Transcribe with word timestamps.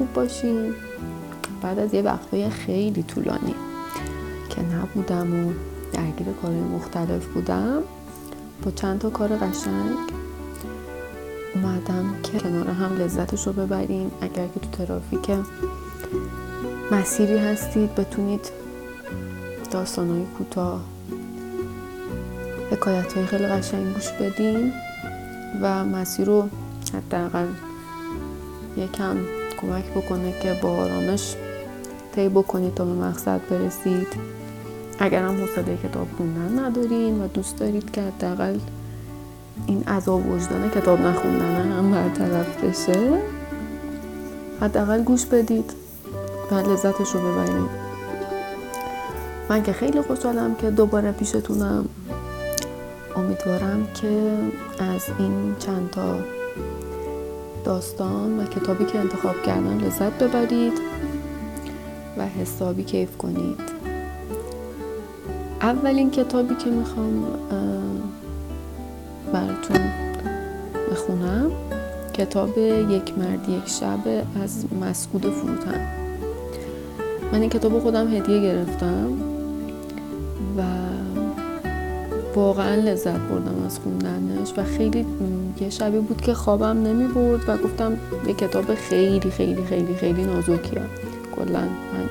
خوب 0.00 0.12
باشین. 0.12 0.74
بعد 1.62 1.78
از 1.78 1.94
یه 1.94 2.02
وقتهای 2.02 2.50
خیلی 2.50 3.02
طولانی 3.02 3.54
که 4.50 4.62
نبودم 4.62 5.46
و 5.46 5.52
درگیر 5.92 6.26
کارهای 6.42 6.60
مختلف 6.60 7.26
بودم 7.26 7.82
با 8.62 8.70
چند 8.70 8.98
تا 8.98 9.10
کار 9.10 9.28
قشنگ 9.28 9.96
اومدم 11.54 12.14
که 12.22 12.38
کنار 12.38 12.68
هم 12.68 12.98
لذتش 12.98 13.46
رو 13.46 13.52
ببریم. 13.52 14.10
اگر 14.20 14.46
که 14.46 14.60
تو 14.60 14.70
ترافیک 14.70 15.30
مسیری 16.92 17.38
هستید 17.38 17.94
بتونید 17.94 18.50
داستانهای 19.70 20.24
کوتاه 20.38 20.80
حکایت 22.70 23.12
های 23.12 23.26
خیلی 23.26 23.46
قشنگ 23.46 23.94
گوش 23.94 24.08
بدین 24.12 24.72
و 25.62 25.84
مسیر 25.84 26.26
رو 26.26 26.48
حداقل 26.94 27.46
یکم 28.76 29.16
کمک 29.60 29.84
بکنه 29.84 30.34
که 30.42 30.58
با 30.62 30.68
آرامش 30.68 31.36
طی 32.14 32.28
بکنید 32.28 32.74
تا 32.74 32.84
به 32.84 32.92
مقصد 32.92 33.40
برسید. 33.50 34.06
اگر 34.98 35.22
هم 35.22 35.40
حوصله 35.40 35.76
کتاب 35.76 36.06
خوندن 36.16 36.58
ندارین 36.58 37.20
و 37.20 37.28
دوست 37.28 37.58
دارید 37.58 37.90
که 37.90 38.02
حداقل 38.02 38.58
این 39.66 39.84
عذاب 39.88 40.30
وجدان 40.30 40.70
کتاب 40.70 41.00
نخوندن 41.00 41.72
هم 41.72 41.90
برطرف 41.90 42.64
بشه 42.64 43.22
حداقل 44.60 45.02
گوش 45.02 45.26
بدید 45.26 45.72
و 46.50 46.54
لذتش 46.54 47.10
رو 47.14 47.20
ببرید. 47.20 47.70
من 49.48 49.62
که 49.62 49.72
خیلی 49.72 50.00
خوشحالم 50.00 50.54
که 50.54 50.70
دوباره 50.70 51.12
پیشتونم. 51.12 51.88
امیدوارم 53.16 53.86
که 53.94 54.32
از 54.78 55.04
این 55.18 55.56
چند 55.58 55.90
تا 55.90 56.16
داستان 57.64 58.40
و 58.40 58.44
کتابی 58.44 58.84
که 58.84 58.98
انتخاب 58.98 59.42
کردم 59.42 59.78
لذت 59.78 60.12
ببرید 60.22 60.72
و 62.18 62.26
حسابی 62.26 62.84
کیف 62.84 63.16
کنید. 63.16 63.60
اولین 65.60 66.10
کتابی 66.10 66.54
که 66.54 66.70
می‌خوام 66.70 67.24
براتون 69.32 69.80
بخونم 70.90 71.50
کتاب 72.12 72.58
یک 72.58 73.18
مرد 73.18 73.48
یک 73.48 73.68
شب 73.68 73.98
از 74.42 74.64
مسعود 74.80 75.22
فروتن. 75.22 75.86
من 77.32 77.40
این 77.40 77.50
کتاب 77.50 77.78
خودم 77.78 78.14
هدیه 78.14 78.42
گرفتم 78.42 79.12
و 80.58 80.62
واقعا 82.34 82.74
لذت 82.74 83.18
بردم 83.18 83.64
از 83.66 83.78
خوندنش 83.78 84.52
و 84.56 84.64
خیلی 84.64 85.06
یه 85.60 85.70
شبی 85.70 85.98
بود 85.98 86.20
که 86.20 86.34
خوابم 86.34 86.82
نمی 86.82 87.06
برد 87.06 87.48
و 87.48 87.56
گفتم 87.56 87.98
یه 88.26 88.34
کتاب 88.34 88.74
خیلی 88.74 89.30
خیلی 89.30 89.64
خیلی 89.64 89.94
خیلی 89.94 90.24
نازکی 90.24 90.76
هم 90.76 90.88
کلا 91.36 91.62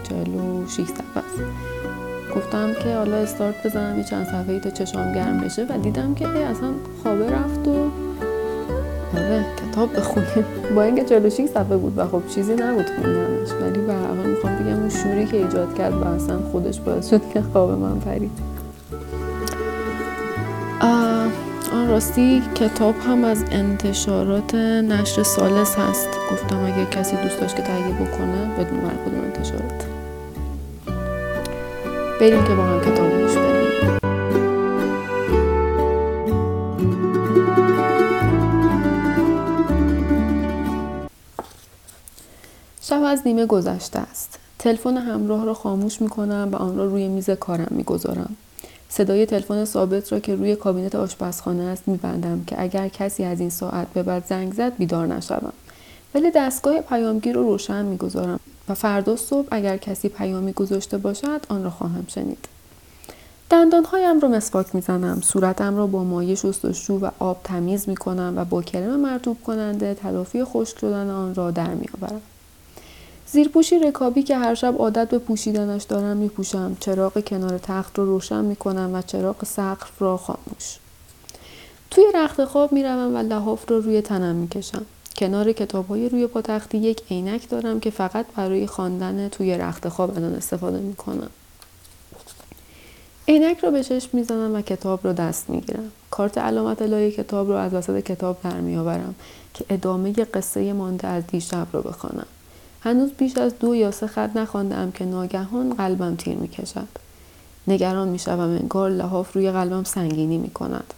چهل 0.03 0.35
و 0.35 0.67
شیش 0.67 0.87
صفحه 0.87 1.17
است. 1.17 1.39
گفتم 2.35 2.73
که 2.73 2.95
حالا 2.95 3.15
استارت 3.15 3.67
بزنم 3.67 3.97
یه 3.97 4.03
چند 4.03 4.25
صفحه 4.25 4.59
تا 4.59 4.69
چشام 4.69 5.13
گرم 5.13 5.41
بشه 5.41 5.65
و 5.69 5.77
دیدم 5.77 6.15
که 6.15 6.27
اصلا 6.27 6.69
خوابه 7.03 7.31
رفت 7.31 7.67
و 7.67 7.89
آره 9.17 9.45
کتاب 9.71 9.95
بخونیم 9.95 10.45
با 10.75 10.83
اینکه 10.83 11.03
46 11.03 11.45
صفحه 11.45 11.77
بود 11.77 11.97
و 11.97 12.07
خب 12.07 12.21
چیزی 12.27 12.53
نبود 12.53 12.85
خوندنش 12.85 13.51
ولی 13.61 13.79
به 13.79 13.93
هر 13.93 14.11
می‌خوام 14.11 14.55
بگم 14.55 14.79
اون 14.79 14.89
شوری 14.89 15.25
که 15.25 15.37
ایجاد 15.37 15.77
کرد 15.77 15.93
و 15.93 16.03
اصلا 16.03 16.39
خودش 16.51 16.79
باعث 16.79 17.09
شد 17.09 17.21
که 17.33 17.41
خواب 17.41 17.71
من 17.71 17.99
پرید. 17.99 18.48
راستی 21.89 22.43
کتاب 22.55 22.95
هم 22.99 23.23
از 23.23 23.43
انتشارات 23.51 24.55
نشر 24.55 25.23
سالس 25.23 25.75
هست. 25.75 26.09
گفتم 26.31 26.65
اگه 26.65 26.85
کسی 26.85 27.15
دوست 27.15 27.39
داشت 27.39 27.55
که 27.55 27.61
تهیه 27.61 27.93
بکنه 27.93 28.55
بدون 28.57 28.79
بر 28.79 28.93
کدوم 29.05 29.21
انتشارات. 29.23 29.85
بریم 32.21 32.43
که 32.43 32.53
با 32.53 32.63
هم 32.63 32.81
کتاب 32.81 33.21
گوش 33.21 33.35
بریم 33.35 33.99
شب 42.81 43.03
از 43.03 43.21
نیمه 43.25 43.45
گذشته 43.45 43.99
است. 43.99 44.39
تلفن 44.59 44.97
همراه 44.97 45.45
را 45.45 45.53
خاموش 45.53 46.01
می 46.01 46.09
کنم 46.09 46.49
و 46.51 46.55
آن 46.55 46.77
را 46.77 46.85
روی 46.85 47.07
میز 47.07 47.29
کارم 47.29 47.67
می 47.71 47.83
گذارم. 47.83 48.35
صدای 48.89 49.25
تلفن 49.25 49.65
ثابت 49.65 50.11
را 50.11 50.19
که 50.19 50.35
روی 50.35 50.55
کابینت 50.55 50.95
آشپزخانه 50.95 51.63
است 51.63 51.87
میبندم 51.87 52.43
که 52.47 52.61
اگر 52.61 52.87
کسی 52.87 53.23
از 53.23 53.39
این 53.39 53.49
ساعت 53.49 53.87
به 53.93 54.03
بعد 54.03 54.25
زنگ 54.25 54.53
زد 54.53 54.77
بیدار 54.77 55.07
نشوم. 55.07 55.53
ولی 56.15 56.31
دستگاه 56.31 56.81
پیامگیر 56.81 57.35
رو 57.35 57.43
روشن 57.43 57.85
می‌گذارم 57.85 58.39
و 58.69 58.73
فردا 58.73 59.15
صبح 59.15 59.47
اگر 59.51 59.77
کسی 59.77 60.09
پیامی 60.09 60.53
گذاشته 60.53 60.97
باشد 60.97 61.41
آن 61.49 61.63
را 61.63 61.69
خواهم 61.69 62.05
شنید. 62.07 62.47
دندانهایم 63.49 64.19
را 64.19 64.29
مسواک 64.29 64.75
می‌زنم 64.75 65.21
صورتم 65.21 65.77
را 65.77 65.87
با 65.87 66.03
مایع 66.03 66.35
شستشو 66.35 66.93
و 66.93 67.09
آب 67.19 67.41
تمیز 67.43 67.89
می‌کنم 67.89 68.33
و 68.37 68.45
با 68.45 68.61
کرم 68.61 68.99
مرتوب 68.99 69.37
کننده 69.43 69.93
تلافی 69.93 70.43
خشک 70.43 70.79
شدن 70.79 71.09
آن 71.09 71.35
را 71.35 71.51
در 71.51 71.73
میآورم. 71.73 72.21
زیرپوشی 73.31 73.79
رکابی 73.79 74.23
که 74.23 74.37
هر 74.37 74.55
شب 74.55 74.75
عادت 74.79 75.09
به 75.09 75.19
پوشیدنش 75.19 75.83
دارم 75.83 76.17
میپوشم. 76.17 76.77
چراغ 76.79 77.19
کنار 77.19 77.57
تخت 77.57 77.99
رو 77.99 78.05
روشن 78.05 78.45
می‌کنم 78.45 78.89
و 78.93 79.01
چراغ 79.01 79.45
سقف 79.45 80.01
را 80.01 80.17
خاموش. 80.17 80.77
توی 81.91 82.03
رخت 82.15 82.45
خواب 82.45 82.71
می‌روم 82.73 83.15
و 83.15 83.17
لحاف 83.17 83.69
رو 83.69 83.81
روی 83.81 84.01
تنم 84.01 84.35
می‌کشم. 84.35 84.85
کنار 85.17 85.51
کتاب 85.51 85.87
های 85.87 86.09
روی 86.09 86.27
پاتختی 86.27 86.77
یک 86.77 87.01
عینک 87.11 87.49
دارم 87.49 87.79
که 87.79 87.89
فقط 87.89 88.25
برای 88.35 88.67
خواندن 88.67 89.29
توی 89.29 89.57
رخت 89.57 89.89
خواب 89.89 90.17
الان 90.17 90.35
استفاده 90.35 90.79
می‌کنم. 90.79 91.29
عینک 93.27 93.59
را 93.59 93.71
به 93.71 93.83
چشم 93.83 94.09
می‌زنم 94.13 94.55
و 94.55 94.61
کتاب 94.61 94.99
را 95.03 95.13
دست 95.13 95.49
می‌گیرم. 95.49 95.91
کارت 96.11 96.37
علامت 96.37 96.81
لای 96.81 97.11
کتاب 97.11 97.49
را 97.49 97.61
از 97.61 97.73
وسط 97.73 97.99
کتاب 97.99 98.37
در 98.43 98.59
میآورم 98.59 99.15
که 99.53 99.65
ادامه 99.69 100.11
قصه 100.11 100.73
مانده 100.73 101.07
از 101.07 101.27
دیشب 101.27 101.67
را 101.73 101.81
بخوانم. 101.81 102.27
هنوز 102.81 103.09
بیش 103.11 103.37
از 103.37 103.59
دو 103.59 103.75
یا 103.75 103.91
سه 103.91 104.07
خط 104.07 104.35
نخواندم 104.35 104.91
که 104.91 105.05
ناگهان 105.05 105.73
قلبم 105.73 106.15
تیر 106.15 106.35
می 106.35 106.47
کشد. 106.47 106.87
نگران 107.67 108.07
می 108.07 108.19
شوم 108.19 108.39
انگار 108.39 108.89
لحاف 108.89 109.35
روی 109.35 109.51
قلبم 109.51 109.83
سنگینی 109.83 110.37
می 110.37 110.49
کند. 110.49 110.93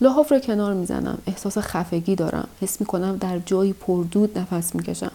لحاف 0.00 0.32
را 0.32 0.38
کنار 0.38 0.74
می 0.74 0.86
زنم. 0.86 1.18
احساس 1.26 1.58
خفگی 1.58 2.14
دارم. 2.14 2.48
حس 2.60 2.80
می 2.80 2.86
کنم 2.86 3.16
در 3.16 3.38
جایی 3.38 3.72
پردود 3.72 4.38
نفس 4.38 4.74
می 4.74 4.82
کشم. 4.82 5.12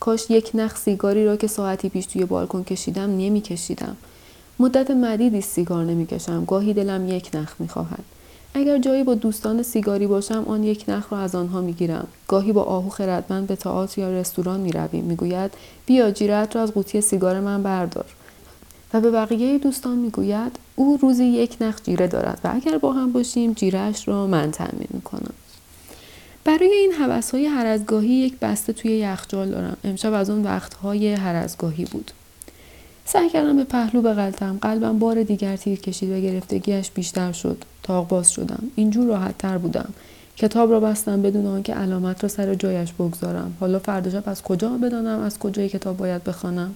کاش 0.00 0.30
یک 0.30 0.50
نخ 0.54 0.76
سیگاری 0.76 1.24
را 1.24 1.36
که 1.36 1.46
ساعتی 1.46 1.88
پیش 1.88 2.06
توی 2.06 2.24
بالکن 2.24 2.64
کشیدم 2.64 3.10
نمی 3.16 3.40
کشیدم. 3.40 3.96
مدت 4.58 4.90
مدیدی 4.90 5.40
سیگار 5.40 5.84
نمی 5.84 6.06
کشم. 6.06 6.44
گاهی 6.44 6.74
دلم 6.74 7.08
یک 7.08 7.30
نخ 7.34 7.54
می 7.58 7.68
خواهد. 7.68 8.04
اگر 8.54 8.78
جایی 8.78 9.04
با 9.04 9.14
دوستان 9.14 9.62
سیگاری 9.62 10.06
باشم 10.06 10.44
آن 10.48 10.64
یک 10.64 10.84
نخ 10.88 11.12
را 11.12 11.18
از 11.18 11.34
آنها 11.34 11.60
می‌گیرم. 11.60 12.08
گاهی 12.28 12.52
با 12.52 12.62
آهو 12.62 12.88
خردمند 12.88 13.46
به 13.46 13.56
تئاتر 13.56 14.00
یا 14.00 14.10
رستوران 14.10 14.60
می‌رویم. 14.60 15.04
می‌گوید 15.04 15.50
بیا 15.86 16.10
جیرت 16.10 16.56
را 16.56 16.62
از 16.62 16.72
قوطی 16.72 17.00
سیگار 17.00 17.40
من 17.40 17.62
بردار. 17.62 18.04
و 18.94 19.00
به 19.00 19.10
بقیه 19.10 19.58
دوستان 19.58 19.98
می‌گوید 19.98 20.58
او 20.76 20.98
روزی 21.02 21.24
یک 21.24 21.56
نخ 21.60 21.82
جیره 21.82 22.06
دارد 22.06 22.40
و 22.44 22.50
اگر 22.54 22.78
با 22.78 22.92
هم 22.92 23.12
باشیم 23.12 23.52
جیرهش 23.52 24.08
را 24.08 24.26
من 24.26 24.50
تأمین 24.50 24.88
می‌کنم. 24.90 25.32
برای 26.44 26.72
این 26.72 26.92
حوث 26.92 27.30
های 27.30 27.46
هر 27.46 27.66
یک 28.02 28.38
بسته 28.38 28.72
توی 28.72 28.90
یخچال 28.90 29.50
دارم. 29.50 29.76
امشب 29.84 30.12
از 30.12 30.30
اون 30.30 30.44
وقت 30.44 30.74
های 30.74 31.14
هر 31.14 31.34
بود. 31.84 32.10
سعی 33.12 33.28
کردم 33.28 33.56
به 33.56 33.64
پهلو 33.64 34.02
بغلتم. 34.02 34.58
قلبم 34.62 34.98
بار 34.98 35.22
دیگر 35.22 35.56
تیر 35.56 35.80
کشید 35.80 36.10
و 36.10 36.20
گرفتگیش 36.20 36.90
بیشتر 36.90 37.32
شد. 37.32 37.64
تاق 37.82 38.08
باز 38.08 38.32
شدم. 38.32 38.62
اینجور 38.74 39.06
راحت 39.06 39.38
تر 39.38 39.58
بودم. 39.58 39.88
کتاب 40.36 40.70
را 40.70 40.80
بستم 40.80 41.22
بدون 41.22 41.46
آنکه 41.46 41.74
علامت 41.74 42.22
را 42.22 42.28
سر 42.28 42.54
جایش 42.54 42.92
بگذارم. 42.92 43.56
حالا 43.60 43.78
فردا 43.78 44.10
شب 44.10 44.28
از 44.28 44.42
کجا 44.42 44.68
بدانم؟ 44.68 45.20
از 45.20 45.38
کجای 45.38 45.68
کتاب 45.68 45.96
باید 45.96 46.24
بخوانم؟ 46.24 46.74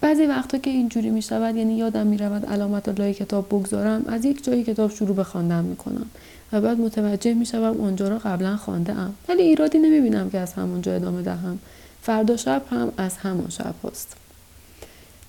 بعضی 0.00 0.26
وقتا 0.26 0.58
که 0.58 0.70
اینجوری 0.70 1.10
می 1.10 1.22
شود 1.22 1.56
یعنی 1.56 1.76
یادم 1.76 2.06
می 2.06 2.18
رود 2.18 2.46
علامت 2.46 2.88
لای 2.88 3.14
کتاب 3.14 3.46
بگذارم 3.46 4.04
از 4.06 4.24
یک 4.24 4.44
جای 4.44 4.64
کتاب 4.64 4.90
شروع 4.90 5.16
به 5.16 5.24
خواندن 5.24 5.64
می 5.64 5.76
کنم 5.76 6.06
و 6.52 6.60
بعد 6.60 6.80
متوجه 6.80 7.34
می 7.34 7.46
شوم 7.46 7.80
آنجا 7.80 8.08
را 8.08 8.18
قبلا 8.18 8.56
خوانده 8.56 8.92
ام 8.92 9.14
ولی 9.28 9.42
ایرادی 9.42 9.78
نمی 9.78 10.00
بینم 10.00 10.30
که 10.30 10.38
از 10.38 10.52
همانجا 10.52 10.92
ادامه 10.92 11.22
دهم. 11.22 11.58
فردا 12.02 12.36
شب 12.36 12.62
هم 12.70 12.92
از 12.96 13.16
همان 13.16 13.50
شب 13.50 13.74
هست. 13.84 14.27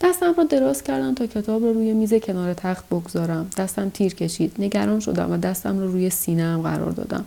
دستم 0.01 0.33
را 0.37 0.43
دراز 0.43 0.83
کردم 0.83 1.15
تا 1.15 1.27
کتاب 1.27 1.63
را 1.63 1.71
روی 1.71 1.93
میز 1.93 2.13
کنار 2.13 2.53
تخت 2.53 2.85
بگذارم. 2.87 3.49
دستم 3.57 3.89
تیر 3.89 4.15
کشید. 4.15 4.55
نگران 4.59 4.99
شدم 4.99 5.31
و 5.31 5.37
دستم 5.37 5.79
را 5.79 5.85
روی 5.85 6.09
سینه 6.09 6.57
قرار 6.57 6.91
دادم. 6.91 7.25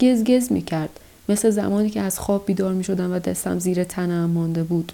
گز 0.00 0.52
می 0.52 0.62
کرد 0.62 1.00
مثل 1.28 1.50
زمانی 1.50 1.90
که 1.90 2.00
از 2.00 2.18
خواب 2.18 2.46
بیدار 2.46 2.72
می 2.72 2.84
شدم 2.84 3.12
و 3.12 3.18
دستم 3.18 3.58
زیر 3.58 3.84
تنم 3.84 4.30
مانده 4.30 4.62
بود. 4.62 4.92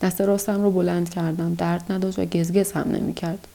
دست 0.00 0.20
راستم 0.20 0.62
رو 0.62 0.70
بلند 0.70 1.10
کردم. 1.10 1.54
درد 1.54 1.92
نداشت 1.92 2.18
و 2.18 2.24
گزگز 2.24 2.72
هم 2.72 2.90
نمی 2.90 3.14
کرد 3.14 3.46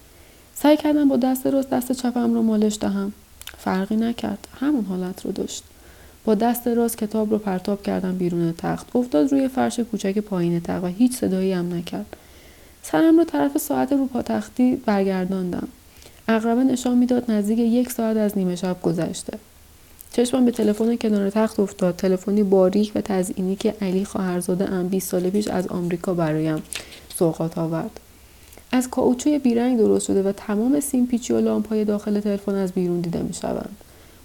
سعی 0.55 0.77
کردم 0.77 1.09
با 1.09 1.17
دست 1.17 1.47
راست 1.47 1.69
دست 1.69 1.91
چپم 1.91 2.33
رو 2.33 2.41
مالش 2.41 2.77
دهم. 2.81 3.13
فرقی 3.57 3.95
نکرد. 3.95 4.47
همون 4.59 4.85
حالت 4.85 5.25
رو 5.25 5.31
داشت. 5.31 5.63
با 6.25 6.35
دست 6.35 6.67
راست 6.67 6.97
کتاب 6.97 7.31
رو 7.31 7.37
پرتاب 7.37 7.83
کردم 7.83 8.17
بیرون 8.17 8.53
تخت. 8.57 8.95
افتاد 8.95 9.31
روی 9.31 9.47
فرش 9.47 9.79
کوچک 9.79 10.17
پایین 10.17 10.59
تخت 10.59 10.83
و 10.83 10.87
هیچ 10.87 11.15
صدایی 11.15 11.53
هم 11.53 11.73
نکرد. 11.73 12.17
سرم 12.83 13.17
رو 13.17 13.23
طرف 13.23 13.57
ساعت 13.57 13.91
رو 13.91 14.07
پاتختی 14.07 14.75
برگرداندم. 14.75 15.67
اقربه 16.27 16.63
نشان 16.63 16.97
می‌داد 16.97 17.31
نزدیک 17.31 17.59
یک 17.59 17.91
ساعت 17.91 18.17
از 18.17 18.37
نیمه 18.37 18.55
شب 18.55 18.81
گذشته. 18.81 19.37
چشمم 20.13 20.45
به 20.45 20.51
تلفن 20.51 20.95
کنار 20.95 21.29
تخت 21.29 21.59
افتاد. 21.59 21.95
تلفنی 21.95 22.43
باریک 22.43 22.91
و 22.95 23.01
تزئینی 23.01 23.55
که 23.55 23.75
علی 23.81 24.05
خواهرزاده 24.05 24.71
ام 24.71 24.87
20 24.87 25.09
سال 25.09 25.29
پیش 25.29 25.47
از 25.47 25.67
آمریکا 25.67 26.13
برایم 26.13 26.63
سوغات 27.17 27.57
آورد. 27.57 27.99
از 28.71 28.89
کاوچوی 28.89 29.39
بیرنگ 29.39 29.77
درست 29.77 30.07
شده 30.07 30.23
و 30.23 30.31
تمام 30.31 30.79
سیم 30.79 31.07
پیچی 31.07 31.33
و 31.33 31.39
لامپ 31.41 31.69
های 31.69 31.85
داخل 31.85 32.19
تلفن 32.19 32.55
از 32.55 32.71
بیرون 32.71 33.01
دیده 33.01 33.21
می 33.21 33.33
شوند. 33.33 33.75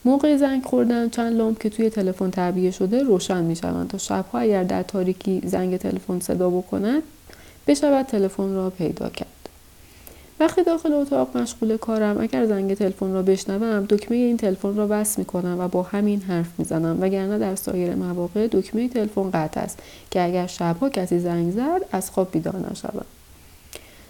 موقع 0.05 0.37
زنگ 0.37 0.65
خوردن 0.65 1.09
چند 1.09 1.37
لامپ 1.37 1.63
که 1.63 1.71
توی 1.71 1.91
تلفن 1.91 2.31
تعبیه 2.31 2.71
شده 2.71 3.03
روشن 3.03 3.45
می 3.45 3.57
شوند 3.57 3.89
تا 3.89 3.99
شبها 3.99 4.39
اگر 4.39 4.65
در 4.65 4.83
تاریکی 4.83 5.43
زنگ 5.45 5.77
تلفن 5.77 6.21
صدا 6.21 6.51
بکند 6.51 7.03
بشود 7.67 8.07
تلفن 8.07 8.55
را 8.55 8.71
پیدا 8.71 9.09
کرد. 9.09 9.29
وقتی 10.41 10.63
داخل 10.63 10.93
اتاق 10.93 11.37
مشغول 11.37 11.77
کارم 11.77 12.21
اگر 12.21 12.47
زنگ 12.47 12.75
تلفن 12.75 13.13
را 13.13 13.23
بشنوم 13.23 13.87
دکمه 13.89 14.17
این 14.17 14.37
تلفن 14.37 14.77
را 14.77 14.87
بس 14.87 15.21
کنم 15.21 15.57
و 15.61 15.69
با 15.69 15.83
همین 15.83 16.21
حرف 16.21 16.47
می‌زنم 16.59 16.99
وگرنه 17.01 17.39
در 17.39 17.55
سایر 17.55 17.95
مواقع 17.95 18.47
دکمه 18.47 18.89
تلفن 18.89 19.31
قطع 19.31 19.61
است 19.61 19.79
که 20.11 20.25
اگر 20.25 20.47
شبها 20.47 20.89
کسی 20.89 21.19
زنگ 21.19 21.53
زد 21.53 21.81
از 21.93 22.11
خواب 22.11 22.31
بیدار 22.33 22.57
نشوم 22.71 23.05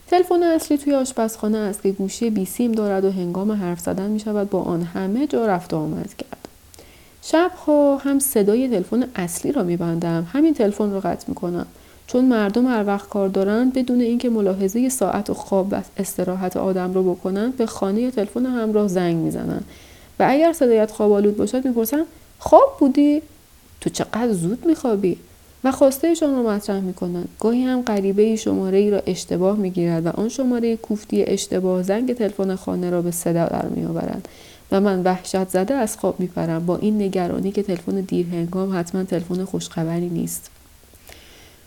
تلفن 0.07 0.43
اصلی 0.43 0.79
توی 0.79 0.95
آشپزخانه 0.95 1.59
است 1.59 1.83
که 1.83 1.93
گوشی 1.93 2.31
بی 2.31 2.45
سیم 2.45 2.73
دارد 2.73 3.05
و 3.05 3.11
هنگام 3.11 3.53
حرف 3.53 3.81
زدن 3.81 4.11
می 4.11 4.21
شود 4.21 4.51
با 4.51 4.63
آن 4.63 4.83
همه 4.83 5.27
جا 5.27 5.47
رفت 5.47 5.75
و 5.75 5.77
آمد 5.77 6.15
کرد. 6.15 6.49
شبها 7.23 7.97
هم 7.97 8.19
صدای 8.19 8.69
تلفن 8.69 9.09
اصلی 9.15 9.53
را 9.53 9.63
می 9.63 9.77
بندم. 9.77 10.27
همین 10.33 10.55
تلفن 10.55 10.91
را 10.91 11.01
قطع 11.01 11.25
می 11.29 11.35
کنم. 11.35 11.67
چون 12.07 12.25
مردم 12.25 12.67
هر 12.67 12.85
وقت 12.87 13.09
کار 13.09 13.29
دارند 13.29 13.73
بدون 13.73 14.01
اینکه 14.01 14.31
ملاحظه 14.31 14.89
ساعت 14.89 15.31
و 15.31 15.35
خواب 15.35 15.69
و 15.71 15.83
استراحت 15.97 16.57
آدم 16.57 16.95
رو 16.95 17.15
بکنند 17.15 17.57
به 17.57 17.67
خانه 17.67 18.11
تلفن 18.11 18.47
همراه 18.47 18.89
زنگ 18.89 19.17
می‌زنند 19.17 19.65
و 20.19 20.27
اگر 20.29 20.53
صدایت 20.53 20.91
خواب 20.91 21.13
آلود 21.13 21.37
باشد 21.37 21.65
می‌پرسن 21.65 22.03
خواب 22.39 22.77
بودی؟ 22.81 23.23
تو 23.81 23.91
چقدر 23.91 24.33
زود 24.33 24.67
میخوابی؟ 24.67 25.17
و 25.65 25.73
خواسته 25.73 26.15
را 26.21 26.43
مطرح 26.43 26.81
می‌کنند 26.81 27.29
گاهی 27.41 27.63
هم 27.63 27.83
غریبه 27.83 28.37
شماره 28.37 28.79
ای 28.79 28.91
را 28.91 29.03
اشتباه 29.07 29.57
می‌گیرد 29.57 30.07
و 30.07 30.09
آن 30.09 30.29
شماره 30.29 30.77
کوفتی 30.77 31.25
اشتباه 31.25 31.83
زنگ 31.83 32.13
تلفن 32.13 32.55
خانه 32.55 32.91
را 32.91 33.03
به 33.03 33.11
صدا 33.11 33.47
در 33.47 33.69
میآورد. 33.69 34.29
و 34.73 34.81
من 34.81 35.03
وحشت 35.03 35.49
زده 35.49 35.75
از 35.75 35.97
خواب 35.97 36.21
میپرم. 36.21 36.67
با 36.67 36.77
این 36.77 37.03
نگرانی 37.03 37.53
که 37.53 37.63
تلفن 37.63 38.01
دیر 38.01 38.27
هنگام 38.27 38.79
حتما 38.79 39.05
تلفن 39.05 39.45
خوشخبری 39.45 40.09
نیست. 40.09 40.51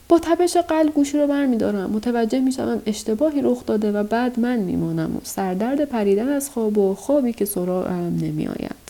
با 0.09 0.19
تپش 0.19 0.57
قلب 0.57 0.93
گوشی 0.93 1.17
رو 1.17 1.27
برمیدارم. 1.27 1.89
متوجه 1.89 2.39
می‌شوم 2.39 2.81
اشتباهی 2.85 3.41
رخ 3.41 3.65
داده 3.65 3.91
و 3.91 4.03
بعد 4.03 4.39
من 4.39 4.59
میمانم. 4.59 5.15
و 5.15 5.19
سردرد 5.23 5.85
پریدن 5.85 6.29
از 6.29 6.49
خواب 6.49 6.77
و 6.77 6.95
خوابی 6.95 7.33
که 7.33 7.45
سراغم 7.45 8.17
نمیآید. 8.21 8.89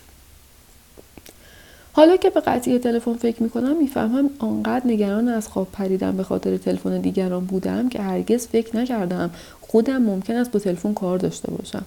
حالا 1.94 2.18
که 2.18 2.30
به 2.30 2.39
قطعی 2.39 2.80
تلفن 2.80 3.13
فکر 3.13 3.44
می‌کنم 3.44 3.77
می‌فهمم 3.77 4.30
آنقدر 4.39 4.88
نگران 4.88 5.27
از 5.27 5.48
خواب 5.48 5.68
پریدم 5.74 6.18
به 6.18 6.24
خاطر 6.24 6.57
تلفن 6.57 7.01
دیگران 7.01 7.45
بودم 7.45 7.89
که 7.89 8.01
هرگز 8.01 8.48
فکر 8.48 8.77
نکردم 8.77 9.30
خودم 9.62 10.01
ممکن 10.01 10.36
است 10.36 10.51
با 10.51 10.60
تلفن 10.60 10.94
کار 10.94 11.18
داشته 11.18 11.51
باشم. 11.51 11.86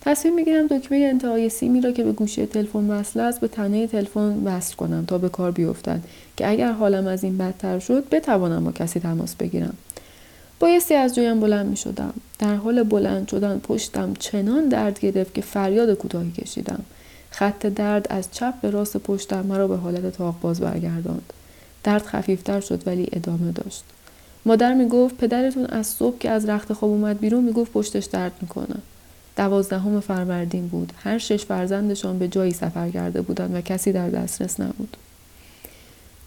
تصمیم 0.00 0.34
می‌گیرم 0.34 0.66
دکمه 0.66 0.98
انتهای 0.98 1.48
سیمی 1.48 1.80
را 1.80 1.92
که 1.92 2.04
به 2.04 2.12
گوشی 2.12 2.46
تلفن 2.46 2.90
وصل 2.90 3.20
است 3.20 3.40
به 3.40 3.48
تنه 3.48 3.86
تلفن 3.86 4.42
وصل 4.44 4.76
کنم 4.76 5.04
تا 5.04 5.18
به 5.18 5.28
کار 5.28 5.50
بیفتد 5.50 6.00
که 6.36 6.50
اگر 6.50 6.72
حالم 6.72 7.06
از 7.06 7.24
این 7.24 7.38
بدتر 7.38 7.78
شد 7.78 8.08
بتوانم 8.10 8.64
با 8.64 8.72
کسی 8.72 9.00
تماس 9.00 9.34
بگیرم 9.34 9.74
بایستی 10.60 10.94
از 10.94 11.14
جویم 11.14 11.40
بلند 11.40 11.66
می 11.66 11.76
شدم. 11.76 12.14
در 12.38 12.54
حال 12.54 12.82
بلند 12.82 13.28
شدن 13.28 13.58
پشتم 13.58 14.14
چنان 14.18 14.68
درد 14.68 15.00
گرفت 15.00 15.34
که 15.34 15.40
فریاد 15.40 15.94
کوتاهی 15.94 16.30
کشیدم. 16.30 16.84
خط 17.30 17.66
درد 17.66 18.06
از 18.10 18.28
چپ 18.32 18.54
به 18.60 18.70
راست 18.70 18.96
پشتم 18.96 19.46
مرا 19.46 19.68
به 19.68 19.76
حالت 19.76 20.16
تاق 20.16 20.34
باز 20.40 20.60
برگرداند. 20.60 21.32
درد 21.84 22.02
خفیفتر 22.02 22.60
شد 22.60 22.82
ولی 22.86 23.08
ادامه 23.12 23.52
داشت. 23.52 23.84
مادر 24.46 24.74
می 24.74 24.88
گفت 24.88 25.16
پدرتون 25.16 25.66
از 25.66 25.86
صبح 25.86 26.18
که 26.18 26.30
از 26.30 26.48
رخت 26.48 26.72
خواب 26.72 26.90
اومد 26.90 27.20
بیرون 27.20 27.44
می 27.44 27.52
گفت 27.52 27.72
پشتش 27.72 28.04
درد 28.04 28.32
می‌کنه. 28.40 28.76
دوازدهم 29.36 30.00
فروردین 30.00 30.68
بود. 30.68 30.92
هر 31.04 31.18
شش 31.18 31.44
فرزندشان 31.44 32.18
به 32.18 32.28
جایی 32.28 32.52
سفر 32.52 32.90
کرده 32.90 33.22
بودند 33.22 33.54
و 33.54 33.60
کسی 33.60 33.92
در 33.92 34.10
دسترس 34.10 34.60
نبود. 34.60 34.96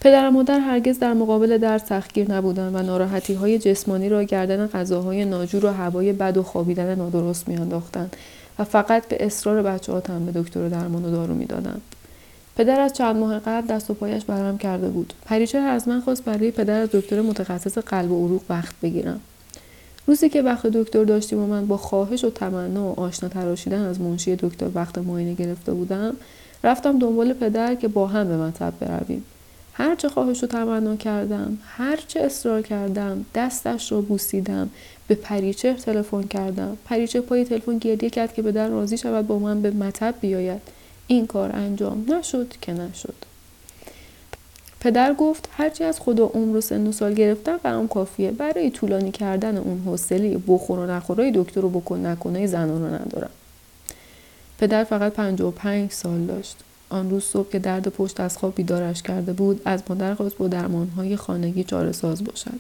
پدر 0.04 0.28
و 0.28 0.32
مادر 0.32 0.60
هرگز 0.60 1.00
در 1.00 1.14
مقابل 1.14 1.58
درد 1.58 1.86
سختگیر 1.86 2.32
نبودند 2.32 2.76
و 2.76 2.82
ناراحتی 2.82 3.34
های 3.34 3.60
جسمانی 3.60 4.10
را 4.10 4.24
گردن 4.24 4.68
غذاهای 4.68 5.26
ناجور 5.26 5.66
و 5.66 5.70
هوای 5.70 6.14
بد 6.14 6.38
و 6.38 6.44
خوابیدن 6.44 6.96
نادرست 6.96 7.48
میانداختند 7.48 8.16
و 8.60 8.64
فقط 8.64 9.08
به 9.08 9.26
اصرار 9.26 9.62
بچه 9.62 9.92
ها 9.92 10.00
به 10.00 10.32
دکتر 10.42 10.68
درمان 10.68 11.06
و 11.06 11.12
دارو 11.12 11.34
می‌دادند 11.34 11.82
پدر 12.56 12.80
از 12.80 12.94
چند 12.94 13.16
ماه 13.16 13.40
قبل 13.40 13.68
دست 13.68 13.90
و 13.90 13.94
پایش 13.94 14.24
برم 14.26 14.58
کرده 14.58 14.90
بود 14.90 15.14
پریچه 15.26 15.58
از 15.58 15.88
من 15.88 16.02
خواست 16.02 16.24
برای 16.24 16.52
پدر 16.52 16.82
از 16.82 16.90
دکتر 16.92 17.22
متخصص 17.22 17.78
قلب 17.78 18.12
و 18.12 18.26
عروق 18.26 18.42
وقت 18.50 18.76
بگیرم 18.82 19.20
روزی 20.08 20.30
که 20.30 20.42
وقت 20.42 20.68
دکتر 20.68 21.04
داشتیم 21.04 21.40
و 21.40 21.48
من 21.48 21.68
با 21.68 21.78
خواهش 21.78 22.24
و 22.24 22.30
تمنا 22.30 22.84
و 22.84 23.00
آشنا 23.00 23.30
تراشیدن 23.30 23.86
از 23.86 24.02
منشی 24.02 24.36
دکتر 24.36 24.70
وقت 24.76 24.98
معاینه 24.98 25.34
گرفته 25.34 25.74
بودم 25.74 26.16
رفتم 26.64 27.00
دنبال 27.00 27.34
پدر 27.34 27.76
که 27.76 27.88
با 27.88 28.08
هم 28.08 28.28
به 28.28 28.38
مطب 28.38 28.74
برویم. 28.80 29.24
هرچه 29.74 30.10
خواهش 30.10 30.42
رو 30.42 30.48
تمنا 30.48 30.96
کردم 30.96 31.58
هرچه 31.64 32.20
اصرار 32.20 32.62
کردم 32.62 33.26
دستش 33.36 33.92
رو 33.92 34.02
بوسیدم 34.02 34.70
به 35.08 35.16
پریچه 35.16 35.74
تلفن 35.74 36.24
کردم. 36.24 36.78
پریچه 36.86 37.22
پای 37.22 37.46
تلفن 37.46 37.78
گریه 37.78 38.10
کرد 38.10 38.34
که 38.34 38.42
به 38.42 38.68
راضی 38.68 38.98
شود 38.98 39.28
با 39.28 39.40
من 39.40 39.62
به 39.62 39.72
مطب 39.72 40.16
بیاید. 40.22 40.62
این 41.08 41.28
کار 41.28 41.56
انجام 41.56 42.06
نشد 42.10 42.54
که 42.62 42.74
نشد. 42.74 43.16
پدر 44.84 45.14
گفت 45.14 45.50
هرچی 45.52 45.84
از 45.84 46.00
خدا 46.00 46.26
عمر 46.26 46.56
و 46.56 46.62
سن 46.62 46.88
و 46.88 46.92
سال 46.92 47.14
گرفتم 47.14 47.60
برام 47.64 47.88
کافیه. 47.88 48.32
برای 48.32 48.72
طولانی 48.72 49.12
کردن 49.12 49.58
اون 49.58 49.82
حوصله 49.86 50.38
بخور 50.48 50.80
و 50.80 50.86
نخورای 50.86 51.32
دکتر 51.36 51.62
رو 51.62 51.70
بکن 51.70 52.06
نکنه 52.06 52.48
زنان 52.48 52.82
رو 52.82 52.88
ندارم. 52.88 53.30
پدر 54.60 54.84
فقط 54.84 55.14
پنج 55.14 55.92
سال 55.92 56.26
داشت. 56.26 56.58
آن 56.90 57.10
روز 57.10 57.24
صبح 57.24 57.50
که 57.50 57.60
درد 57.60 57.88
پشت 57.88 58.20
از 58.20 58.38
خواب 58.38 58.56
بیدارش 58.56 59.02
کرده 59.04 59.34
بود 59.34 59.62
از 59.66 59.84
مادر 59.90 60.16
خواست 60.16 60.38
با 60.38 60.48
درمانهای 60.48 61.16
خانگی 61.16 61.64
چاره 61.64 61.92
ساز 61.92 62.24
باشد. 62.24 62.60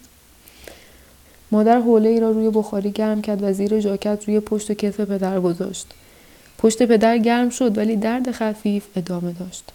مادر 1.52 1.80
حوله 1.80 2.10
ای 2.10 2.20
را 2.20 2.32
روی 2.32 2.50
بخاری 2.50 2.92
گرم 2.92 3.22
کرد 3.22 3.44
و 3.44 3.54
زیر 3.54 3.80
ژاکت 3.80 4.24
روی 4.28 4.40
پشت 4.40 4.72
و 4.72 4.74
کتف 4.74 5.00
پدر 5.00 5.40
گذاشت. 5.40 5.88
پشت 6.58 6.84
پدر 6.84 7.18
گرم 7.18 7.50
شد 7.50 7.78
ولی 7.78 7.96
درد 7.96 8.32
خفیف 8.32 8.86
ادامه 8.96 9.32
داشت. 9.32 9.72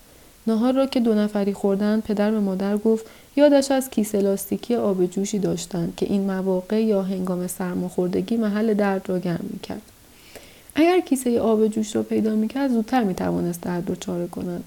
نهار 0.48 0.72
را 0.72 0.86
که 0.86 1.00
دو 1.00 1.14
نفری 1.14 1.52
خوردن 1.52 2.00
پدر 2.00 2.30
به 2.30 2.40
مادر 2.40 2.76
گفت 2.76 3.06
یادش 3.36 3.70
از 3.70 3.90
کیسه 3.90 4.20
لاستیکی 4.20 4.74
آب 4.74 5.06
جوشی 5.06 5.38
داشتند 5.38 5.92
که 5.96 6.06
این 6.06 6.22
مواقع 6.30 6.84
یا 6.84 7.02
هنگام 7.02 7.46
سرماخوردگی 7.46 8.36
محل 8.36 8.74
درد 8.74 9.08
را 9.08 9.18
گرم 9.18 9.46
می‌کرد. 9.52 9.82
اگر 10.74 11.00
کیسه 11.00 11.40
آب 11.40 11.68
جوش 11.68 11.96
را 11.96 12.02
پیدا 12.02 12.34
می‌کرد 12.34 12.70
زودتر 12.70 13.04
می‌توانست 13.04 13.60
درد 13.60 13.88
را 13.88 13.94
چاره 13.94 14.26
کند. 14.26 14.64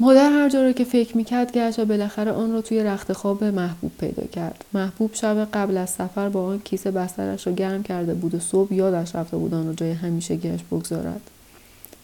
مادر 0.00 0.30
هر 0.30 0.48
جا 0.48 0.62
را 0.62 0.72
که 0.72 0.84
فکر 0.84 1.16
می‌کرد 1.16 1.52
گشت 1.52 1.78
و 1.78 1.84
بالاخره 1.84 2.32
آن 2.32 2.52
را 2.52 2.60
توی 2.60 2.82
رخت 2.82 3.12
خواب 3.12 3.44
محبوب 3.44 3.90
پیدا 4.00 4.26
کرد. 4.26 4.64
محبوب 4.72 5.10
شب 5.14 5.48
قبل 5.52 5.76
از 5.76 5.90
سفر 5.90 6.28
با 6.28 6.44
آن 6.46 6.60
کیسه 6.64 6.90
بسترش 6.90 7.46
را 7.46 7.52
گرم 7.52 7.82
کرده 7.82 8.14
بود 8.14 8.34
و 8.34 8.38
صبح 8.38 8.74
یادش 8.74 9.14
رفته 9.14 9.36
بود 9.36 9.54
آن 9.54 9.66
را 9.66 9.72
جای 9.72 9.92
همیشه 9.92 10.36
گشت 10.36 10.64
بگذارد. 10.70 11.20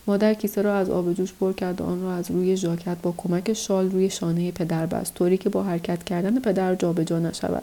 مادر 0.06 0.34
کیسه 0.34 0.62
را 0.62 0.76
از 0.76 0.90
آب 0.90 1.12
جوش 1.12 1.32
پر 1.32 1.52
کرد 1.52 1.80
و 1.80 1.84
آن 1.84 2.02
را 2.02 2.14
از 2.14 2.30
روی 2.30 2.56
ژاکت 2.56 2.96
با 3.02 3.14
کمک 3.16 3.52
شال 3.52 3.90
روی 3.90 4.10
شانه 4.10 4.52
پدر 4.52 4.86
بست 4.86 5.14
طوری 5.14 5.38
که 5.38 5.48
با 5.48 5.62
حرکت 5.62 6.04
کردن 6.04 6.40
پدر 6.40 6.74
جابجا 6.74 7.18
نشود 7.18 7.62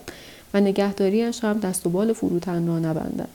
و 0.53 0.59
نگهداریش 0.59 1.43
هم 1.43 1.59
دست 1.59 1.87
و 1.87 1.89
بال 1.89 2.13
فروتن 2.13 2.67
را 2.67 2.79
نبندد. 2.79 3.29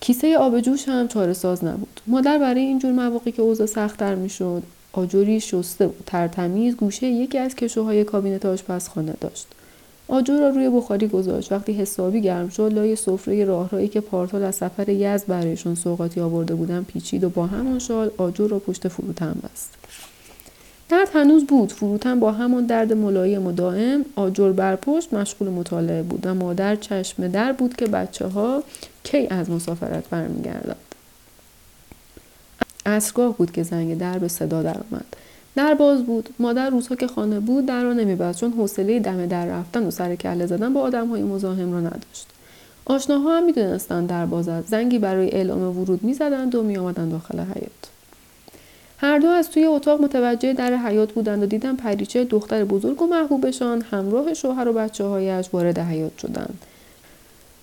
کیسه 0.00 0.38
آب 0.38 0.60
جوش 0.60 0.88
هم 0.88 1.08
چاره 1.08 1.32
ساز 1.32 1.64
نبود. 1.64 2.00
مادر 2.06 2.38
برای 2.38 2.60
اینجور 2.60 2.92
مواقعی 2.92 3.32
که 3.32 3.42
اوضاع 3.42 3.66
سختتر 3.66 4.14
می‌شد 4.14 4.62
آجوری 4.92 5.40
شسته 5.40 5.86
و 5.86 5.92
ترتمیز 6.06 6.76
گوشه 6.76 7.06
یکی 7.06 7.38
از 7.38 7.54
کشوهای 7.54 8.04
کابینت 8.04 8.46
آشپزخانه 8.46 9.14
داشت. 9.20 9.46
آجر 10.08 10.38
را 10.38 10.48
روی 10.48 10.70
بخاری 10.70 11.08
گذاشت. 11.08 11.52
وقتی 11.52 11.72
حسابی 11.72 12.20
گرم 12.20 12.48
شد 12.48 12.72
لای 12.72 12.96
سفره 12.96 13.44
راههایی 13.44 13.88
که 13.88 14.00
پارتال 14.00 14.42
از 14.42 14.54
سفر 14.54 14.88
یزد 14.88 15.26
برایشون 15.26 15.74
سوغاتی 15.74 16.20
آورده 16.20 16.54
بودن 16.54 16.82
پیچید 16.82 17.24
و 17.24 17.28
با 17.28 17.46
همان 17.46 17.78
شال 17.78 18.10
آجر 18.16 18.48
را 18.48 18.58
پشت 18.58 18.88
فروتن 18.88 19.34
بست. 19.44 19.74
درد 20.88 21.08
هنوز 21.14 21.44
بود. 21.44 21.72
فروتن 21.72 22.20
با 22.20 22.32
همان 22.32 22.66
درد 22.66 22.92
ملایم 22.92 23.46
و 23.46 23.52
دائم 23.52 24.04
آجر 24.16 24.52
بر 24.52 24.76
پشت 24.76 25.12
مشغول 25.12 25.48
مطالعه 25.48 26.02
بود. 26.02 26.26
و 26.26 26.34
مادر 26.34 26.76
چشم 26.76 27.28
در 27.28 27.52
بود 27.52 27.76
که 27.76 27.86
بچه 27.86 28.26
ها 28.26 28.62
کی 29.04 29.26
از 29.26 29.50
مسافرت 29.50 30.08
برمیگردند 30.10 30.76
عصرگاه 32.86 33.36
بود 33.36 33.52
که 33.52 33.62
زنگ 33.62 33.98
در 33.98 34.18
به 34.18 34.28
صدا 34.28 34.62
درآمد. 34.62 35.16
در 35.56 35.74
باز 35.74 36.04
بود. 36.04 36.28
مادر 36.38 36.70
روزها 36.70 36.96
که 36.96 37.06
خانه 37.06 37.40
بود 37.40 37.66
در 37.66 37.82
را 37.82 37.92
نمیبست 37.92 38.40
چون 38.40 38.52
حوصله 38.52 39.00
دم 39.00 39.26
در 39.26 39.46
رفتن 39.46 39.86
و 39.86 39.90
سر 39.90 40.14
کله 40.14 40.46
زدن 40.46 40.74
با 40.74 40.80
آدمهای 40.80 41.22
مزاحم 41.22 41.72
را 41.72 41.80
نداشت. 41.80 42.26
آشناها 42.84 43.36
هم 43.36 43.44
می‌دونستند 43.44 44.08
در 44.08 44.26
باز 44.26 44.48
است. 44.48 44.68
زنگی 44.68 44.98
برای 44.98 45.30
اعلام 45.30 45.78
ورود 45.78 46.02
می‌زدند 46.02 46.54
و 46.54 46.62
میآمدند 46.62 47.12
داخل 47.12 47.40
حیات 47.40 47.70
هر 48.98 49.18
دو 49.18 49.28
از 49.28 49.50
توی 49.50 49.64
اتاق 49.64 50.00
متوجه 50.00 50.52
در 50.52 50.76
حیات 50.76 51.12
بودند 51.12 51.42
و 51.42 51.46
دیدن 51.46 51.76
پریچه 51.76 52.24
دختر 52.24 52.64
بزرگ 52.64 53.02
و 53.02 53.06
محبوبشان 53.06 53.82
همراه 53.90 54.34
شوهر 54.34 54.68
و 54.68 54.72
بچه 54.72 55.04
هایش 55.04 55.48
وارد 55.52 55.78
حیات 55.78 56.18
شدند. 56.18 56.58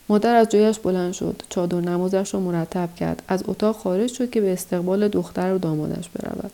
مادر 0.09 0.35
از 0.35 0.49
جایش 0.49 0.79
بلند 0.79 1.13
شد. 1.13 1.41
چادر 1.49 1.79
نمازش 1.79 2.33
را 2.33 2.39
مرتب 2.39 2.95
کرد. 2.95 3.23
از 3.27 3.43
اتاق 3.47 3.75
خارج 3.75 4.11
شد 4.11 4.29
که 4.29 4.41
به 4.41 4.53
استقبال 4.53 5.07
دختر 5.07 5.53
و 5.53 5.57
دامادش 5.57 6.09
برود. 6.09 6.51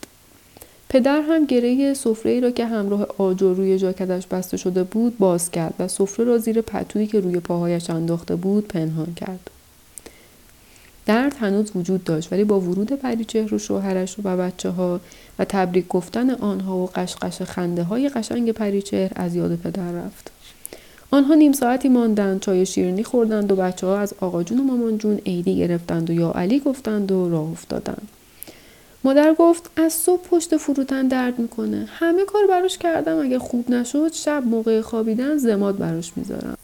پدر 0.90 1.22
هم 1.22 1.46
گره 1.46 1.94
سفره 1.94 2.40
را 2.40 2.52
که 2.52 2.66
همراه 2.66 3.08
آجر 3.18 3.54
روی 3.54 3.80
جاکتش 3.80 4.28
بسته 4.28 4.58
شده 4.58 4.84
بود 4.84 5.18
باز 5.18 5.52
کرد 5.52 5.74
و 5.80 5.88
سفره 5.88 6.26
را 6.26 6.38
زیر 6.38 6.62
پتویی 6.62 7.08
که 7.08 7.20
روی 7.20 7.40
پاهایش 7.40 7.90
انداخته 7.90 8.36
بود 8.36 8.68
پنهان 8.68 9.14
کرد. 9.14 9.50
درد 11.06 11.36
هنوز 11.40 11.72
وجود 11.76 12.04
داشت 12.04 12.34
ولی 12.34 12.44
با 12.44 12.60
ورود 12.60 12.94
پریچهر 12.94 13.54
و 13.54 13.58
شوهرش 13.58 14.16
و 14.24 14.38
بچه 14.38 14.70
ها 14.70 15.00
و 15.40 15.46
تبریک 15.46 15.88
گفتن 15.88 16.30
آنها 16.30 16.78
و 16.78 16.90
قشقش 16.96 17.42
خنده 17.42 17.84
های 17.84 18.10
قشنگ 18.10 18.52
پریچهر 18.52 19.12
از 19.16 19.36
یاد 19.36 19.56
پدر 19.56 19.92
رفت. 19.92 20.32
آنها 21.12 21.34
نیم 21.34 21.52
ساعتی 21.52 21.90
ماندند 21.90 22.40
چای 22.40 22.66
شیرینی 22.66 23.04
خوردند 23.04 23.52
و 23.52 23.56
بچه 23.56 23.88
ها 23.88 24.00
از 24.00 24.14
آقا 24.22 24.44
جون 24.44 24.60
و 24.60 24.64
مامان 24.64 24.98
جون 24.98 25.18
عیدی 25.26 25.58
گرفتند 25.58 26.10
و 26.10 26.14
یا 26.14 26.32
علی 26.32 26.60
گفتند 26.60 27.12
و 27.12 27.30
راه 27.30 27.52
افتادند. 27.52 28.08
مادر 29.04 29.34
گفت 29.34 29.70
از 29.76 29.94
صبح 29.94 30.22
پشت 30.22 30.58
فروتن 30.58 31.08
درد 31.08 31.40
می‌کنه. 31.40 31.88
همه 32.00 32.26
کار 32.26 32.48
براش 32.48 32.78
کردم. 32.78 33.20
اگه 33.22 33.40
خوب 33.40 33.72
نشد 33.72 34.14
شب 34.14 34.44
موقع 34.46 34.82
خوابیدن 34.82 35.38
زماد 35.38 35.78
براش 35.78 36.14
می‌ذارم. 36.16 36.58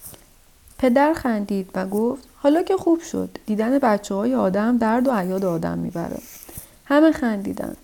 پدر 0.78 1.14
خندید 1.14 1.70
و 1.76 1.88
گفت 1.88 2.24
حالا 2.36 2.62
که 2.62 2.78
خوب 2.78 3.02
شد. 3.02 3.30
دیدن 3.46 3.80
بچه 3.80 4.16
های 4.16 4.36
آدم 4.36 4.78
درد 4.78 5.08
و 5.08 5.12
عیاد 5.12 5.46
آدم 5.46 5.78
می‌بره. 5.78 6.18
همه 6.86 7.12
خندیدن. 7.12 7.76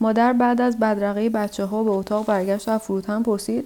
مادر 0.00 0.32
بعد 0.32 0.60
از 0.60 0.78
بدرقه 0.78 1.30
بچه 1.30 1.64
ها 1.64 1.84
به 1.84 1.90
اتاق 1.90 2.26
برگشت 2.26 2.68
و 2.68 2.78
فروتن 2.78 3.22
پرسید 3.22 3.64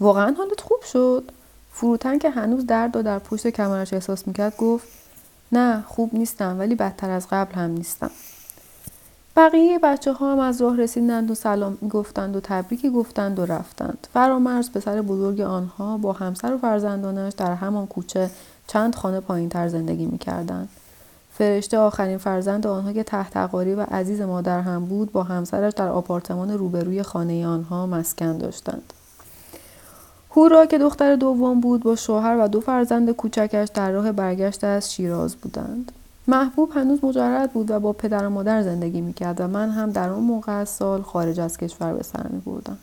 واقعا 0.00 0.34
حالت 0.38 0.60
خوب 0.60 0.82
شد؟ 0.82 1.24
فروتن 1.72 2.18
که 2.18 2.30
هنوز 2.30 2.66
درد 2.66 2.96
و 2.96 3.02
در 3.02 3.18
پشت 3.18 3.46
کمرش 3.46 3.92
احساس 3.92 4.28
می‌کرد 4.28 4.56
گفت 4.56 4.88
نه 5.52 5.84
خوب 5.88 6.10
نیستم 6.12 6.56
ولی 6.58 6.74
بدتر 6.74 7.10
از 7.10 7.26
قبل 7.30 7.54
هم 7.54 7.70
نیستم. 7.70 8.10
بقیه 9.36 9.78
بچه 9.78 10.12
ها 10.12 10.32
هم 10.32 10.38
از 10.38 10.62
راه 10.62 10.76
رسیدند 10.76 11.30
و 11.30 11.34
سلام 11.34 11.76
گفتند 11.90 12.36
و 12.36 12.40
تبریکی 12.40 12.90
گفتند 12.90 13.38
و 13.38 13.46
رفتند. 13.46 14.06
فرامرز 14.12 14.70
پسر 14.70 15.02
بزرگ 15.02 15.40
آنها 15.40 15.98
با 15.98 16.12
همسر 16.12 16.54
و 16.54 16.58
فرزندانش 16.58 17.32
در 17.32 17.54
همان 17.54 17.86
کوچه 17.86 18.30
چند 18.66 18.94
خانه 18.94 19.20
پایین 19.20 19.48
تر 19.48 19.68
زندگی 19.68 20.06
می 20.06 20.18
کردند. 20.18 20.68
فرشته 21.32 21.78
آخرین 21.78 22.18
فرزند 22.18 22.66
آنها 22.66 22.92
که 22.92 23.02
تحت 23.02 23.36
و 23.54 23.86
عزیز 23.90 24.20
مادر 24.20 24.60
هم 24.60 24.84
بود 24.84 25.12
با 25.12 25.22
همسرش 25.22 25.72
در 25.72 25.88
آپارتمان 25.88 26.50
روبروی 26.50 27.02
خانه 27.02 27.46
آنها 27.46 27.86
مسکن 27.86 28.38
داشتند. 28.38 28.92
هورا 30.30 30.66
که 30.66 30.78
دختر 30.78 31.16
دوم 31.16 31.60
بود 31.60 31.82
با 31.82 31.96
شوهر 31.96 32.36
و 32.44 32.48
دو 32.48 32.60
فرزند 32.60 33.10
کوچکش 33.10 33.68
در 33.74 33.90
راه 33.90 34.12
برگشت 34.12 34.64
از 34.64 34.92
شیراز 34.92 35.36
بودند. 35.36 35.92
محبوب 36.28 36.70
هنوز 36.74 37.04
مجرد 37.04 37.52
بود 37.52 37.70
و 37.70 37.80
با 37.80 37.92
پدر 37.92 38.26
و 38.26 38.30
مادر 38.30 38.62
زندگی 38.62 39.00
می‌کرد 39.00 39.40
و 39.40 39.48
من 39.48 39.70
هم 39.70 39.90
در 39.90 40.08
اون 40.08 40.24
موقع 40.24 40.64
سال 40.64 41.02
خارج 41.02 41.40
از 41.40 41.58
کشور 41.58 41.92
به 41.92 42.02
سر 42.02 42.26
می 42.28 42.40
بردم. 42.40 42.78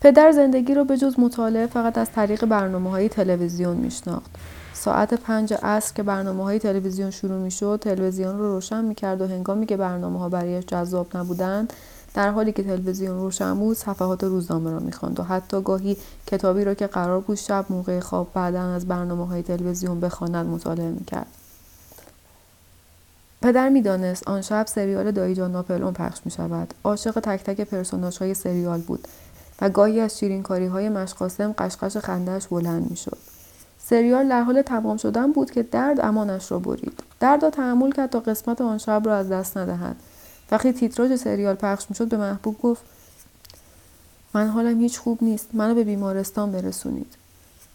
پدر 0.00 0.32
زندگی 0.32 0.74
رو 0.74 0.84
به 0.84 0.96
جز 0.96 1.18
مطالعه 1.18 1.66
فقط 1.66 1.98
از 1.98 2.10
طریق 2.12 2.44
برنامه 2.44 2.90
های 2.90 3.08
تلویزیون 3.08 3.76
میشناخت. 3.76 4.30
ساعت 4.74 5.14
پنج 5.14 5.54
عصر 5.62 5.94
که 5.94 6.02
برنامه 6.02 6.44
های 6.44 6.58
تلویزیون 6.58 7.10
شروع 7.10 7.38
می 7.38 7.50
شد 7.50 7.80
تلویزیون 7.82 8.38
رو 8.38 8.54
روشن 8.54 8.84
می 8.84 8.94
کرد 8.94 9.20
و 9.20 9.26
هنگامی 9.26 9.66
که 9.66 9.76
برنامه 9.76 10.18
ها 10.18 10.28
برایش 10.28 10.64
جذاب 10.66 11.16
نبودند 11.16 11.72
در 12.14 12.30
حالی 12.30 12.52
که 12.52 12.62
تلویزیون 12.62 13.18
روشن 13.18 13.54
بود 13.54 13.76
صفحات 13.76 14.24
روزنامه 14.24 14.70
را 14.70 14.78
می‌خواند 14.78 15.20
و 15.20 15.22
حتی 15.22 15.60
گاهی 15.60 15.96
کتابی 16.26 16.64
را 16.64 16.74
که 16.74 16.86
قرار 16.86 17.20
بود 17.20 17.36
شب 17.36 17.64
موقع 17.70 18.00
خواب 18.00 18.28
بعدا 18.34 18.62
از 18.62 18.86
برنامه 18.86 19.26
های 19.26 19.42
تلویزیون 19.42 20.00
بخواند 20.00 20.46
مطالعه 20.46 20.90
می‌کرد 20.90 21.37
پدر 23.42 23.68
می‌دانست 23.68 24.28
آن 24.28 24.42
شب 24.42 24.66
سریال 24.66 25.10
دایی 25.10 25.34
جان 25.34 25.52
ناپلون 25.52 25.92
پخش 25.92 26.18
می 26.24 26.30
شود. 26.30 26.74
عاشق 26.84 27.20
تک 27.20 27.44
تک 27.44 27.60
پرسوناش 27.60 28.18
های 28.18 28.34
سریال 28.34 28.80
بود 28.80 29.08
و 29.60 29.68
گاهی 29.68 30.00
از 30.00 30.18
شیرینکاری 30.18 30.66
های 30.66 30.88
مشقاسم 30.88 31.54
قشقش 31.58 31.96
خندهش 31.96 32.46
بلند 32.46 32.90
می 32.90 32.96
شد. 32.96 33.18
سریال 33.78 34.28
در 34.28 34.42
حال 34.42 34.62
تمام 34.62 34.96
شدن 34.96 35.32
بود 35.32 35.50
که 35.50 35.62
درد 35.62 36.00
امانش 36.00 36.52
را 36.52 36.58
برید. 36.58 37.02
درد 37.20 37.42
را 37.42 37.50
تحمل 37.50 37.92
کرد 37.92 38.10
تا 38.10 38.20
قسمت 38.20 38.60
آن 38.60 38.78
شب 38.78 39.02
را 39.04 39.16
از 39.16 39.28
دست 39.28 39.56
ندهد. 39.58 39.96
وقتی 40.50 40.72
تیتراژ 40.72 41.14
سریال 41.14 41.54
پخش 41.54 41.86
می 41.90 41.96
شد 41.96 42.08
به 42.08 42.16
محبوب 42.16 42.58
گفت 42.62 42.82
من 44.34 44.48
حالم 44.48 44.80
هیچ 44.80 44.98
خوب 44.98 45.18
نیست. 45.22 45.48
منو 45.52 45.74
به 45.74 45.84
بیمارستان 45.84 46.52
برسونید. 46.52 47.14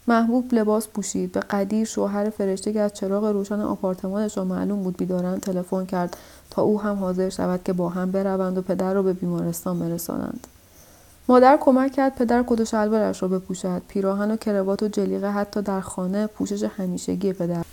محبوب 0.07 0.53
لباس 0.53 0.88
پوشید. 0.88 1.31
به 1.31 1.39
قدیر 1.39 1.86
شوهر 1.86 2.29
فرشته 2.29 2.74
که 2.74 2.79
از 2.79 2.93
چراغ 2.93 3.25
روشن 3.25 3.60
آپارتمانش 3.60 4.38
را 4.38 4.43
معلوم 4.43 4.83
بود 4.83 4.98
بیدارند 4.98 5.41
تلفن 5.41 5.86
کرد 5.86 6.17
تا 6.50 6.62
او 6.62 6.81
هم 6.81 6.95
حاضر 6.95 7.29
شود 7.29 7.60
که 7.65 7.74
با 7.74 7.89
هم 7.89 8.12
بروند 8.12 8.57
و 8.57 8.62
پدر 8.62 8.93
را 8.93 9.03
به 9.03 9.13
بیمارستان 9.13 9.79
برسانند. 9.79 10.48
مادر 11.27 11.57
کمک 11.62 11.91
کرد 11.91 12.15
پدر 12.15 12.43
کت 12.48 12.62
و 12.62 12.65
شلوارش 12.65 13.22
را 13.22 13.27
بپوشد. 13.27 13.81
پیراهن 13.88 14.31
و 14.31 14.38
کروات 14.38 14.83
و 14.83 14.88
جلیقه 14.88 15.31
حتی 15.31 15.62
در 15.62 15.81
خانه 15.81 16.27
پوشش 16.27 16.63
همیشگی 16.77 17.33
پدر. 17.33 17.63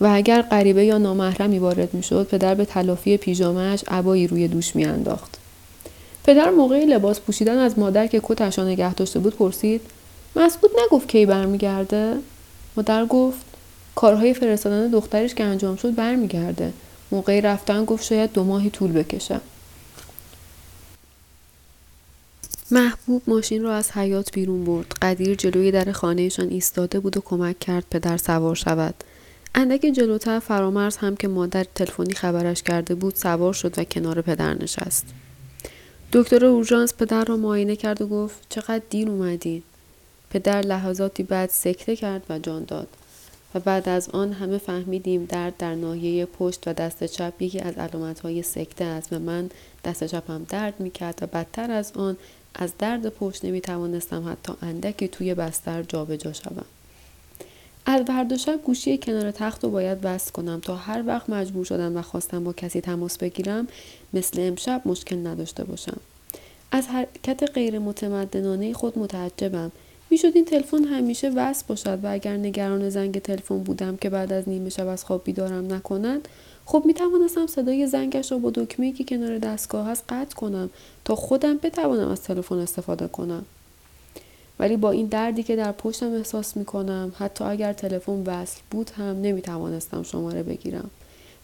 و 0.00 0.06
اگر 0.06 0.42
غریبه 0.42 0.84
یا 0.84 0.98
نامحرمی 0.98 1.58
وارد 1.58 1.94
می‌شد 1.94 2.26
پدر 2.26 2.54
به 2.54 2.64
تلافی 2.64 3.16
پیژامهاش 3.16 3.84
عبایی 3.88 4.26
روی 4.26 4.48
دوش 4.48 4.76
میانداخت. 4.76 5.38
پدر 6.24 6.50
موقع 6.50 6.84
لباس 6.84 7.20
پوشیدن 7.20 7.58
از 7.58 7.78
مادر 7.78 8.06
که 8.06 8.20
کتش 8.24 8.58
را 8.58 8.64
نگه 8.64 8.94
داشته 8.94 9.18
بود 9.18 9.36
پرسید 9.36 9.80
مسعود 10.38 10.70
نگفت 10.84 11.08
کی 11.08 11.26
برمیگرده. 11.26 12.16
مادر 12.76 13.06
گفت 13.06 13.40
کارهای 13.94 14.34
فرستادن 14.34 14.88
دخترش 14.88 15.34
که 15.34 15.44
انجام 15.44 15.76
شد 15.76 15.94
برمیگرده. 15.94 16.72
موقع 17.10 17.40
رفتن 17.40 17.84
گفت 17.84 18.04
شاید 18.04 18.32
دو 18.32 18.44
ماهی 18.44 18.70
طول 18.70 18.92
بکشه. 18.92 19.40
محبوب 22.70 23.22
ماشین 23.26 23.62
را 23.62 23.74
از 23.74 23.90
حیات 23.90 24.32
بیرون 24.32 24.64
برد. 24.64 24.86
قدیر 25.02 25.34
جلوی 25.34 25.70
در 25.70 25.92
خانهشان 25.92 26.48
ایستاده 26.48 27.00
بود 27.00 27.16
و 27.16 27.20
کمک 27.20 27.58
کرد 27.58 27.84
پدر 27.90 28.16
سوار 28.16 28.54
شود. 28.54 28.94
اندک 29.54 29.80
جلوتر 29.80 30.38
فرامرز 30.38 30.96
هم 30.96 31.16
که 31.16 31.28
مادر 31.28 31.64
تلفنی 31.74 32.14
خبرش 32.14 32.62
کرده 32.62 32.94
بود 32.94 33.14
سوار 33.14 33.52
شد 33.52 33.78
و 33.78 33.84
کنار 33.84 34.22
پدر 34.22 34.54
نشست. 34.54 35.06
دکتر 36.12 36.44
اورژانس 36.44 36.94
پدر 36.94 37.24
را 37.24 37.36
معاینه 37.36 37.76
کرد 37.76 38.02
و 38.02 38.06
گفت 38.06 38.46
چقدر 38.48 38.82
دیر 38.90 39.08
اومدین؟ 39.08 39.62
پدر 40.30 40.60
لحظاتی 40.60 41.22
بعد 41.22 41.50
سکته 41.50 41.96
کرد 41.96 42.22
و 42.28 42.38
جان 42.38 42.64
داد 42.64 42.88
و 43.54 43.60
بعد 43.60 43.88
از 43.88 44.08
آن 44.08 44.32
همه 44.32 44.58
فهمیدیم 44.58 45.24
درد 45.24 45.56
در 45.56 45.74
ناحیه 45.74 46.26
پشت 46.26 46.68
و 46.68 46.72
دست 46.72 47.04
چپ 47.04 47.42
یکی 47.42 47.60
از 47.60 47.74
علامتهای 47.74 48.42
سکته 48.42 48.84
است 48.84 49.12
و 49.12 49.18
من 49.18 49.50
دست 49.84 50.04
چپم 50.04 50.46
درد 50.48 50.80
می‌کرد 50.80 51.18
و 51.22 51.26
بدتر 51.26 51.70
از 51.70 51.92
آن 51.92 52.16
از 52.54 52.72
درد 52.78 53.08
پشت 53.08 53.44
نمی 53.44 53.60
توانستم 53.60 54.28
حتی 54.28 54.52
اندکی 54.62 55.08
توی 55.08 55.34
بستر 55.34 55.82
جابجا 55.82 56.32
شوم. 56.32 56.64
از 57.86 58.02
فردا 58.06 58.36
شب 58.36 58.60
گوشی 58.64 58.98
کنار 58.98 59.30
تخت 59.30 59.64
رو 59.64 59.70
باید 59.70 60.00
بست 60.00 60.32
کنم 60.32 60.60
تا 60.60 60.76
هر 60.76 61.02
وقت 61.06 61.30
مجبور 61.30 61.64
شدم 61.64 61.96
و 61.96 62.02
خواستم 62.02 62.44
با 62.44 62.52
کسی 62.52 62.80
تماس 62.80 63.18
بگیرم 63.18 63.68
مثل 64.12 64.40
امشب 64.40 64.82
مشکل 64.84 65.26
نداشته 65.26 65.64
باشم. 65.64 65.96
از 66.72 66.86
حرکت 66.86 67.50
غیر 67.54 67.78
متمدنانه 67.78 68.72
خود 68.72 68.98
متعجبم. 68.98 69.72
می‌شد 70.10 70.32
این 70.34 70.44
تلفن 70.44 70.84
همیشه 70.84 71.28
وصل 71.28 71.64
باشد 71.68 72.04
و 72.04 72.12
اگر 72.12 72.36
نگران 72.36 72.90
زنگ 72.90 73.18
تلفن 73.18 73.58
بودم 73.58 73.96
که 73.96 74.10
بعد 74.10 74.32
از 74.32 74.48
نیمه 74.48 74.70
شب 74.70 74.86
از 74.86 75.04
خواب 75.04 75.24
بیدارم 75.24 75.74
نکنند 75.74 76.28
خب 76.66 76.82
می 76.86 76.94
توانستم 76.94 77.46
صدای 77.46 77.86
زنگش 77.86 78.32
را 78.32 78.38
با 78.38 78.50
دکمه 78.50 78.92
که 78.92 79.04
کنار 79.04 79.38
دستگاه 79.38 79.86
هست 79.86 80.04
قطع 80.08 80.34
کنم 80.34 80.70
تا 81.04 81.14
خودم 81.14 81.58
بتوانم 81.58 82.08
از 82.08 82.22
تلفن 82.22 82.58
استفاده 82.58 83.08
کنم. 83.08 83.44
ولی 84.58 84.76
با 84.76 84.90
این 84.90 85.06
دردی 85.06 85.42
که 85.42 85.56
در 85.56 85.72
پشتم 85.72 86.12
احساس 86.12 86.56
می 86.56 86.64
کنم 86.64 87.12
حتی 87.18 87.44
اگر 87.44 87.72
تلفن 87.72 88.22
وصل 88.26 88.60
بود 88.70 88.90
هم 88.90 89.22
نمی 89.22 89.42
توانستم 89.42 90.02
شماره 90.02 90.42
بگیرم. 90.42 90.90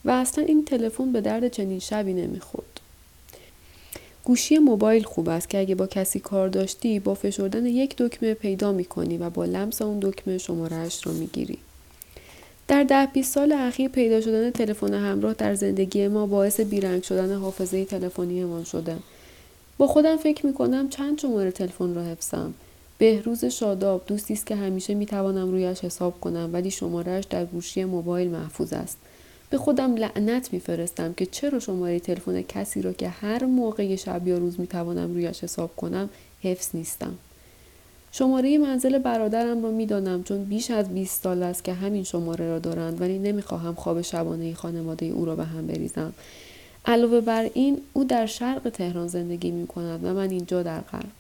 و 0.05 0.11
اصلا 0.11 0.45
این 0.45 0.65
تلفن 0.65 1.13
به 1.13 1.21
درد 1.21 1.49
چنین 1.49 1.79
شبی 1.79 2.15
نمی‌خورد. 2.15 2.84
گوشی 4.25 4.59
موبایل 4.59 5.03
خوب 5.03 5.29
است 5.29 5.51
که 5.51 5.59
اگه 5.59 5.75
با 5.75 5.87
کسی 5.87 6.21
کار 6.21 6.49
داشتی 6.49 7.01
با 7.01 7.15
فشردن 7.15 7.67
یک 7.67 7.97
دکمه 7.99 8.35
پیدا 8.35 8.73
می‌کنی 8.73 9.19
و 9.19 9.31
با 9.31 9.45
لمس 9.45 9.83
اون 9.83 9.99
دکمه 9.99 10.39
شمارهش 10.39 11.07
رو 11.07 11.13
می‌گیری. 11.13 11.59
در 12.69 12.85
ده 12.85 13.07
20 13.07 13.35
سال 13.35 13.53
اخیر 13.53 13.89
پیدا 13.89 14.21
شدن 14.21 14.51
تلفن 14.51 14.95
همراه 14.95 15.35
در 15.35 15.55
زندگی 15.55 16.09
ما 16.09 16.27
باعث 16.27 16.61
بیرنگ 16.61 17.03
شدن 17.03 17.35
حافظه 17.35 17.85
تلفنیمان 17.85 18.65
شده. 18.65 18.97
با 19.79 19.87
خودم 19.87 20.17
فکر 20.17 20.47
می‌کنم 20.47 20.89
چند 20.89 21.19
شماره 21.19 21.51
تلفن 21.51 21.95
را 21.95 22.03
حفظم. 22.03 22.55
بهروز 22.99 23.45
شاداب 23.45 24.03
دوستی 24.07 24.35
است 24.35 24.47
که 24.47 24.57
همیشه 24.57 24.95
می‌توانم 24.95 25.51
رویش 25.51 25.85
حساب 25.85 26.21
کنم 26.21 26.51
ولی 26.53 26.71
شمارهش 26.71 27.25
در 27.25 27.45
گوشی 27.45 27.85
موبایل 27.85 28.31
محفوظ 28.31 28.73
است. 28.73 28.97
به 29.51 29.59
خودم 29.59 29.95
لعنت 29.97 30.53
میفرستم 30.53 31.13
که 31.13 31.27
چرا 31.27 31.61
شماره 31.61 32.01
تلفن 32.01 32.43
کسی 32.43 32.83
را 32.83 32.93
که 32.93 33.09
هر 33.09 33.45
موقع 33.45 33.97
شب 33.97 34.29
یا 34.29 34.39
روز 34.39 34.61
می‌توانم 34.61 35.15
رویش 35.15 35.45
حساب 35.45 35.77
کنم 35.77 36.09
حفظ 36.43 36.69
نیستم. 36.75 37.15
شماره 38.13 38.59
منزل 38.59 38.99
برادرم 38.99 39.63
را 39.63 39.71
می‌دانم 39.71 40.23
چون 40.23 40.45
بیش 40.45 40.71
از 40.71 40.89
20 40.89 41.23
سال 41.23 41.43
است 41.43 41.65
که 41.65 41.73
همین 41.73 42.05
شماره 42.05 42.47
را 42.47 42.59
دارند 42.59 43.01
ولی 43.01 43.19
نمی‌خواهم 43.19 43.75
خواب 43.75 44.03
شبانه 44.03 44.55
خانواده 44.55 45.07
او 45.07 45.25
را 45.25 45.37
به 45.37 45.45
هم 45.45 45.67
بریزم. 45.67 46.13
علاوه 46.87 47.21
بر 47.21 47.51
این 47.55 47.81
او 47.93 48.05
در 48.05 48.27
شرق 48.27 48.69
تهران 48.69 49.09
زندگی 49.09 49.51
می 49.51 49.67
کند 49.67 50.05
و 50.05 50.15
من 50.15 50.31
اینجا 50.31 50.63
در 50.63 50.81
غرب. 50.81 51.11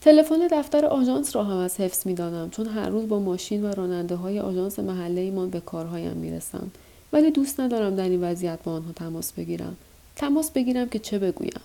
تلفن 0.00 0.48
دفتر 0.52 0.86
آژانس 0.86 1.36
را 1.36 1.44
هم 1.44 1.56
از 1.56 1.80
حفظ 1.80 2.06
می 2.06 2.14
دانم 2.14 2.50
چون 2.50 2.66
هر 2.66 2.88
روز 2.88 3.08
با 3.08 3.18
ماشین 3.20 3.64
و 3.64 3.74
راننده 3.74 4.14
های 4.14 4.40
آژانس 4.40 4.78
محله 4.78 5.20
ایمان 5.20 5.50
به 5.50 5.60
کارهایم 5.60 6.16
می 6.16 6.30
رسم. 6.30 6.70
ولی 7.14 7.30
دوست 7.30 7.60
ندارم 7.60 7.96
در 7.96 8.08
این 8.08 8.24
وضعیت 8.24 8.58
با 8.64 8.72
آنها 8.72 8.92
تماس 8.92 9.32
بگیرم. 9.32 9.76
تماس 10.16 10.50
بگیرم 10.50 10.88
که 10.88 10.98
چه 10.98 11.18
بگویم. 11.18 11.60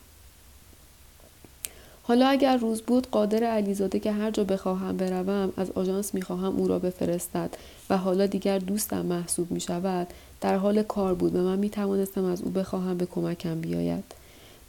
حالا 2.04 2.28
اگر 2.28 2.58
روز 2.58 2.82
بود 2.82 3.08
قادر 3.12 3.44
علیزاده 3.44 4.00
که 4.00 4.12
هر 4.12 4.32
جا 4.32 4.44
بخواهم 4.44 4.98
بروم 4.98 5.54
از 5.58 5.72
آژانس 5.72 6.14
می‌خواهم 6.14 6.58
او 6.58 6.68
را 6.68 6.80
بفرستد 6.80 7.50
و 7.90 7.98
حالا 7.98 8.26
دیگر 8.26 8.60
دوستم 8.60 9.06
محسوب 9.06 9.52
می 9.52 9.60
شود 9.60 10.08
در 10.42 10.58
حال 10.58 10.84
کار 10.84 11.14
بود 11.14 11.36
و 11.36 11.44
من 11.44 11.60
می 11.60 11.70
توانستم 11.70 12.26
از 12.26 12.42
او 12.42 12.50
بخواهم 12.50 12.98
به 12.98 13.06
کمکم 13.06 13.62
بیاید. 13.62 14.04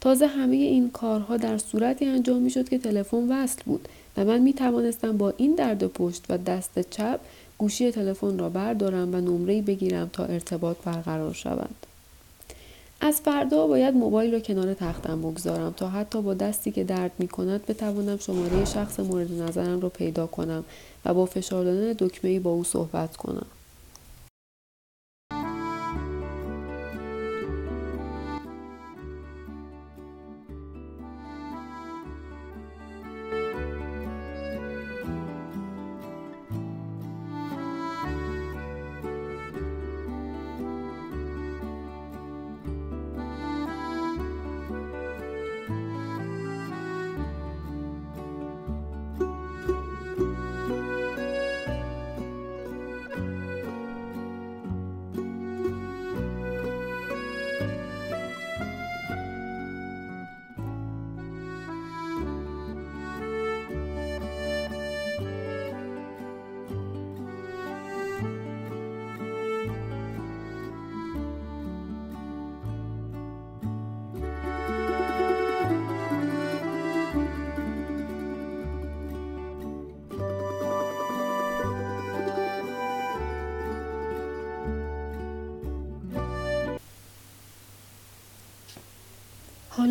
تازه 0.01 0.27
همه 0.27 0.55
این 0.55 0.89
کارها 0.89 1.37
در 1.37 1.57
صورتی 1.57 2.05
انجام 2.05 2.41
می 2.41 2.49
شد 2.49 2.69
که 2.69 2.77
تلفن 2.77 3.31
وصل 3.31 3.61
بود 3.65 3.87
و 4.17 4.25
من 4.25 4.37
می 4.37 4.53
توانستم 4.53 5.17
با 5.17 5.33
این 5.37 5.55
درد 5.55 5.87
پشت 5.87 6.25
و 6.29 6.37
دست 6.37 6.89
چپ 6.89 7.19
گوشی 7.61 7.91
تلفن 7.91 8.39
را 8.39 8.49
بردارم 8.49 9.13
و 9.13 9.21
نمره 9.21 9.61
بگیرم 9.61 10.09
تا 10.13 10.25
ارتباط 10.25 10.77
برقرار 10.85 11.33
شود. 11.33 11.75
از 13.01 13.21
فردا 13.21 13.67
باید 13.67 13.95
موبایل 13.95 14.33
را 14.33 14.39
کنار 14.39 14.73
تختم 14.73 15.21
بگذارم 15.21 15.73
تا 15.77 15.89
حتی 15.89 16.21
با 16.21 16.33
دستی 16.33 16.71
که 16.71 16.83
درد 16.83 17.11
می 17.19 17.27
کند 17.27 17.65
بتوانم 17.65 18.17
شماره 18.17 18.65
شخص 18.65 18.99
مورد 18.99 19.31
نظرم 19.31 19.79
را 19.79 19.89
پیدا 19.89 20.27
کنم 20.27 20.63
و 21.05 21.13
با 21.13 21.25
فشار 21.25 21.63
دادن 21.63 21.93
دکمه 21.99 22.39
با 22.39 22.51
او 22.51 22.63
صحبت 22.63 23.17
کنم. 23.17 23.45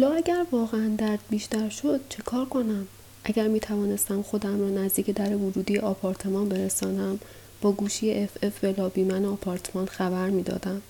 حالا 0.01 0.15
اگر 0.15 0.47
واقعا 0.53 0.95
درد 0.99 1.19
بیشتر 1.31 1.69
شد 1.69 2.01
چه 2.09 2.23
کار 2.23 2.45
کنم؟ 2.45 2.87
اگر 3.25 3.49
می 3.49 3.61
توانستم 3.61 4.23
خودم 4.23 4.61
را 4.61 4.69
نزدیک 4.69 5.11
در 5.11 5.37
ورودی 5.37 5.79
آپارتمان 5.79 6.49
برسانم 6.49 7.19
با 7.61 7.73
گوشی 7.73 8.15
اف 8.23 8.31
اف 8.43 8.59
به 8.59 8.75
لابیمن 8.79 9.25
آپارتمان 9.25 9.87
خبر 9.87 10.31
می 10.31 10.43
دادم. 10.43 10.83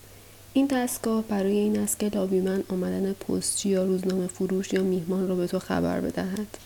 این 0.53 0.65
دستگاه 0.65 1.23
برای 1.23 1.57
این 1.57 1.79
است 1.79 1.99
که 1.99 2.09
لابیمن 2.09 2.63
آمدن 2.69 3.13
پستچی 3.13 3.69
یا 3.69 3.83
روزنامه 3.83 4.27
فروش 4.27 4.73
یا 4.73 4.83
میهمان 4.83 5.27
را 5.27 5.35
به 5.35 5.47
تو 5.47 5.59
خبر 5.59 6.01
بدهد. 6.01 6.57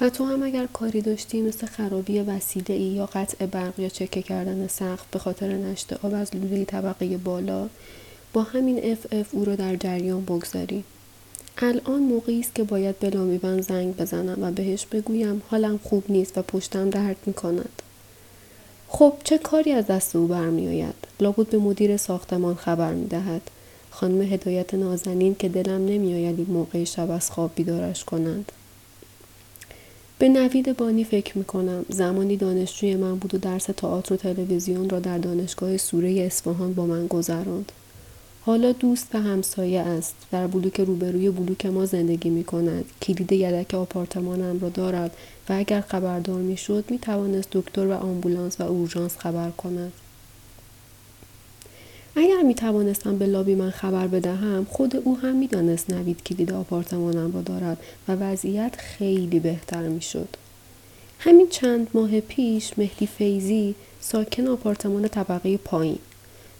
و 0.00 0.10
تو 0.10 0.24
هم 0.24 0.42
اگر 0.42 0.66
کاری 0.66 1.00
داشتی 1.00 1.42
مثل 1.42 1.66
خرابی 1.66 2.18
وسیله 2.18 2.74
ای 2.74 2.82
یا 2.82 3.06
قطع 3.06 3.46
برق 3.46 3.80
یا 3.80 3.88
چکه 3.88 4.22
کردن 4.22 4.66
سقف 4.66 5.04
به 5.10 5.18
خاطر 5.18 5.48
نشت 5.48 5.92
آب 5.92 6.14
از 6.14 6.36
لوله 6.36 6.64
طبقه 6.64 7.16
بالا 7.16 7.68
با 8.32 8.42
همین 8.42 8.92
اف 8.92 9.06
اف 9.12 9.28
او 9.32 9.44
را 9.44 9.56
در 9.56 9.76
جریان 9.76 10.24
بگذاری. 10.24 10.84
الان 11.58 12.02
موقعی 12.02 12.40
است 12.40 12.54
که 12.54 12.64
باید 12.64 12.98
به 12.98 13.10
لامیبن 13.10 13.60
زنگ 13.60 13.96
بزنم 13.96 14.42
و 14.42 14.50
بهش 14.50 14.86
بگویم 14.86 15.42
حالم 15.48 15.78
خوب 15.78 16.04
نیست 16.08 16.38
و 16.38 16.42
پشتم 16.42 16.90
درد 16.90 17.16
می 17.26 17.32
کند. 17.32 17.82
خب 18.88 19.12
چه 19.24 19.38
کاری 19.38 19.72
از 19.72 19.86
دست 19.86 20.16
او 20.16 20.26
برمیآید 20.26 20.94
لابد 21.20 21.46
به 21.46 21.58
مدیر 21.58 21.96
ساختمان 21.96 22.54
خبر 22.54 22.92
می 22.92 23.06
دهد. 23.06 23.50
خانم 23.96 24.22
هدایت 24.22 24.74
نازنین 24.74 25.34
که 25.34 25.48
دلم 25.48 25.86
نمیآید 25.86 26.38
این 26.38 26.50
موقع 26.50 26.84
شب 26.84 27.10
از 27.10 27.30
خواب 27.30 27.50
بیدارش 27.54 28.04
کنند 28.04 28.52
به 30.18 30.28
نوید 30.28 30.76
بانی 30.76 31.04
فکر 31.04 31.38
می 31.38 31.44
کنم 31.44 31.84
زمانی 31.88 32.36
دانشجوی 32.36 32.96
من 32.96 33.14
بود 33.14 33.34
و 33.34 33.38
درس 33.38 33.64
تئاتر 33.64 34.14
و 34.14 34.16
تلویزیون 34.16 34.90
را 34.90 35.00
در 35.00 35.18
دانشگاه 35.18 35.76
سوره 35.76 36.10
اصفهان 36.10 36.74
با 36.74 36.86
من 36.86 37.06
گذراند 37.06 37.72
حالا 38.46 38.72
دوست 38.72 39.14
و 39.14 39.18
همسایه 39.18 39.80
است. 39.80 40.14
در 40.30 40.46
بلوک 40.46 40.80
روبروی 40.80 41.30
بلوک 41.30 41.66
ما 41.66 41.86
زندگی 41.86 42.30
می 42.30 42.44
کند 42.44 42.84
کلید 43.02 43.32
یدک 43.32 43.74
آپارتمانم 43.74 44.60
را 44.60 44.68
دارد 44.68 45.16
و 45.48 45.52
اگر 45.52 45.80
خبردار 45.80 46.40
می 46.40 46.56
شد 46.56 46.84
می 46.90 46.98
توانست 46.98 47.48
دکتر 47.52 47.86
و 47.86 47.92
آمبولانس 47.92 48.60
و 48.60 48.62
اورژانس 48.62 49.16
خبر 49.18 49.50
کند. 49.50 49.92
اگر 52.16 52.42
می 52.42 52.54
توانستم 52.54 53.18
به 53.18 53.26
لابی 53.26 53.54
من 53.54 53.70
خبر 53.70 54.06
بدهم 54.06 54.66
خود 54.70 54.96
او 54.96 55.18
هم 55.18 55.36
می 55.36 55.46
دانست 55.46 55.90
نوید 55.90 56.22
کلید 56.22 56.52
آپارتمانم 56.52 57.32
را 57.32 57.42
دارد 57.42 57.78
و 58.08 58.12
وضعیت 58.12 58.76
خیلی 58.76 59.40
بهتر 59.40 59.88
می 59.88 60.02
شد. 60.02 60.28
همین 61.18 61.48
چند 61.48 61.88
ماه 61.94 62.20
پیش 62.20 62.78
مهدی 62.78 63.06
فیزی 63.06 63.74
ساکن 64.00 64.46
آپارتمان 64.46 65.08
طبقه 65.08 65.56
پایین 65.56 65.98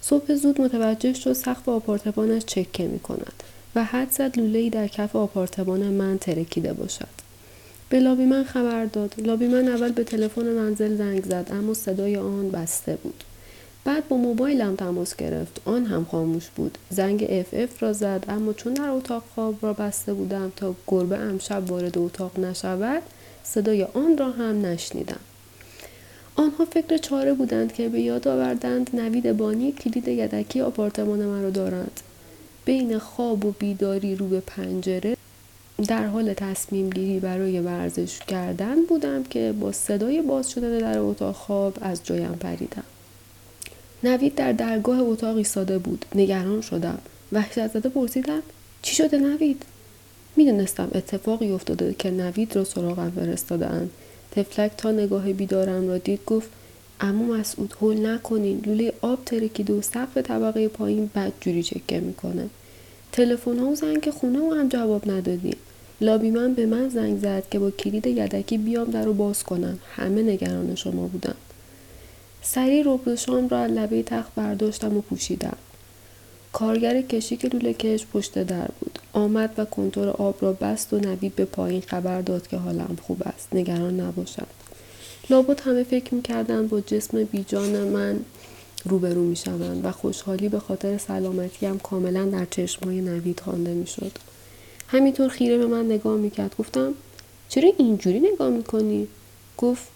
صبح 0.09 0.35
زود 0.35 0.61
متوجه 0.61 1.13
شد 1.13 1.33
سقف 1.33 1.69
آپارتمانش 1.69 2.45
چکه 2.45 2.87
می 2.87 2.99
کند 2.99 3.43
و 3.75 3.85
حد 3.85 4.11
زد 4.11 4.39
لولهای 4.39 4.71
در 4.71 4.89
کف 4.89 5.17
آپارتمان 5.17 5.81
من 5.81 6.19
ترکیده 6.19 6.73
باشد. 6.73 7.09
به 7.89 8.01
لابی 8.01 8.25
من 8.25 8.45
خبر 8.45 8.85
داد. 8.85 9.15
لابی 9.19 9.47
من 9.47 9.69
اول 9.69 9.93
به 9.93 10.05
تلفن 10.05 10.43
منزل 10.43 10.97
زنگ 10.97 11.25
زد 11.25 11.49
اما 11.51 11.75
صدای 11.75 12.17
آن 12.17 12.51
بسته 12.51 12.97
بود. 13.03 13.25
بعد 13.85 14.09
با 14.09 14.17
موبایلم 14.17 14.77
تماس 14.77 15.17
گرفت. 15.17 15.61
آن 15.65 15.87
هم 15.87 16.05
خاموش 16.11 16.49
بود. 16.57 16.79
زنگ 16.91 17.27
اف 17.29 17.47
اف 17.53 17.83
را 17.83 17.93
زد 17.93 18.25
اما 18.29 18.53
چون 18.53 18.75
در 18.75 18.89
اتاق 18.89 19.23
خواب 19.35 19.55
را 19.63 19.73
بسته 19.73 20.15
بودم 20.15 20.53
تا 20.57 20.75
گربه 20.87 21.19
امشب 21.19 21.71
وارد 21.71 21.99
اتاق 21.99 22.39
نشود 22.39 23.03
صدای 23.45 23.83
آن 23.83 24.19
را 24.19 24.31
هم 24.31 24.67
نشنیدم. 24.67 25.21
آنها 26.37 26.65
فکر 26.65 26.97
چاره 26.97 27.35
بودند 27.35 27.73
که 27.73 27.89
به 27.89 28.01
یاد 28.01 28.29
آوردند 28.29 28.91
نوید 28.93 29.37
بانی 29.37 29.73
کلید 29.73 30.09
یدکی 30.09 30.61
آپارتمان 30.61 31.43
را 31.43 31.51
دارند. 31.51 32.01
بین 32.65 32.99
خواب 32.99 33.45
و 33.45 33.55
بیداری 33.59 34.17
رو 34.17 34.29
به 34.29 34.41
پنجره 34.41 35.17
در 35.89 36.07
حال 36.07 36.35
تصمیم 36.35 36.91
گیری 36.91 37.21
برای 37.21 37.61
ورزش 37.61 38.19
کردن 38.19 38.85
بودم 38.89 39.23
که 39.23 39.55
با 39.61 39.73
صدای 39.73 40.23
باز 40.23 40.51
شدن 40.51 40.79
در 40.79 40.99
اتاق 40.99 41.35
خواب 41.35 41.79
از 41.81 42.01
جایم 42.05 42.33
پریدم. 42.41 42.85
نوید 44.05 44.35
در 44.35 44.53
درگاه 44.53 45.01
اتاق 45.01 45.37
ایستاده 45.37 45.79
بود. 45.79 46.05
نگران 46.15 46.61
شدم. 46.61 46.99
وحشت 47.33 47.67
زده 47.67 47.89
پرسیدم 47.89 48.43
چی 48.83 48.95
شده 48.95 49.19
نوید؟ 49.19 49.63
می‌دونستم 50.37 50.89
اتفاقی 50.95 51.51
افتاده 51.51 51.95
که 51.99 52.11
نوید 52.11 52.57
را 52.57 52.65
سراغم 52.65 53.13
فرستادهاند. 53.17 53.91
تفلک 54.37 54.71
تا 54.77 54.91
نگاه 54.91 55.33
بیدارم 55.33 55.89
را 55.89 55.99
دید 55.99 56.21
گفت 56.27 56.49
اما 57.01 57.37
مسعود 57.37 57.75
هول 57.81 58.07
نکنین. 58.07 58.63
لوله 58.67 58.93
آب 59.01 59.25
ترکیده 59.25 59.73
و 59.73 59.83
سقف 59.83 60.17
طبقه 60.17 60.69
پایین 60.69 61.11
بد 61.15 61.33
جوری 61.41 61.63
چکه 61.63 62.01
می‌کنه. 62.01 62.49
تلفن 63.13 63.59
ها 63.59 63.67
و 63.67 63.75
زنگ 63.75 64.11
خونه 64.11 64.41
و 64.41 64.55
هم 64.55 64.69
جواب 64.69 65.11
ندادیم. 65.11 65.57
لابی 66.01 66.31
من 66.31 66.55
به 66.55 66.67
من 66.67 66.89
زنگ 66.89 67.19
زد 67.19 67.43
که 67.51 67.59
با 67.59 67.71
کلید 67.71 68.07
یدکی 68.07 68.59
بیام 68.59 68.91
در 68.91 69.05
رو 69.05 69.15
باز 69.15 69.43
کنم. 69.43 69.79
همه 69.97 70.23
نگران 70.23 70.75
شما 70.75 71.07
بودن. 71.07 71.35
سریع 72.43 72.83
رب 72.87 73.15
شام 73.15 73.49
را 73.49 73.59
از 73.59 73.71
لبه 73.71 74.03
تخت 74.03 74.35
برداشتم 74.35 74.97
و 74.97 75.01
پوشیدم. 75.01 75.57
کارگر 76.57 77.03
کشی 77.03 77.37
که 77.37 77.49
لوله 77.49 77.73
کش 77.73 78.07
پشت 78.07 78.43
در 78.43 78.69
بود. 78.81 78.99
آمد 79.13 79.55
و 79.57 79.65
کنتور 79.65 80.09
آب 80.09 80.37
را 80.41 80.53
بست 80.53 80.93
و 80.93 80.99
نوید 80.99 81.35
به 81.35 81.45
پایین 81.45 81.81
خبر 81.81 82.21
داد 82.21 82.47
که 82.47 82.57
حالم 82.57 82.97
خوب 83.03 83.23
است. 83.25 83.49
نگران 83.53 84.01
نباشد 84.01 84.47
لابد 85.31 85.61
همه 85.61 85.83
فکر 85.83 86.15
می‌کردند 86.15 86.69
با 86.69 86.81
جسم 86.81 87.25
بیجان 87.25 87.89
من 87.89 88.21
روبرو 88.85 89.23
می‌شوند 89.23 89.85
و 89.85 89.93
خوشحالی 89.93 90.49
به 90.49 90.59
خاطر 90.59 90.99
سلامتیم 90.99 91.79
کاملا 91.79 92.25
در 92.25 92.45
چشمهای 92.45 93.01
نوید 93.01 93.41
خوانده 93.41 93.75
می‌شد. 93.75 94.13
همینطور 94.89 95.29
خیره 95.29 95.59
به 95.59 95.67
من 95.67 95.87
نگاه 95.87 96.17
می‌کرد. 96.17 96.55
گفتم 96.59 96.95
چرا 97.49 97.73
اینجوری 97.79 98.21
نگاه 98.21 98.51
می‌کنی؟ 98.51 99.09
گفت 99.59 99.89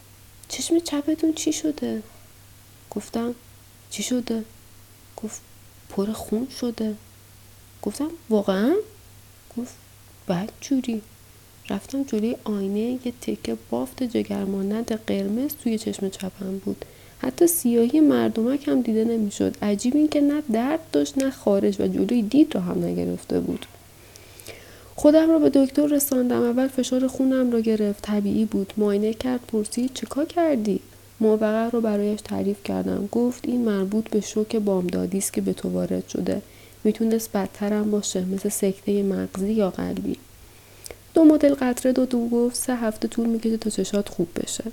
چشم 0.48 0.78
چپتون 0.78 1.32
چی 1.32 1.52
شده؟ 1.52 2.02
گفتم 2.90 3.34
چی 3.90 4.02
شده؟ 4.02 4.44
گفت 5.16 5.40
پر 5.90 6.12
خون 6.12 6.46
شده. 6.60 6.94
گفتم 7.82 8.08
واقعا؟ 8.30 8.74
گفت 9.58 9.74
بد 10.28 10.48
جوری. 10.60 11.02
رفتم 11.70 12.02
جلوی 12.02 12.36
آینه 12.44 12.80
یه 12.80 13.12
تکه 13.20 13.56
بافت 13.70 14.02
جگرمانند 14.02 14.92
قرمز 15.06 15.50
توی 15.62 15.78
چشم 15.78 16.08
چپم 16.08 16.58
بود. 16.64 16.84
حتی 17.18 17.46
سیاهی 17.46 18.00
مردمک 18.00 18.68
هم 18.68 18.82
دیده 18.82 19.04
نمی‌شد. 19.04 19.56
عجیب 19.62 19.96
این 19.96 20.08
که 20.08 20.20
نه 20.20 20.42
درد 20.52 20.80
داشت 20.92 21.18
نه 21.18 21.30
خارج 21.30 21.80
و 21.80 21.86
جلوی 21.86 22.22
دید 22.22 22.54
را 22.54 22.60
هم 22.60 22.84
نگرفته 22.84 23.40
بود. 23.40 23.66
خودم 24.96 25.30
را 25.30 25.38
به 25.38 25.50
دکتر 25.50 25.86
رساندم. 25.86 26.42
اول 26.42 26.68
فشار 26.68 27.06
خونم 27.06 27.52
را 27.52 27.60
گرفت. 27.60 28.02
طبیعی 28.02 28.44
بود. 28.44 28.72
معاینه 28.76 29.14
کرد 29.14 29.40
پرسید 29.40 29.94
چیکار 29.94 30.24
کردی؟ 30.24 30.80
موقعه 31.20 31.70
رو 31.70 31.80
برایش 31.80 32.20
تعریف 32.20 32.62
کردم. 32.64 33.08
گفت 33.12 33.44
این 33.46 33.64
مربوط 33.64 34.10
به 34.10 34.20
شوک 34.20 34.56
بامدادی 34.56 35.18
است 35.18 35.32
که 35.32 35.40
به 35.40 35.52
تو 35.52 35.68
وارد 35.68 36.08
شده. 36.08 36.42
می‌تونست 36.84 37.32
بدترم 37.32 37.90
باشه 37.90 38.24
مثل 38.24 38.48
سکته 38.48 39.02
مغزی 39.02 39.52
یا 39.52 39.70
قلبی. 39.70 40.16
دو 41.14 41.24
مدل 41.24 41.54
قطره 41.54 41.92
داد 41.92 42.14
و 42.14 42.28
گفت. 42.28 42.56
سه 42.56 42.76
هفته 42.76 43.08
طول 43.08 43.26
می‌کشه 43.28 43.56
تا 43.56 43.70
چشات 43.70 44.08
خوب 44.08 44.28
بشه. 44.42 44.64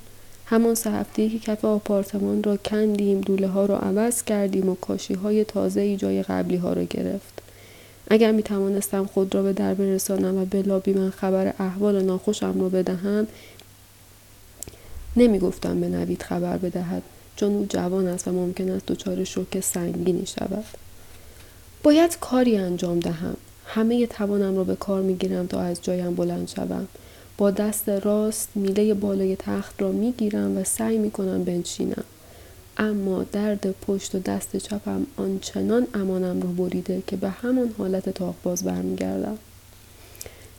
همان 0.45 0.75
سه 0.75 0.91
هفته 0.91 1.29
که 1.29 1.39
کف 1.39 1.65
آپارتمان 1.65 2.43
را 2.43 2.57
کندیم 2.57 3.21
دوله 3.21 3.47
ها 3.47 3.65
را 3.65 3.79
عوض 3.79 4.23
کردیم 4.23 4.69
و 4.69 4.75
کاشی 4.75 5.13
های 5.13 5.43
تازه 5.43 5.81
ای 5.81 5.97
جای 5.97 6.23
قبلی 6.23 6.57
ها 6.57 6.73
را 6.73 6.83
گرفت. 6.83 7.41
اگر 8.09 8.31
می 8.31 8.43
توانستم 8.43 9.05
خود 9.05 9.35
را 9.35 9.43
به 9.43 9.53
در 9.53 9.73
برسانم 9.73 10.37
و 10.37 10.45
به 10.45 10.61
لابی 10.61 10.93
من 10.93 11.09
خبر 11.09 11.53
احوال 11.59 12.01
ناخوشم 12.01 12.61
را 12.61 12.69
بدهم 12.69 13.27
نمی 15.17 15.39
گفتم 15.39 15.79
به 15.81 15.89
نوید 15.89 16.23
خبر 16.23 16.57
بدهد 16.57 17.03
چون 17.35 17.55
او 17.55 17.65
جوان 17.69 18.07
است 18.07 18.27
و 18.27 18.31
ممکن 18.31 18.69
است 18.69 18.85
دچار 18.85 19.23
شوک 19.23 19.59
سنگینی 19.59 20.25
شود. 20.25 20.65
باید 21.83 22.17
کاری 22.19 22.57
انجام 22.57 22.99
دهم. 22.99 23.37
همه 23.65 24.07
توانم 24.07 24.57
را 24.57 24.63
به 24.63 24.75
کار 24.75 25.01
می 25.01 25.15
گیرم 25.15 25.47
تا 25.47 25.61
از 25.61 25.81
جایم 25.81 26.15
بلند 26.15 26.47
شوم. 26.47 26.87
با 27.37 27.51
دست 27.51 27.89
راست 27.89 28.49
میله 28.55 28.93
بالای 28.93 29.35
تخت 29.35 29.81
را 29.81 29.91
می 29.91 30.11
گیرم 30.11 30.57
و 30.57 30.63
سعی 30.63 30.97
می 30.97 31.11
کنم 31.11 31.43
بنشینم. 31.43 32.03
اما 32.77 33.23
درد 33.23 33.71
پشت 33.71 34.15
و 34.15 34.19
دست 34.19 34.57
چپم 34.57 35.05
آنچنان 35.17 35.87
امانم 35.93 36.41
را 36.41 36.49
بریده 36.49 37.03
که 37.07 37.15
به 37.15 37.29
همان 37.29 37.73
حالت 37.77 38.09
تاقباز 38.09 38.63
برمیگردم. 38.63 39.37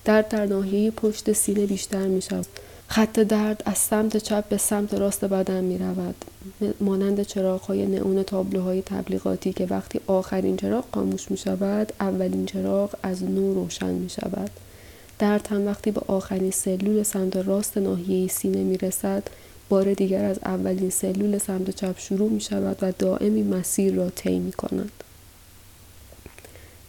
درد 0.04 0.28
در 0.28 0.46
ناحیه 0.46 0.90
پشت 0.90 1.32
سینه 1.32 1.66
بیشتر 1.66 2.06
می 2.06 2.22
شود 2.22 2.46
خط 2.90 3.18
درد 3.18 3.62
از 3.66 3.78
سمت 3.78 4.16
چپ 4.16 4.48
به 4.48 4.56
سمت 4.56 4.94
راست 4.94 5.24
بدن 5.24 5.64
می 5.64 5.78
رود. 5.78 6.14
مانند 6.80 7.22
چراغ 7.22 7.60
های 7.60 7.86
نئون 7.86 8.22
تابلوهای 8.22 8.82
تبلیغاتی 8.82 9.52
که 9.52 9.66
وقتی 9.70 10.00
آخرین 10.06 10.56
چراغ 10.56 10.84
خاموش 10.94 11.30
می 11.30 11.36
شود 11.36 11.92
اولین 12.00 12.46
چراغ 12.46 12.94
از 13.02 13.22
نور 13.22 13.54
روشن 13.54 13.92
می 13.92 14.10
شود. 14.10 14.50
درد 15.18 15.46
هم 15.46 15.66
وقتی 15.66 15.90
به 15.90 16.00
آخرین 16.06 16.50
سلول 16.50 17.02
سمت 17.02 17.36
راست 17.36 17.78
ناحیه 17.78 18.28
سینه 18.28 18.64
می 18.64 18.76
رسد 18.76 19.22
بار 19.68 19.94
دیگر 19.94 20.24
از 20.24 20.38
اولین 20.44 20.90
سلول 20.90 21.38
سمت 21.38 21.70
چپ 21.70 21.98
شروع 21.98 22.30
می 22.30 22.40
شود 22.40 22.76
و 22.82 22.92
دائمی 22.98 23.42
مسیر 23.42 23.94
را 23.94 24.10
طی 24.10 24.38
می 24.38 24.52
کند. 24.52 24.90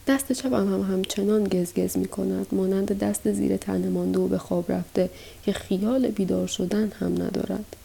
دست 0.07 0.31
چپم 0.31 0.73
هم 0.73 0.93
همچنان 0.93 1.43
گزگز 1.43 1.97
می 1.97 2.07
کند 2.07 2.47
مانند 2.51 2.99
دست 2.99 3.31
زیر 3.31 3.57
تن 3.57 3.89
مانده 3.89 4.19
و 4.19 4.27
به 4.27 4.38
خواب 4.38 4.71
رفته 4.71 5.09
که 5.43 5.53
خیال 5.53 6.07
بیدار 6.07 6.47
شدن 6.47 6.91
هم 6.99 7.13
ندارد. 7.13 7.75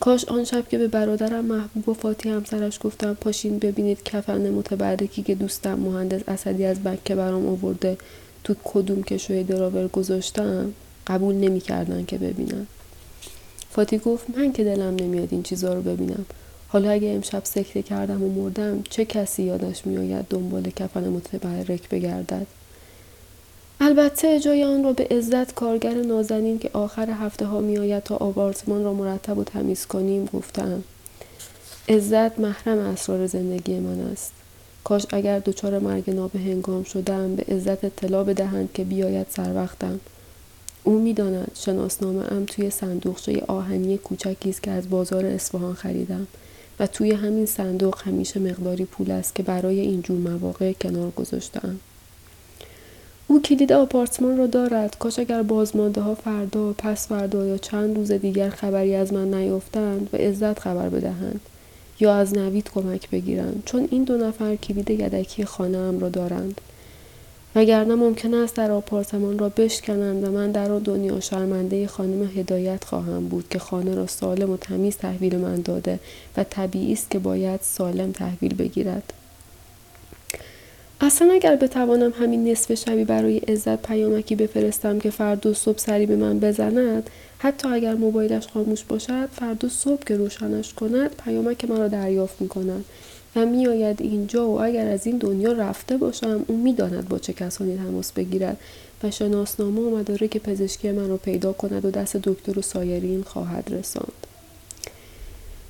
کاش 0.00 0.24
آن 0.24 0.44
شب 0.44 0.68
که 0.68 0.78
به 0.78 0.88
برادرم 0.88 1.44
محبوب 1.44 1.88
و 1.88 1.94
فاتی 1.94 2.28
همسرش 2.28 2.78
گفتم 2.82 3.14
پاشین 3.14 3.58
ببینید 3.58 4.02
کفن 4.02 4.50
متبرکی 4.50 5.22
که 5.22 5.34
دوستم 5.34 5.78
مهندس 5.78 6.22
اسدی 6.28 6.64
از 6.64 6.82
بکه 6.82 7.14
برام 7.14 7.48
آورده 7.48 7.98
تو 8.44 8.54
کدوم 8.64 9.02
کشوی 9.02 9.44
دراور 9.44 9.88
گذاشتم. 9.88 10.72
قبول 11.06 11.34
نمی‌کردن 11.34 12.04
که 12.04 12.18
ببینن. 12.18 12.66
فاتی 13.70 13.98
گفت 13.98 14.26
من 14.36 14.52
که 14.52 14.64
دلم 14.64 14.94
نمیاد 14.94 15.28
این 15.30 15.42
چیزا 15.42 15.74
رو 15.74 15.82
ببینم. 15.82 16.26
حالا 16.76 16.90
اگه 16.90 17.08
امشب 17.08 17.44
سکته 17.44 17.82
کردم 17.82 18.22
و 18.22 18.42
مردم 18.42 18.82
چه 18.90 19.04
کسی 19.04 19.42
یادش 19.42 19.86
میآید 19.86 20.26
دنبال 20.30 20.62
کفن 20.62 21.08
متبرک 21.08 21.88
بگردد؟ 21.88 22.46
البته 23.80 24.40
جای 24.40 24.64
آن 24.64 24.84
را 24.84 24.92
به 24.92 25.06
عزت 25.10 25.54
کارگر 25.54 25.94
نازنین 25.94 26.58
که 26.58 26.70
آخر 26.72 27.10
هفته 27.10 27.46
ها 27.46 27.60
میآید 27.60 28.02
تا 28.02 28.16
آپارتمان 28.16 28.84
را 28.84 28.92
مرتب 28.92 29.38
و 29.38 29.44
تمیز 29.44 29.86
کنیم 29.86 30.24
گفتم. 30.24 30.82
عزت 31.88 32.38
محرم 32.38 32.78
اسرار 32.78 33.26
زندگی 33.26 33.78
من 33.78 34.00
است. 34.00 34.32
کاش 34.84 35.06
اگر 35.10 35.38
دچار 35.38 35.78
مرگ 35.78 36.10
هنگام 36.34 36.84
شدم 36.84 37.36
به 37.36 37.54
عزت 37.54 37.84
اطلاع 37.84 38.24
بدهند 38.24 38.72
که 38.74 38.84
بیاید 38.84 39.26
سر 39.30 39.54
وقتم. 39.54 40.00
او 40.84 40.98
می‌داند 40.98 41.50
شناسنامه 41.54 42.32
ام 42.32 42.44
توی 42.44 42.70
صندوقچه 42.70 43.42
آهنی 43.46 43.98
کوچکی 43.98 44.50
است 44.50 44.62
که 44.62 44.70
از 44.70 44.90
بازار 44.90 45.26
اصفهان 45.26 45.74
خریدم. 45.74 46.26
و 46.80 46.86
توی 46.86 47.12
همین 47.12 47.46
صندوق 47.46 48.02
همیشه 48.04 48.40
مقداری 48.40 48.84
پول 48.84 49.10
است 49.10 49.34
که 49.34 49.42
برای 49.42 49.80
این 49.80 50.02
جور 50.02 50.18
مواقع 50.18 50.72
کنار 50.72 51.10
گذاشتم. 51.10 51.76
او 53.28 53.42
کلید 53.42 53.72
آپارتمان 53.72 54.38
را 54.38 54.46
دارد. 54.46 54.98
کاش 54.98 55.18
اگر 55.18 55.42
بازمانده 55.42 56.00
ها 56.00 56.14
فردا 56.14 56.72
پس 56.78 57.08
فردا 57.08 57.46
یا 57.46 57.58
چند 57.58 57.96
روز 57.96 58.12
دیگر 58.12 58.50
خبری 58.50 58.94
از 58.94 59.12
من 59.12 59.34
نیافتند 59.34 60.10
به 60.10 60.18
عزت 60.18 60.58
خبر 60.58 60.88
بدهند 60.88 61.40
یا 62.00 62.14
از 62.14 62.34
نوید 62.34 62.70
کمک 62.74 63.10
بگیرند. 63.10 63.62
چون 63.66 63.88
این 63.90 64.04
دو 64.04 64.16
نفر 64.16 64.56
کلید 64.56 64.90
یدکی 64.90 65.44
خانه 65.44 65.78
ام 65.78 65.98
را 65.98 66.08
دارند. 66.08 66.60
وگرنه 67.56 67.94
ممکن 67.94 68.34
است 68.34 68.56
در 68.56 68.70
آپارتمان 68.70 69.38
را 69.38 69.48
بشکنند 69.48 70.24
و 70.24 70.30
من 70.30 70.52
در 70.52 70.72
آن 70.72 70.82
دنیا 70.82 71.20
شرمنده 71.20 71.86
خانم 71.86 72.30
هدایت 72.36 72.84
خواهم 72.84 73.28
بود 73.28 73.48
که 73.48 73.58
خانه 73.58 73.94
را 73.94 74.06
سالم 74.06 74.50
و 74.50 74.56
تمیز 74.56 74.96
تحویل 74.96 75.36
من 75.36 75.60
داده 75.60 75.98
و 76.36 76.44
طبیعی 76.44 76.92
است 76.92 77.10
که 77.10 77.18
باید 77.18 77.60
سالم 77.62 78.12
تحویل 78.12 78.54
بگیرد. 78.54 79.12
اصلا 81.00 81.32
اگر 81.32 81.56
بتوانم 81.56 82.12
همین 82.20 82.48
نصف 82.48 82.74
شبی 82.74 83.04
برای 83.04 83.38
عزت 83.38 83.82
پیامکی 83.82 84.36
بفرستم 84.36 84.98
که 84.98 85.10
فردا 85.10 85.54
صبح 85.54 85.78
سری 85.78 86.06
به 86.06 86.16
من 86.16 86.40
بزند 86.40 87.10
حتی 87.38 87.68
اگر 87.68 87.94
موبایلش 87.94 88.46
خاموش 88.46 88.84
باشد 88.84 89.28
فردا 89.32 89.68
صبح 89.68 90.04
که 90.04 90.16
روشنش 90.16 90.74
کند 90.74 91.10
پیامک 91.24 91.64
مرا 91.64 91.88
دریافت 91.88 92.40
می 92.40 92.48
کند 92.48 92.84
و 93.36 93.46
میآید 93.46 94.02
اینجا 94.02 94.48
و 94.48 94.62
اگر 94.62 94.86
از 94.86 95.06
این 95.06 95.18
دنیا 95.18 95.52
رفته 95.52 95.96
باشم 95.96 96.44
او 96.46 96.56
می‌داند 96.56 97.08
با 97.08 97.18
چه 97.18 97.32
کسانی 97.32 97.76
تماس 97.76 98.12
بگیرد. 98.12 98.56
و 99.02 99.10
شناسنامه 99.10 99.80
و 99.80 99.96
مدارک 99.96 100.38
پزشکی 100.38 100.90
من 100.90 101.08
را 101.08 101.16
پیدا 101.16 101.52
کند 101.52 101.84
و 101.84 101.90
دست 101.90 102.16
دکتر 102.16 102.58
و 102.58 102.62
سایرین 102.62 103.22
خواهد 103.22 103.68
رساند. 103.70 104.26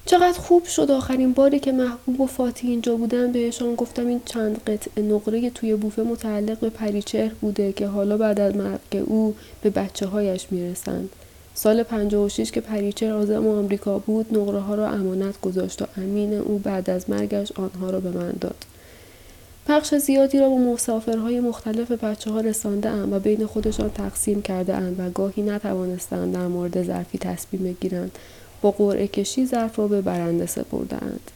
چقدر 0.07 0.39
خوب 0.39 0.65
شد 0.65 0.91
آخرین 0.91 1.33
باری 1.33 1.59
که 1.59 1.73
محبوب 1.73 2.21
و 2.21 2.27
فاتی 2.27 2.69
اینجا 2.69 2.97
بودن 2.97 3.33
بهشان 3.33 3.75
گفتم 3.75 4.07
این 4.07 4.21
چند 4.25 4.61
قطع 4.67 5.03
نقره 5.03 5.51
توی 5.51 5.77
بوفه 5.77 6.03
متعلق 6.03 6.61
به 6.61 6.71
پریچهر 6.71 7.33
بوده 7.41 7.73
که 7.73 7.87
حالا 7.87 8.17
بعد 8.17 8.41
از 8.41 8.57
مرگ 8.57 9.05
او 9.07 9.35
به 9.63 9.71
بچه 9.71 10.07
هایش 10.07 10.47
می‌رسند. 10.51 11.09
سال 11.59 11.83
56 11.83 12.51
که 12.51 12.61
پریچه 12.61 13.13
آزم 13.13 13.49
آمریکا 13.49 13.99
بود 13.99 14.39
نقره 14.39 14.61
ها 14.61 14.75
را 14.75 14.91
امانت 14.91 15.41
گذاشت 15.41 15.83
و 15.83 15.87
امین 15.97 16.35
او 16.35 16.59
بعد 16.59 16.91
از 16.91 17.11
مرگش 17.11 17.53
آنها 17.53 17.91
را 17.91 18.01
به 18.01 18.11
من 18.11 18.33
داد. 18.41 18.65
پخش 19.67 19.95
زیادی 19.95 20.39
را 20.39 20.49
با 20.49 20.57
مسافرهای 20.57 21.41
مختلف 21.41 21.91
بچه 21.91 22.31
ها 22.31 22.41
رسانده 22.41 22.89
ام 22.89 23.13
و 23.13 23.19
بین 23.19 23.47
خودشان 23.47 23.91
تقسیم 23.91 24.43
کرده 24.43 24.75
اند 24.75 25.01
و 25.01 25.11
گاهی 25.11 25.43
نتوانستند 25.43 26.35
در 26.35 26.47
مورد 26.47 26.83
ظرفی 26.83 27.19
تصمیم 27.19 27.63
بگیرند 27.63 28.19
با 28.63 28.71
قرعه 28.71 29.07
کشی 29.07 29.47
ظرف 29.47 29.79
را 29.79 29.89
به 29.89 30.01
برنده 30.01 30.47
سپردند 30.47 31.31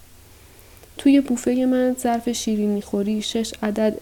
توی 0.98 1.20
بوفه 1.20 1.50
من 1.50 1.96
ظرف 2.00 2.28
شیرینی 2.28 2.80
خوری 2.80 3.22
شش 3.22 3.52
عدد 3.62 3.96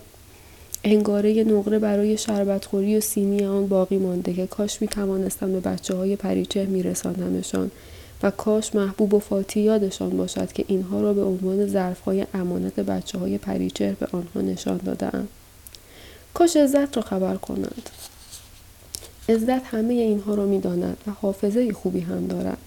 انگاره 0.85 1.45
نقره 1.45 1.79
برای 1.79 2.19
شربتخوری 2.19 2.97
و 2.97 3.01
سینی 3.01 3.45
آن 3.45 3.67
باقی 3.67 3.99
مانده 3.99 4.33
که 4.33 4.47
کاش 4.47 4.83
می 4.83 4.89
توانستم 4.89 5.53
به 5.53 5.61
بچه 5.61 5.95
های 5.95 6.17
پریچه 6.17 6.67
می 6.67 6.83
رساندمشان 6.83 7.71
و 8.23 8.31
کاش 8.31 8.75
محبوب 8.75 9.15
و 9.15 9.19
فاتی 9.19 9.61
یادشان 9.61 10.11
باشد 10.11 10.53
که 10.53 10.65
اینها 10.69 11.01
را 11.01 11.13
به 11.13 11.25
عنوان 11.25 11.67
ظرف 11.67 12.01
های 12.01 12.27
امانت 12.35 12.81
بچه 12.81 13.19
های 13.19 13.39
پریچه 13.39 13.97
به 14.01 14.07
آنها 14.13 14.41
نشان 14.41 14.77
دادم. 14.77 15.29
کاش 16.35 16.57
عزت 16.57 16.97
را 16.97 17.03
خبر 17.03 17.37
کنند. 17.37 17.91
عزت 19.29 19.65
همه 19.65 19.95
اینها 19.95 20.35
را 20.35 20.47
می 20.47 20.61
داند 20.61 20.97
و 21.07 21.11
حافظه 21.11 21.73
خوبی 21.73 22.01
هم 22.01 22.27
دارد. 22.27 22.59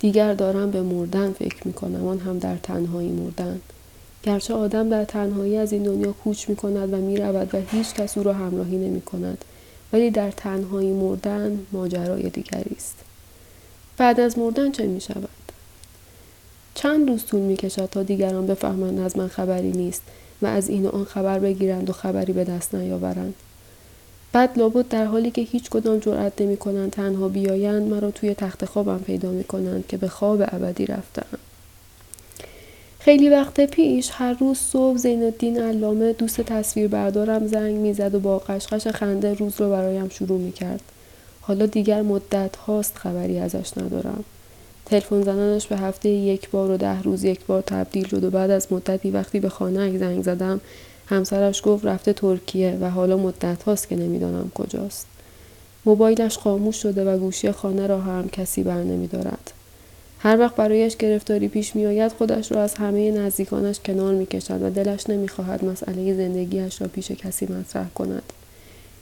دیگر 0.00 0.34
دارم 0.34 0.70
به 0.70 0.82
مردن 0.82 1.32
فکر 1.32 1.56
می 1.64 1.72
کنم 1.72 2.06
آن 2.06 2.18
هم 2.18 2.38
در 2.38 2.56
تنهایی 2.56 3.08
مردن. 3.08 3.60
گرچه 4.22 4.54
آدم 4.54 4.88
در 4.88 5.04
تنهایی 5.04 5.56
از 5.56 5.72
این 5.72 5.82
دنیا 5.82 6.12
کوچ 6.12 6.48
می 6.48 6.56
کند 6.56 6.92
و 6.92 6.96
می 6.96 7.16
رود 7.16 7.54
و 7.54 7.58
هیچ 7.70 7.94
کس 7.94 8.18
او 8.18 8.24
را 8.24 8.32
همراهی 8.32 8.76
نمی 8.76 9.00
کند. 9.00 9.44
ولی 9.92 10.10
در 10.10 10.30
تنهایی 10.30 10.92
مردن 10.92 11.66
ماجرای 11.72 12.30
دیگری 12.30 12.76
است. 12.76 12.96
بعد 13.96 14.20
از 14.20 14.38
مردن 14.38 14.72
چه 14.72 14.86
می 14.86 15.00
شود؟ 15.00 15.28
چند 16.74 17.08
روز 17.08 17.24
طول 17.24 17.40
می 17.40 17.56
کشد 17.56 17.86
تا 17.86 18.02
دیگران 18.02 18.46
بفهمند 18.46 19.00
از 19.00 19.16
من 19.16 19.28
خبری 19.28 19.72
نیست 19.72 20.02
و 20.42 20.46
از 20.46 20.68
این 20.68 20.86
و 20.86 20.88
آن 20.88 21.04
خبر 21.04 21.38
بگیرند 21.38 21.90
و 21.90 21.92
خبری 21.92 22.32
به 22.32 22.44
دست 22.44 22.74
نیاورند. 22.74 23.34
بعد 24.32 24.58
لابد 24.58 24.88
در 24.88 25.04
حالی 25.04 25.30
که 25.30 25.42
هیچ 25.42 25.70
کدام 25.70 25.98
جرأت 25.98 26.40
نمی 26.40 26.56
کنند 26.56 26.90
تنها 26.90 27.28
بیایند 27.28 27.90
مرا 27.90 28.10
توی 28.10 28.34
تخت 28.34 28.64
خوابم 28.64 28.98
پیدا 28.98 29.30
می 29.30 29.44
کنند 29.44 29.86
که 29.86 29.96
به 29.96 30.08
خواب 30.08 30.42
ابدی 30.42 30.86
رفتم. 30.86 31.38
خیلی 33.02 33.28
وقت 33.28 33.60
پیش 33.60 34.10
هر 34.12 34.36
روز 34.40 34.58
صبح 34.58 34.96
زین 34.96 35.22
الدین 35.22 35.60
علامه 35.60 36.12
دوست 36.12 36.40
تصویر 36.40 36.88
بردارم 36.88 37.46
زنگ 37.46 37.76
می‌زد 37.76 38.14
و 38.14 38.20
با 38.20 38.38
قشقش 38.38 38.86
خنده 38.86 39.34
روز 39.34 39.60
رو 39.60 39.70
برایم 39.70 40.08
شروع 40.08 40.38
می 40.38 40.52
کرد. 40.52 40.80
حالا 41.40 41.66
دیگر 41.66 42.02
مدت 42.02 42.56
هاست 42.56 42.96
خبری 42.96 43.38
ازش 43.38 43.70
ندارم. 43.76 44.24
تلفن 44.86 45.22
زنانش 45.22 45.66
به 45.66 45.76
هفته 45.76 46.08
یک 46.08 46.50
بار 46.50 46.70
و 46.70 46.76
ده 46.76 47.02
روز 47.02 47.24
یک 47.24 47.46
بار 47.46 47.62
تبدیل 47.62 48.08
شد 48.08 48.24
و 48.24 48.30
بعد 48.30 48.50
از 48.50 48.72
مدتی 48.72 49.10
وقتی 49.10 49.40
به 49.40 49.48
خانه 49.48 49.98
زنگ 49.98 50.22
زدم 50.22 50.60
همسرش 51.06 51.62
گفت 51.64 51.84
رفته 51.84 52.12
ترکیه 52.12 52.78
و 52.80 52.90
حالا 52.90 53.16
مدت 53.16 53.62
هاست 53.62 53.88
که 53.88 53.96
نمی‌دانم 53.96 54.50
کجاست. 54.54 55.06
موبایلش 55.84 56.38
خاموش 56.38 56.76
شده 56.76 57.04
و 57.04 57.18
گوشی 57.18 57.52
خانه 57.52 57.86
را 57.86 58.00
هم 58.00 58.28
کسی 58.28 58.62
بر 58.62 58.82
نمی 58.82 59.06
دارد. 59.06 59.52
هر 60.22 60.38
وقت 60.38 60.56
برایش 60.56 60.96
گرفتاری 60.96 61.48
پیش 61.48 61.76
می 61.76 61.86
آید 61.86 62.12
خودش 62.12 62.52
را 62.52 62.62
از 62.62 62.74
همه 62.74 63.10
نزدیکانش 63.10 63.80
کنار 63.84 64.14
می 64.14 64.26
کشد 64.26 64.62
و 64.62 64.70
دلش 64.70 65.10
نمی 65.10 65.28
خواهد 65.28 65.64
مسئله 65.64 66.14
زندگیش 66.14 66.80
را 66.80 66.88
پیش 66.88 67.10
کسی 67.10 67.46
مطرح 67.46 67.88
کند. 67.88 68.22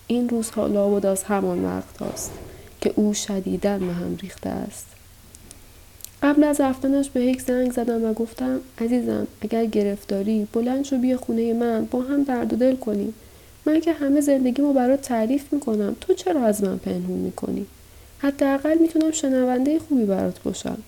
این 0.06 0.28
روزها 0.28 0.66
لابد 0.66 1.06
از 1.06 1.22
همان 1.22 1.64
وقت 1.64 1.96
هاست 1.96 2.30
که 2.80 2.92
او 2.96 3.14
شدیدن 3.14 3.78
به 3.78 3.92
هم 3.92 4.16
ریخته 4.22 4.48
است. 4.48 4.86
قبل 6.22 6.44
از 6.44 6.60
رفتنش 6.60 7.10
به 7.10 7.20
یک 7.20 7.42
زنگ 7.42 7.72
زدم 7.72 8.04
و 8.04 8.12
گفتم 8.12 8.60
عزیزم 8.80 9.26
اگر 9.40 9.64
گرفتاری 9.64 10.48
بلند 10.52 10.84
شو 10.84 10.98
بیا 10.98 11.16
خونه 11.16 11.52
من 11.52 11.84
با 11.90 12.00
هم 12.00 12.22
درد 12.22 12.52
و 12.52 12.56
دل 12.56 12.76
کنیم 12.76 13.14
من 13.66 13.80
که 13.80 13.92
همه 13.92 14.20
زندگیمو 14.20 14.72
برات 14.72 15.02
تعریف 15.02 15.52
می‌کنم 15.52 15.96
تو 16.00 16.14
چرا 16.14 16.44
از 16.44 16.64
من 16.64 16.78
پنهون 16.78 17.18
می‌کنی 17.18 17.66
حداقل 18.18 18.78
می‌تونم 18.78 19.10
شنونده 19.10 19.78
خوبی 19.78 20.04
برات 20.04 20.42
باشم 20.42 20.78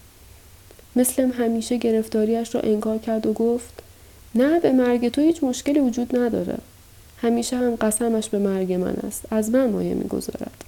مثل 0.97 1.31
همیشه 1.33 1.77
گرفتاریش 1.77 2.55
را 2.55 2.61
انکار 2.61 2.99
کرد 2.99 3.27
و 3.27 3.33
گفت 3.33 3.83
نه 4.35 4.61
به 4.61 4.73
مرگ 4.73 5.09
تو 5.09 5.21
هیچ 5.21 5.45
مشکلی 5.45 5.81
وجود 5.81 6.17
نداره. 6.17 6.59
همیشه 7.17 7.57
هم 7.57 7.77
قسمش 7.77 8.29
به 8.29 8.39
مرگ 8.39 8.73
من 8.73 8.97
است. 9.07 9.23
از 9.31 9.51
من 9.51 9.71
مایه 9.71 9.95
می‌گذارد. 9.95 10.65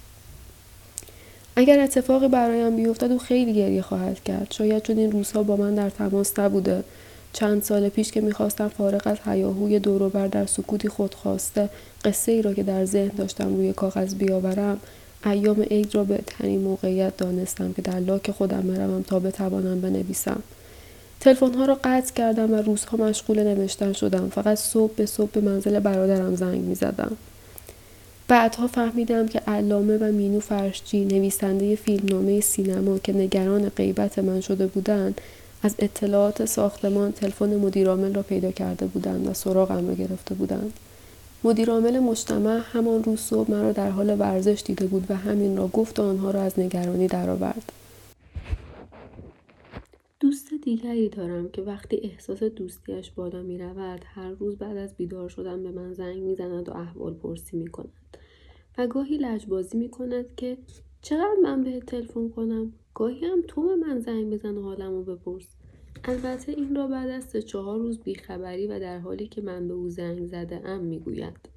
اگر 1.55 1.79
اتفاقی 1.79 2.27
برایم 2.27 2.75
بیفتد 2.75 3.11
او 3.11 3.19
خیلی 3.19 3.53
گریه 3.53 3.81
خواهد 3.81 4.23
کرد. 4.23 4.47
شاید 4.51 4.83
چون 4.83 4.97
این 4.97 5.11
روزها 5.11 5.43
با 5.43 5.55
من 5.55 5.75
در 5.75 5.89
تماس 5.89 6.39
نبوده. 6.39 6.83
چند 7.33 7.63
سال 7.63 7.89
پیش 7.89 8.11
که 8.11 8.21
می‌خواستم 8.21 8.67
فارغ 8.67 9.01
از 9.05 9.17
هیاهوی 9.25 9.79
دوروبر 9.79 10.27
در 10.27 10.45
سکوتی 10.45 10.89
خود 10.89 11.13
خواسته 11.15 11.69
قصه 12.05 12.31
ای 12.31 12.41
را 12.41 12.53
که 12.53 12.63
در 12.63 12.85
ذهن 12.85 13.11
داشتم 13.17 13.55
روی 13.55 13.73
کاغذ 13.73 14.15
بیاورم 14.15 14.79
ایام 15.25 15.61
عید 15.61 15.95
را 15.95 16.03
به 16.03 16.17
تنین 16.17 16.61
موقعیت 16.61 17.17
دانستم 17.17 17.73
که 17.73 17.81
در 17.81 17.99
لاک 17.99 18.31
خودم 18.31 18.61
بروم 18.61 19.01
تا 19.01 19.19
بتوانم 19.19 19.81
بنویسم. 19.81 20.43
تلفن 21.19 21.53
ها 21.53 21.65
را 21.65 21.79
قطع 21.83 22.13
کردم 22.13 22.51
و 22.53 22.55
روزها 22.55 22.97
مشغول 22.97 23.43
نوشتن 23.43 23.93
شدم. 23.93 24.29
فقط 24.29 24.57
صبح 24.57 24.93
به 24.95 25.05
صبح 25.05 25.31
به 25.31 25.41
منزل 25.41 25.79
برادرم 25.79 26.35
زنگ 26.35 26.61
می 26.61 26.75
زدم. 26.75 27.17
بعدها 28.27 28.67
فهمیدم 28.67 29.27
که 29.27 29.39
علامه 29.39 29.97
و 29.97 30.03
مینو 30.03 30.39
فرشچی 30.39 31.05
نویسنده 31.05 31.75
فیلمنامه 31.75 32.41
سینما 32.41 32.97
که 32.97 33.13
نگران 33.13 33.69
غیبت 33.69 34.19
من 34.19 34.41
شده 34.41 34.67
بودند 34.67 35.21
از 35.63 35.75
اطلاعات 35.79 36.45
ساختمان 36.45 37.11
تلفن 37.11 37.55
مدیرعامل 37.55 38.13
را 38.13 38.21
پیدا 38.21 38.51
کرده 38.51 38.85
بودند 38.85 39.27
و 39.27 39.33
سراغم 39.33 39.87
را 39.87 39.93
گرفته 39.93 40.35
بودند. 40.35 40.73
مدیرعامل 41.45 41.99
مجتمع 41.99 42.59
همان 42.63 43.03
روز 43.03 43.19
صبح 43.19 43.51
مرا 43.51 43.71
در 43.71 43.89
حال 43.89 44.19
ورزش 44.19 44.63
دیده 44.65 44.87
بود 44.87 45.05
و 45.09 45.15
همین 45.15 45.57
را 45.57 45.67
گفت 45.67 45.99
و 45.99 46.03
آنها 46.03 46.31
را 46.31 46.41
از 46.41 46.59
نگرانی 46.59 47.07
درآورد. 47.07 47.71
دوست 50.19 50.53
دیگری 50.63 51.09
دارم 51.09 51.49
که 51.49 51.61
وقتی 51.61 51.99
احساس 52.03 52.43
دوستیش 52.43 53.11
بالا 53.11 53.41
می 53.41 53.57
رود 53.57 54.01
هر 54.05 54.31
روز 54.31 54.57
بعد 54.57 54.77
از 54.77 54.95
بیدار 54.95 55.29
شدن 55.29 55.63
به 55.63 55.71
من 55.71 55.93
زنگ 55.93 56.23
می 56.23 56.35
زند 56.35 56.69
و 56.69 56.71
احوال 56.71 57.13
پرسی 57.13 57.57
می 57.57 57.67
کند 57.67 57.91
و 58.77 58.87
گاهی 58.87 59.17
لجبازی 59.17 59.77
می 59.77 59.89
کند 59.89 60.25
که 60.37 60.57
چقدر 61.01 61.37
من 61.43 61.63
به 61.63 61.79
تلفن 61.79 62.29
کنم؟ 62.29 62.73
گاهی 62.93 63.25
هم 63.25 63.41
تو 63.47 63.61
به 63.61 63.75
من 63.75 63.99
زنگ 63.99 64.33
بزن 64.33 64.57
و 64.57 64.61
حالمو 64.61 65.03
بپرس. 65.03 65.47
البته 66.05 66.51
این 66.51 66.75
را 66.75 66.87
بعد 66.87 67.09
از 67.09 67.23
سه 67.23 67.41
چهار 67.41 67.79
روز 67.79 67.99
بیخبری 67.99 68.67
و 68.67 68.79
در 68.79 68.99
حالی 68.99 69.27
که 69.27 69.41
من 69.41 69.67
به 69.67 69.73
او 69.73 69.89
زنگ 69.89 70.25
زده 70.25 70.69
ام 70.69 70.83
می‌گوید. 70.83 71.49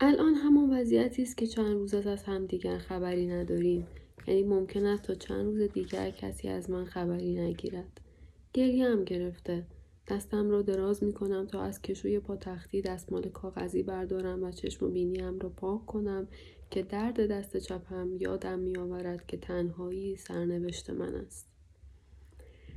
الان 0.00 0.34
همان 0.34 0.80
وضعیتی 0.80 1.22
است 1.22 1.36
که 1.36 1.46
چند 1.46 1.76
روز 1.76 1.94
از 1.94 2.22
همدیگر 2.22 2.78
خبری 2.78 3.26
نداریم. 3.26 3.86
یعنی 4.26 4.42
ممکن 4.42 4.84
است 4.86 5.02
تا 5.02 5.14
چند 5.14 5.46
روز 5.46 5.60
دیگر 5.72 6.10
کسی 6.10 6.48
از 6.48 6.70
من 6.70 6.84
خبری 6.84 7.34
نگیرد. 7.34 8.00
گریه 8.52 8.84
هم 8.84 9.04
گرفته. 9.04 9.66
دستم 10.08 10.50
را 10.50 10.62
دراز 10.62 11.04
می 11.04 11.12
کنم 11.12 11.46
تا 11.46 11.62
از 11.62 11.82
کشوی 11.82 12.20
پاتختی 12.20 12.82
دستمال 12.82 13.22
کاغذی 13.22 13.82
بردارم 13.82 14.42
و 14.42 14.50
چشم 14.50 14.86
و 14.86 14.88
بینیم 14.88 15.38
را 15.38 15.48
پاک 15.48 15.86
کنم 15.86 16.28
که 16.70 16.82
درد 16.82 17.26
دست 17.26 17.56
چپم 17.56 18.16
یادم 18.18 18.58
می 18.58 18.76
آورد 18.76 19.26
که 19.26 19.36
تنهایی 19.36 20.16
سرنوشت 20.16 20.90
من 20.90 21.14
است. 21.14 21.53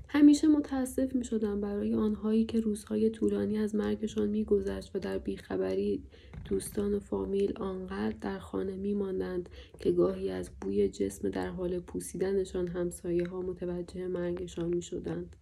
همیشه 0.09 0.47
متاسف 0.47 1.15
می 1.15 1.23
شدم 1.23 1.61
برای 1.61 1.93
آنهایی 1.93 2.45
که 2.45 2.59
روزهای 2.59 3.09
طولانی 3.09 3.57
از 3.57 3.75
مرگشان 3.75 4.29
می 4.29 4.43
گذشت 4.43 4.95
و 4.95 4.99
در 4.99 5.17
بیخبری 5.17 6.03
دوستان 6.49 6.93
و 6.93 6.99
فامیل 6.99 7.53
آنقدر 7.57 8.15
در 8.21 8.39
خانه 8.39 8.75
می 8.75 8.93
ماندند 8.93 9.49
که 9.79 9.91
گاهی 9.91 10.29
از 10.29 10.49
بوی 10.61 10.89
جسم 10.89 11.29
در 11.29 11.47
حال 11.47 11.79
پوسیدنشان 11.79 12.67
همسایه 12.67 13.27
ها 13.27 13.41
متوجه 13.41 14.07
مرگشان 14.07 14.69
می 14.69 14.81
شدند. 14.81 15.35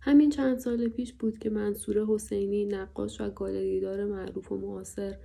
همین 0.00 0.30
چند 0.30 0.58
سال 0.58 0.88
پیش 0.88 1.12
بود 1.12 1.38
که 1.38 1.50
منصور 1.50 2.06
حسینی 2.06 2.66
نقاش 2.66 3.20
و 3.20 3.30
گالریدار 3.30 4.04
معروف 4.04 4.52
و 4.52 4.56
معاصر 4.56 5.16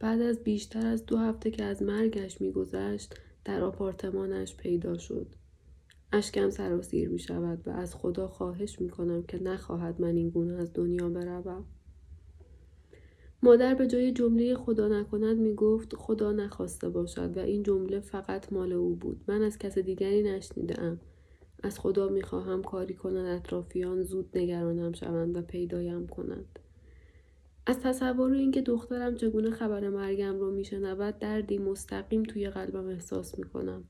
بعد 0.00 0.20
از 0.20 0.44
بیشتر 0.44 0.86
از 0.86 1.06
دو 1.06 1.16
هفته 1.16 1.50
که 1.50 1.64
از 1.64 1.82
مرگش 1.82 2.40
میگذشت 2.40 3.14
در 3.44 3.62
آپارتمانش 3.62 4.56
پیدا 4.56 4.98
شد 4.98 5.26
اشکم 6.14 6.50
سراسیر 6.50 7.08
می 7.08 7.18
شود 7.18 7.68
و 7.68 7.70
از 7.70 7.94
خدا 7.94 8.28
خواهش 8.28 8.80
می 8.80 8.88
کنم 8.88 9.22
که 9.22 9.42
نخواهد 9.42 10.00
من 10.00 10.16
این 10.16 10.30
گونه 10.30 10.54
از 10.54 10.72
دنیا 10.72 11.08
بروم. 11.08 11.64
مادر 13.42 13.74
به 13.74 13.86
جای 13.86 14.12
جمله 14.12 14.54
خدا 14.54 14.88
نکند 14.88 15.38
می 15.38 15.54
گفت 15.54 15.96
خدا 15.96 16.32
نخواسته 16.32 16.88
باشد 16.88 17.36
و 17.36 17.40
این 17.40 17.62
جمله 17.62 18.00
فقط 18.00 18.52
مال 18.52 18.72
او 18.72 18.94
بود. 18.94 19.20
من 19.28 19.42
از 19.42 19.58
کس 19.58 19.78
دیگری 19.78 20.22
نشنیدم. 20.22 21.00
از 21.62 21.78
خدا 21.78 22.08
می 22.08 22.22
خواهم 22.22 22.62
کاری 22.62 22.94
کند 22.94 23.26
اطرافیان 23.26 24.02
زود 24.02 24.38
نگرانم 24.38 24.92
شوند 24.92 25.36
و 25.36 25.42
پیدایم 25.42 26.06
کنند. 26.06 26.58
از 27.66 27.80
تصور 27.80 28.32
اینکه 28.32 28.62
دخترم 28.62 29.14
چگونه 29.14 29.50
خبر 29.50 29.88
مرگم 29.88 30.38
رو 30.38 30.50
میشنود 30.50 31.18
دردی 31.18 31.58
مستقیم 31.58 32.22
توی 32.22 32.50
قلبم 32.50 32.88
احساس 32.88 33.38
می‌کنم 33.38 33.84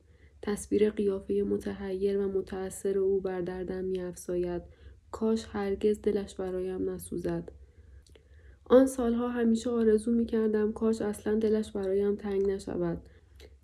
تصویر 0.47 0.91
قیافه 0.91 1.43
متحیر 1.43 2.19
و 2.19 2.29
متأثر 2.29 2.99
او 2.99 3.21
بر 3.21 3.41
دردم 3.41 3.85
میافزاید 3.85 4.63
کاش 5.11 5.47
هرگز 5.49 6.01
دلش 6.03 6.35
برایم 6.35 6.91
نسوزد 6.91 7.53
آن 8.65 8.87
سالها 8.87 9.29
همیشه 9.29 9.71
آرزو 9.71 10.13
می‌کردم 10.13 10.73
کاش 10.73 11.03
اصلا 11.03 11.35
دلش 11.35 11.73
برایم 11.73 12.15
تنگ 12.15 12.51
نشود 12.51 13.03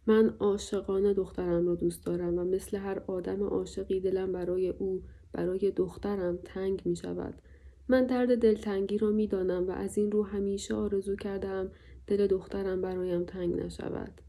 من 0.06 0.34
عاشقانه 0.38 1.14
دخترم 1.14 1.66
را 1.66 1.74
دوست 1.74 2.06
دارم 2.06 2.38
و 2.38 2.44
مثل 2.44 2.76
هر 2.76 3.02
آدم 3.06 3.42
عاشقی 3.42 4.00
دلم 4.00 4.32
برای 4.32 4.68
او 4.68 5.02
برای 5.32 5.70
دخترم 5.70 6.38
تنگ 6.44 6.82
می 6.84 6.96
شود. 6.96 7.34
من 7.88 8.06
درد 8.06 8.38
دلتنگی 8.38 8.98
را 8.98 9.10
می 9.10 9.26
دانم 9.26 9.68
و 9.68 9.70
از 9.70 9.98
این 9.98 10.12
رو 10.12 10.22
همیشه 10.22 10.74
آرزو 10.74 11.16
کردم 11.16 11.70
دل 12.06 12.26
دخترم 12.26 12.80
برایم 12.80 13.24
تنگ 13.24 13.54
نشود. 13.54 14.20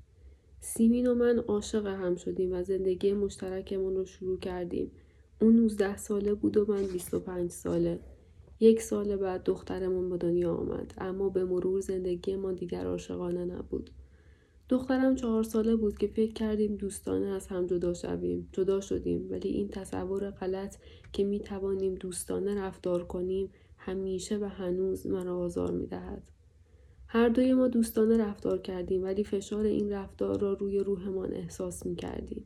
سیمین 0.64 1.08
و 1.08 1.16
من 1.16 1.40
عاشق 1.40 1.86
هم 1.86 2.16
شدیم 2.16 2.54
و 2.54 2.64
زندگی 2.64 3.14
مشترکمون 3.14 3.96
رو 3.96 4.06
شروع 4.06 4.40
کردیم. 4.40 4.92
اون 5.42 5.56
19 5.56 5.98
ساله 5.98 6.34
بود 6.34 6.58
و 6.58 6.66
من 6.72 6.86
25 6.88 7.52
ساله. 7.52 8.00
یک 8.60 8.82
سال 8.82 9.16
بعد 9.16 9.44
دخترمون 9.44 10.10
به 10.10 10.18
دنیا 10.18 10.54
آمد 10.54 10.94
اما 10.98 11.30
به 11.30 11.46
مرور 11.46 11.82
زندگی 11.82 12.36
ما 12.36 12.52
دیگر 12.52 12.86
عاشقانه 12.86 13.46
نبود. 13.46 13.90
دخترم 14.70 15.16
چهار 15.16 15.44
ساله 15.44 15.76
بود 15.76 15.98
که 15.98 16.08
فکر 16.08 16.34
کردیم 16.34 16.76
دوستانه 16.76 17.28
از 17.28 17.48
هم 17.48 17.68
جدا 17.68 17.94
شویم. 17.94 18.50
جدا 18.52 18.82
شدیم 18.82 19.32
ولی 19.32 19.50
این 19.50 19.70
تصور 19.70 20.32
غلط 20.32 20.76
که 21.14 21.24
می 21.24 21.40
توانیم 21.40 21.96
دوستانه 21.96 22.62
رفتار 22.62 23.04
کنیم 23.04 23.50
همیشه 23.78 24.38
و 24.38 24.46
هنوز 24.46 25.08
مرا 25.08 25.38
آزار 25.38 25.72
می 25.72 25.88
دهد. 25.88 26.24
هر 27.14 27.30
دوی 27.30 27.54
ما 27.54 27.68
دوستانه 27.68 28.18
رفتار 28.18 28.58
کردیم 28.58 29.04
ولی 29.04 29.24
فشار 29.24 29.66
این 29.66 29.92
رفتار 29.92 30.40
را 30.40 30.54
روی 30.54 30.80
روحمان 30.80 31.34
احساس 31.34 31.86
می 31.86 31.96
کردیم. 31.96 32.46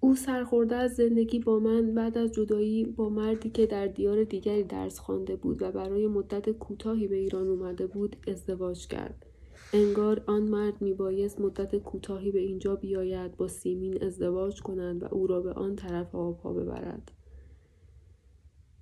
او 0.00 0.14
سرخورده 0.14 0.76
از 0.76 0.94
زندگی 0.94 1.38
با 1.38 1.58
من 1.58 1.94
بعد 1.94 2.18
از 2.18 2.32
جدایی 2.32 2.84
با 2.84 3.08
مردی 3.08 3.50
که 3.50 3.66
در 3.66 3.86
دیار 3.86 4.24
دیگری 4.24 4.62
درس 4.62 4.98
خوانده 4.98 5.36
بود 5.36 5.62
و 5.62 5.72
برای 5.72 6.06
مدت 6.06 6.50
کوتاهی 6.50 7.08
به 7.08 7.16
ایران 7.16 7.48
اومده 7.48 7.86
بود 7.86 8.16
ازدواج 8.28 8.86
کرد. 8.86 9.26
انگار 9.72 10.24
آن 10.26 10.42
مرد 10.42 10.82
میبایست 10.82 11.40
مدت 11.40 11.76
کوتاهی 11.76 12.30
به 12.30 12.40
اینجا 12.40 12.76
بیاید 12.76 13.36
با 13.36 13.48
سیمین 13.48 14.04
ازدواج 14.04 14.62
کند 14.62 15.02
و 15.02 15.06
او 15.10 15.26
را 15.26 15.40
به 15.40 15.52
آن 15.52 15.76
طرف 15.76 16.14
آبها 16.14 16.52
ببرد. 16.52 17.10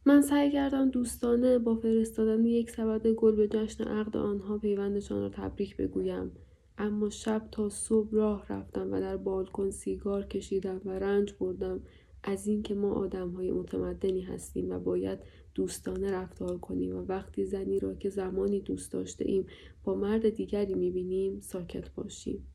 من 0.04 0.22
سعی 0.22 0.52
کردم 0.52 0.90
دوستانه 0.90 1.58
با 1.58 1.74
فرستادن 1.76 2.44
یک 2.44 2.70
سبد 2.70 3.06
گل 3.06 3.36
به 3.36 3.48
جشن 3.48 3.84
عقد 3.84 4.16
آنها 4.16 4.58
پیوندشان 4.58 5.20
را 5.20 5.28
تبریک 5.28 5.76
بگویم 5.76 6.30
اما 6.78 7.10
شب 7.10 7.48
تا 7.52 7.68
صبح 7.68 8.08
راه 8.12 8.46
رفتم 8.48 8.92
و 8.92 9.00
در 9.00 9.16
بالکن 9.16 9.70
سیگار 9.70 10.26
کشیدم 10.26 10.80
و 10.84 10.90
رنج 10.90 11.34
بردم 11.40 11.80
از 12.22 12.46
اینکه 12.46 12.74
ما 12.74 12.92
آدم 12.92 13.30
های 13.30 13.50
متمدنی 13.50 14.20
هستیم 14.20 14.70
و 14.70 14.78
باید 14.78 15.18
دوستانه 15.54 16.12
رفتار 16.12 16.58
کنیم 16.58 16.96
و 16.96 17.00
وقتی 17.00 17.44
زنی 17.44 17.78
را 17.78 17.94
که 17.94 18.10
زمانی 18.10 18.60
دوست 18.60 18.92
داشته 18.92 19.24
ایم 19.28 19.46
با 19.84 19.94
مرد 19.94 20.28
دیگری 20.28 20.74
می‌بینیم 20.74 21.40
ساکت 21.40 21.90
باشیم. 21.94 22.46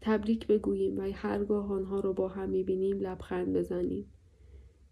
تبریک 0.00 0.46
بگوییم 0.46 0.98
و 0.98 1.10
هرگاه 1.14 1.72
آنها 1.72 2.00
را 2.00 2.12
با 2.12 2.28
هم 2.28 2.48
می‌بینیم 2.50 3.00
لبخند 3.00 3.56
بزنیم. 3.56 4.06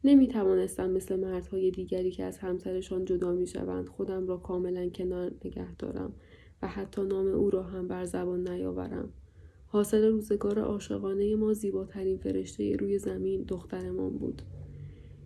نمی 0.04 0.28
توانستم 0.28 0.90
مثل 0.90 1.16
مردهای 1.20 1.70
دیگری 1.70 2.10
که 2.10 2.24
از 2.24 2.38
همسرشان 2.38 3.04
جدا 3.04 3.32
می 3.32 3.46
شوند 3.46 3.88
خودم 3.88 4.26
را 4.26 4.36
کاملا 4.36 4.88
کنار 4.88 5.32
نگه 5.44 5.74
دارم 5.74 6.12
و 6.62 6.68
حتی 6.68 7.02
نام 7.02 7.26
او 7.26 7.50
را 7.50 7.62
هم 7.62 7.88
بر 7.88 8.04
زبان 8.04 8.48
نیاورم. 8.48 9.12
حاصل 9.66 10.04
روزگار 10.04 10.58
عاشقانه 10.58 11.34
ما 11.34 11.52
زیباترین 11.52 12.18
فرشته 12.18 12.76
روی 12.76 12.98
زمین 12.98 13.42
دخترمان 13.42 14.18
بود. 14.18 14.42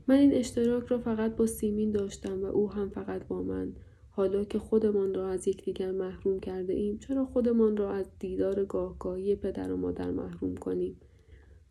من 0.07 0.15
این 0.15 0.35
اشتراک 0.35 0.87
را 0.87 0.99
فقط 0.99 1.37
با 1.37 1.47
سیمین 1.47 1.91
داشتم 1.91 2.43
و 2.43 2.47
او 2.47 2.73
هم 2.73 2.89
فقط 2.89 3.27
با 3.27 3.43
من. 3.43 3.73
حالا 4.11 4.45
که 4.45 4.59
خودمان 4.59 5.15
را 5.15 5.29
از 5.29 5.49
یکدیگر 5.49 5.91
محروم 5.91 6.41
کرده 6.41 6.73
ایم 6.73 6.99
چرا 6.99 7.25
خودمان 7.25 7.77
را 7.77 7.93
از 7.93 8.07
دیدار 8.19 8.65
گاهگاهی 8.65 9.37
پدر 9.37 9.73
و 9.73 9.77
مادر 9.77 10.11
محروم 10.11 10.55
کنیم؟ 10.55 10.97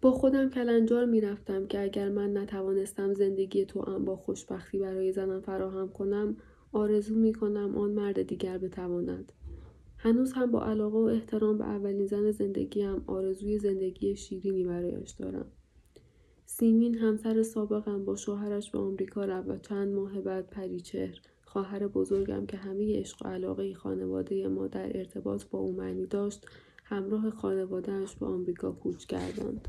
با 0.01 0.11
خودم 0.11 0.49
کلنجار 0.49 1.05
می 1.05 1.21
رفتم 1.21 1.67
که 1.67 1.81
اگر 1.81 2.09
من 2.09 2.37
نتوانستم 2.37 3.13
زندگی 3.13 3.65
تو 3.65 3.81
هم 3.81 4.05
با 4.05 4.15
خوشبختی 4.15 4.79
برای 4.79 5.11
زنم 5.11 5.41
فراهم 5.41 5.89
کنم 5.89 6.37
آرزو 6.71 7.15
می 7.15 7.33
کنم 7.33 7.77
آن 7.77 7.91
مرد 7.91 8.21
دیگر 8.21 8.57
بتواند. 8.57 9.31
هنوز 9.97 10.33
هم 10.33 10.51
با 10.51 10.65
علاقه 10.65 10.97
و 10.97 11.01
احترام 11.01 11.57
به 11.57 11.63
اولین 11.63 12.05
زن 12.05 12.31
زندگیم 12.31 13.03
آرزوی 13.07 13.57
زندگی 13.57 14.15
شیرینی 14.15 14.63
برایش 14.63 15.11
دارم. 15.11 15.45
سیمین 16.45 16.97
همسر 16.97 17.43
سابقم 17.43 18.05
با 18.05 18.15
شوهرش 18.15 18.71
به 18.71 18.79
آمریکا 18.79 19.25
رفت 19.25 19.49
و 19.49 19.57
چند 19.57 19.93
ماه 19.93 20.21
بعد 20.21 20.49
پریچهر 20.49 21.19
خواهر 21.45 21.87
بزرگم 21.87 22.45
که 22.45 22.57
همه 22.57 22.99
عشق 22.99 23.25
و 23.25 23.29
علاقه 23.29 23.73
خانواده 23.73 24.47
ما 24.47 24.67
در 24.67 24.97
ارتباط 24.97 25.45
با 25.45 25.59
او 25.59 25.71
معنی 25.71 26.05
داشت 26.05 26.47
همراه 26.91 27.29
خانوادهش 27.29 28.15
به 28.15 28.25
آمریکا 28.25 28.71
کوچ 28.71 29.05
کردند. 29.05 29.67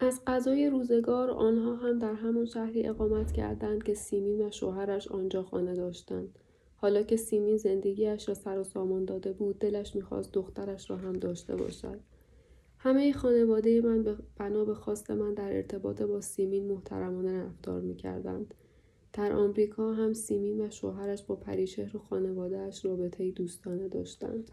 از 0.00 0.20
غذای 0.26 0.70
روزگار 0.70 1.30
آنها 1.30 1.76
هم 1.76 1.98
در 1.98 2.14
همان 2.14 2.44
شهری 2.44 2.86
اقامت 2.86 3.32
کردند 3.32 3.82
که 3.82 3.94
سیمین 3.94 4.46
و 4.46 4.50
شوهرش 4.50 5.08
آنجا 5.08 5.42
خانه 5.42 5.74
داشتند. 5.74 6.38
حالا 6.76 7.02
که 7.02 7.16
سیمین 7.16 7.56
زندگیش 7.56 8.28
را 8.28 8.34
سر 8.34 8.58
و 8.58 8.64
سامان 8.64 9.04
داده 9.04 9.32
بود 9.32 9.58
دلش 9.58 9.96
می‌خواست 9.96 10.32
دخترش 10.32 10.90
را 10.90 10.96
هم 10.96 11.12
داشته 11.12 11.56
باشد. 11.56 12.00
همه 12.78 13.12
خانواده 13.12 13.80
من 13.80 14.16
بنا 14.36 14.64
به 14.64 14.74
خواست 14.74 15.10
من 15.10 15.34
در 15.34 15.56
ارتباط 15.56 16.02
با 16.02 16.20
سیمین 16.20 16.66
محترمانه 16.72 17.44
رفتار 17.44 17.80
می‌کردند. 17.80 18.54
در 19.12 19.32
آمریکا 19.32 19.92
هم 19.92 20.12
سیمین 20.12 20.60
و 20.60 20.70
شوهرش 20.70 21.22
با 21.22 21.36
پریشهر 21.36 21.96
و 21.96 22.00
خانوادهاش 22.00 22.84
رابطه 22.84 23.30
دوستانه 23.30 23.88
داشتند. 23.88 24.50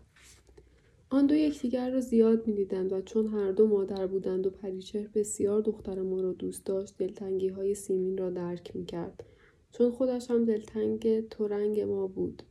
آن 1.13 1.25
دو 1.25 1.35
یکدیگر 1.35 1.91
را 1.91 1.99
زیاد 1.99 2.47
می‌دیدند 2.47 2.93
و 2.93 3.01
چون 3.01 3.27
هر 3.27 3.51
دو 3.51 3.67
مادر 3.67 4.07
بودند 4.07 4.47
و 4.47 4.49
پریچهر 4.49 5.07
بسیار 5.13 5.61
دختر 5.61 6.01
ما 6.01 6.21
را 6.21 6.33
دوست 6.33 6.65
داشت 6.65 6.97
دلتنگی 6.97 7.47
های 7.47 7.75
سیمین 7.75 8.17
را 8.17 8.29
درک 8.29 8.75
می‌کرد. 8.75 9.23
چون 9.71 9.91
خودش 9.91 10.31
هم 10.31 10.45
دلتنگ 10.45 11.27
تورنگ 11.27 11.81
ما 11.81 12.07
بود. 12.07 12.43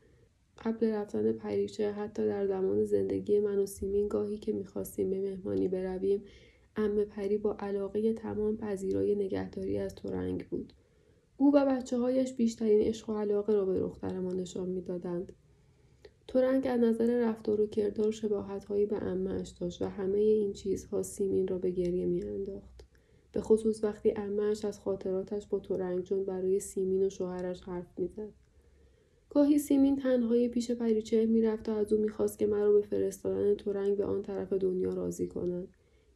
قبل 0.65 0.87
رفتن 0.87 1.33
پریچه 1.33 1.93
حتی 1.93 2.27
در 2.27 2.47
زمان 2.47 2.85
زندگی 2.85 3.41
من 3.41 3.59
و 3.59 3.67
سیمین 3.67 4.09
گاهی 4.09 4.39
که 4.39 4.53
می‌خواستیم 4.53 5.11
به 5.11 5.21
مهمانی 5.21 5.69
برویم 5.69 6.23
ام 6.77 7.05
پری 7.05 7.39
با 7.39 7.57
علاقه 7.61 8.13
تمام 8.13 8.57
پذیرای 8.57 9.15
نگهداری 9.15 9.79
از 9.79 9.95
تورنگ 9.95 10.47
بود. 10.49 10.73
او 11.37 11.55
و 11.55 11.67
بچه 11.67 11.99
هایش 11.99 12.33
بیشترین 12.33 12.81
عشق 12.81 13.11
و 13.11 13.13
علاقه 13.13 13.53
را 13.53 13.65
به 13.65 13.79
دختر 13.79 14.19
ما 14.19 14.33
نشان 14.33 14.69
می‌دادند. 14.69 15.33
تورنگ 16.33 16.67
از 16.67 16.81
نظر 16.81 17.29
رفتار 17.29 17.61
و 17.61 17.67
کردار 17.67 18.11
شباهت 18.11 18.65
هایی 18.65 18.87
به 18.87 19.03
امهاش 19.03 19.49
داشت 19.49 19.83
و 19.83 19.85
همه 19.85 20.19
این 20.19 20.53
چیزها 20.53 21.03
سیمین 21.03 21.49
را 21.49 21.59
به 21.59 21.71
گریه 21.71 22.07
میانداخت. 22.07 22.85
به 23.33 23.41
خصوص 23.41 23.85
وقتی 23.85 24.13
امهاش 24.17 24.65
از 24.65 24.81
خاطراتش 24.81 25.47
با 25.47 25.59
تورنگ 25.59 26.03
جون 26.03 26.25
برای 26.25 26.61
سیمین 26.61 27.03
و 27.03 27.11
شوهرش 27.11 27.61
حرف 27.61 27.99
می‌زد. 27.99 28.33
گاهی 29.31 29.59
سیمین 29.59 29.97
تنهایی 29.97 30.49
پیش 30.49 30.71
پریچه 30.71 31.27
می‌رفت 31.27 31.69
و 31.69 31.73
از 31.73 31.93
او 31.93 32.01
می‌خواست 32.01 32.39
که 32.39 32.47
مرا 32.47 32.73
به 32.73 32.83
فرستادن 32.83 33.55
تورنگ 33.55 33.97
به 33.97 34.05
آن 34.05 34.23
طرف 34.23 34.53
دنیا 34.53 34.95
راضی 34.95 35.27
کند 35.27 35.69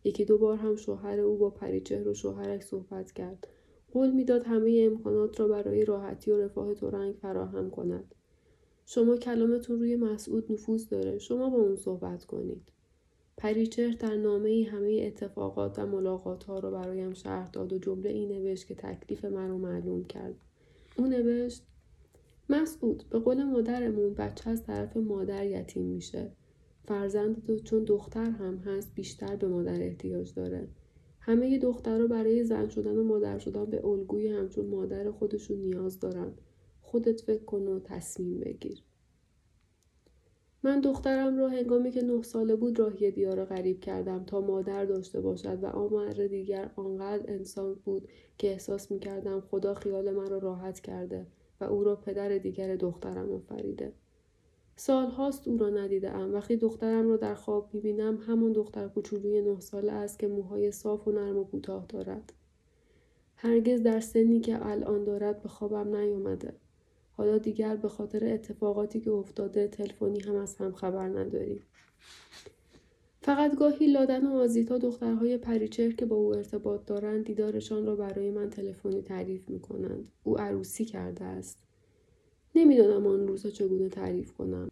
یکی 0.05 0.24
دو 0.24 0.38
بار 0.38 0.57
هم 0.57 0.76
شوهر 0.76 1.20
او 1.20 1.37
با 1.37 1.50
پریچهر 1.50 2.09
و 2.09 2.14
شوهرش 2.14 2.62
صحبت 2.62 3.12
کرد. 3.12 3.48
قول 3.92 4.11
می‌داد 4.11 4.42
همه 4.42 4.83
امکانات 4.92 5.40
را 5.40 5.48
برای 5.48 5.85
راحتی 5.85 6.31
و 6.31 6.38
رفاه 6.38 6.74
تورنگ 6.74 7.14
فراهم 7.14 7.70
کند. 7.70 8.14
شما 8.88 9.16
کلامتون 9.16 9.79
روی 9.79 9.96
مسعود 9.96 10.53
نفوذ 10.53 10.88
داره. 10.88 11.18
شما 11.18 11.51
با 11.51 11.59
اون 11.59 11.77
صحبت 11.77 12.25
کنید. 12.25 12.62
پریچهر 13.37 13.92
در 13.92 14.16
نامه 14.16 14.49
ای 14.49 14.62
همه 14.62 15.03
اتفاقات 15.07 15.79
و 15.79 15.87
ملاقات 15.87 16.44
ها 16.44 16.59
رو 16.59 16.70
برایم 16.70 17.12
شرح 17.12 17.51
داد 17.51 17.72
و 17.72 17.79
جمله 17.79 18.11
ای 18.11 18.27
نوشت 18.27 18.66
که 18.66 18.75
تکلیف 18.75 19.25
من 19.25 19.49
رو 19.49 19.59
معلوم 19.59 20.05
کرد. 20.05 20.35
او 20.96 21.06
نوشت 21.06 21.63
مسعود 22.48 23.04
به 23.11 23.19
قول 23.19 23.44
مادرمون 23.44 24.15
بچه 24.15 24.50
از 24.50 24.63
طرف 24.63 24.96
مادر 24.96 25.46
یتیم 25.46 25.85
میشه. 25.85 26.33
فرزند 26.85 27.46
تو 27.46 27.58
چون 27.58 27.85
دختر 27.85 28.31
هم 28.31 28.56
هست 28.56 28.94
بیشتر 28.94 29.37
به 29.37 29.48
مادر 29.48 29.83
احتیاج 29.83 30.35
داره. 30.35 30.69
همه 31.21 31.58
دخترها 31.58 32.06
برای 32.06 32.44
زن 32.44 32.69
شدن 32.69 32.96
و 32.96 33.04
مادر 33.04 33.38
شدن 33.38 33.65
به 33.65 33.87
الگوی 33.87 34.29
همچون 34.29 34.67
مادر 34.67 35.11
خودشون 35.11 35.56
نیاز 35.56 36.00
دارن. 36.00 36.33
خودت 36.97 37.21
فکر 37.21 37.44
کن 37.44 37.69
و 37.69 37.81
تصمیم 37.81 38.40
بگیر. 38.40 38.83
من 40.63 40.81
دخترم 40.81 41.38
را 41.38 41.49
هنگامی 41.49 41.90
که 41.90 42.03
نه 42.03 42.23
ساله 42.23 42.57
بود 42.57 42.79
راهی 42.79 43.11
دیار 43.11 43.44
غریب 43.44 43.81
کردم 43.81 44.25
تا 44.25 44.40
مادر 44.40 44.85
داشته 44.85 45.21
باشد 45.21 45.65
و 45.65 45.67
آمر 45.67 46.13
دیگر 46.13 46.71
آنقدر 46.77 47.33
انسان 47.33 47.75
بود 47.85 48.09
که 48.38 48.51
احساس 48.51 48.90
می 48.90 48.99
کردم 48.99 49.40
خدا 49.40 49.75
خیال 49.75 50.11
من 50.11 50.31
را 50.31 50.38
راحت 50.38 50.81
کرده 50.81 51.27
و 51.61 51.65
او 51.65 51.85
را 51.85 51.97
پدر 51.97 52.38
دیگر 52.38 52.77
دخترم 52.77 53.33
آفریده. 53.33 53.92
سالهاست 54.77 55.49
او 55.49 55.57
را 55.57 55.71
ندیدم 55.71 56.35
وقتی 56.35 56.57
دخترم 56.57 57.09
را 57.09 57.17
در 57.17 57.35
خواب 57.35 57.71
می‌بینم 57.73 58.17
همون 58.17 58.53
دختر 58.53 58.88
کوچولوی 58.88 59.42
نه 59.42 59.61
ساله 59.61 59.92
است 59.92 60.19
که 60.19 60.29
موهای 60.29 60.73
صاف 60.73 61.09
و 61.09 61.13
نرم 61.13 61.38
و 61.38 61.44
کوتاه 61.44 61.87
دارد. 61.88 62.33
هرگز 63.37 63.83
در 63.83 64.01
سنی 64.01 64.40
که 64.40 64.67
الان 64.67 65.05
دارد 65.05 65.42
به 65.42 65.49
خوابم 65.49 65.97
نیامده. 65.97 66.55
حالا 67.17 67.38
دیگر 67.38 67.77
به 67.77 67.88
خاطر 67.88 68.25
اتفاقاتی 68.25 69.00
که 69.00 69.10
افتاده 69.10 69.69
تلفنی 69.69 70.21
هم 70.21 70.37
از 70.37 70.56
هم 70.56 70.73
خبر 70.73 71.08
نداریم 71.08 71.62
فقط 73.21 73.56
گاهی 73.56 73.87
لادن 73.87 74.27
و 74.27 74.35
آزیتا 74.35 74.79
دخترهای 74.79 75.38
پریچر 75.38 75.90
که 75.90 76.06
با 76.06 76.17
او 76.17 76.35
ارتباط 76.35 76.87
دارند 76.87 77.25
دیدارشان 77.25 77.87
را 77.87 77.96
برای 77.96 78.31
من 78.31 78.50
تلفنی 78.50 79.02
تعریف 79.02 79.48
می 79.48 79.60
کنند. 79.60 80.08
او 80.25 80.38
عروسی 80.38 80.85
کرده 80.85 81.25
است. 81.25 81.58
نمی‌دانم 82.54 83.06
آن 83.06 83.29
روزها 83.29 83.50
چگونه 83.50 83.88
تعریف 83.88 84.33
کنم. 84.33 84.69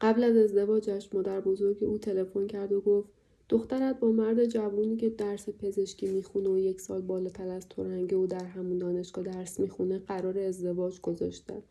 قبل 0.00 0.24
از 0.24 0.36
ازدواجش 0.36 1.14
مادر 1.14 1.40
بزرگ 1.40 1.84
او 1.84 1.98
تلفن 1.98 2.46
کرد 2.46 2.72
و 2.72 2.80
گفت 2.80 3.10
دخترت 3.50 4.00
با 4.00 4.10
مرد 4.10 4.44
جوونی 4.44 4.96
که 4.96 5.08
درس 5.08 5.48
پزشکی 5.48 6.06
می‌خونه 6.06 6.48
و 6.48 6.58
یک 6.58 6.80
سال 6.80 7.00
بالاتر 7.00 7.48
از 7.48 7.68
تورنگه 7.68 8.16
و 8.16 8.26
در 8.26 8.44
همون 8.44 8.78
دانشگاه 8.78 9.24
درس 9.24 9.60
می‌خونه 9.60 9.98
قرار 9.98 10.38
ازدواج 10.38 11.00
گذاشته. 11.00 11.62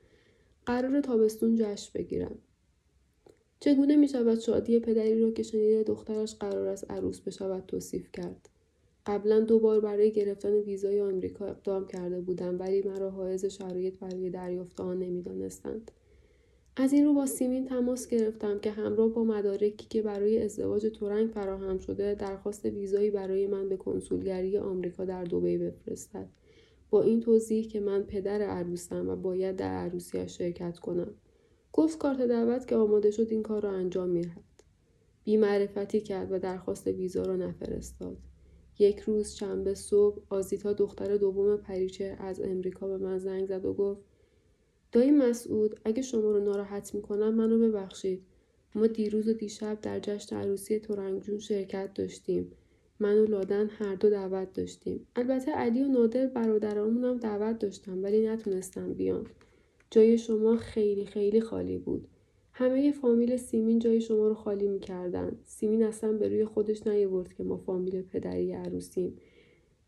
قرار 0.65 1.01
تابستون 1.01 1.55
جشن 1.55 1.91
بگیرن. 1.95 2.35
چگونه 3.59 3.95
می 3.95 4.07
شود 4.07 4.39
شادی 4.39 4.79
پدری 4.79 5.21
را 5.21 5.31
که 5.31 5.43
شنیده 5.43 5.83
دخترش 5.83 6.35
قرار 6.35 6.67
است 6.67 6.91
عروس 6.91 7.19
بشود 7.19 7.63
توصیف 7.67 8.11
کرد 8.13 8.49
قبلا 9.05 9.39
دو 9.39 9.59
بار 9.59 9.79
برای 9.79 10.11
گرفتن 10.11 10.53
ویزای 10.53 11.01
آمریکا 11.01 11.45
اقدام 11.45 11.87
کرده 11.87 12.21
بودم 12.21 12.59
ولی 12.59 12.81
مرا 12.81 13.09
حائز 13.09 13.45
شرایط 13.45 13.99
برای 13.99 14.29
دریافت 14.29 14.81
آن 14.81 14.99
نمی‌دانستند 14.99 15.91
از 16.81 16.93
این 16.93 17.05
رو 17.05 17.13
با 17.13 17.25
سیمین 17.25 17.65
تماس 17.65 18.07
گرفتم 18.07 18.59
که 18.59 18.71
همراه 18.71 19.09
با 19.09 19.23
مدارکی 19.23 19.87
که 19.89 20.01
برای 20.01 20.43
ازدواج 20.43 20.85
تورنگ 20.85 21.29
فراهم 21.29 21.77
شده 21.77 22.15
درخواست 22.15 22.65
ویزایی 22.65 23.11
برای 23.11 23.47
من 23.47 23.69
به 23.69 23.77
کنسولگری 23.77 24.57
آمریکا 24.57 25.05
در 25.05 25.23
دبی 25.23 25.57
بفرستد. 25.57 26.29
با 26.89 27.01
این 27.01 27.19
توضیح 27.19 27.67
که 27.67 27.79
من 27.79 28.03
پدر 28.03 28.41
عروسم 28.41 29.09
و 29.09 29.15
باید 29.15 29.55
در 29.55 29.71
عروسیش 29.71 30.37
شرکت 30.37 30.79
کنم. 30.79 31.13
گفت 31.73 31.97
کارت 31.97 32.21
دعوت 32.21 32.67
که 32.67 32.75
آماده 32.75 33.11
شد 33.11 33.27
این 33.29 33.43
کار 33.43 33.61
را 33.61 33.71
انجام 33.71 34.09
می‌دهد. 34.09 34.43
بیمعرفتی 35.23 36.01
کرد 36.01 36.31
و 36.31 36.39
درخواست 36.39 36.87
ویزا 36.87 37.23
را 37.23 37.35
نفرستاد. 37.35 38.17
یک 38.79 38.99
روز 38.99 39.29
شنبه 39.29 39.73
صبح 39.73 40.21
آزیتا 40.29 40.73
دختر 40.73 41.17
دوم 41.17 41.57
پریچه 41.57 42.15
از 42.19 42.41
امریکا 42.41 42.87
به 42.87 42.97
من 42.97 43.17
زنگ 43.17 43.45
زد 43.45 43.65
و 43.65 43.73
گفت 43.73 44.08
دایی 44.91 45.11
مسعود 45.11 45.79
اگه 45.85 46.01
شما 46.01 46.31
رو 46.31 46.39
ناراحت 46.43 46.95
می‌کنم 46.95 47.35
منو 47.35 47.59
ببخشید 47.59 48.21
ما 48.75 48.87
دیروز 48.87 49.27
و 49.27 49.33
دیشب 49.33 49.81
در 49.81 49.99
جشن 49.99 50.35
عروسی 50.35 50.79
تورنگجون 50.79 51.39
شرکت 51.39 51.93
داشتیم 51.93 52.51
من 52.99 53.17
و 53.17 53.25
لادن 53.25 53.69
هر 53.69 53.95
دو 53.95 54.09
دعوت 54.09 54.53
داشتیم 54.53 55.07
البته 55.15 55.51
علی 55.51 55.83
و 55.83 55.87
نادر 55.87 56.77
هم 56.77 57.17
دعوت 57.17 57.59
داشتم 57.59 58.03
ولی 58.03 58.27
نتونستم 58.27 58.93
بیان 58.93 59.27
جای 59.91 60.17
شما 60.17 60.55
خیلی 60.55 61.05
خیلی 61.05 61.41
خالی 61.41 61.77
بود. 61.77 62.07
همه 62.53 62.91
فامیل 62.91 63.37
سیمین 63.37 63.79
جای 63.79 64.01
شما 64.01 64.27
رو 64.27 64.33
خالی 64.33 64.67
می‌کردن. 64.67 65.39
سیمین 65.45 65.83
اصلا 65.83 66.11
به 66.11 66.29
روی 66.29 66.45
خودش 66.45 66.87
نیورد 66.87 67.33
که 67.33 67.43
ما 67.43 67.57
فامیل 67.57 68.01
پدری 68.01 68.53
عروسیم. 68.53 69.17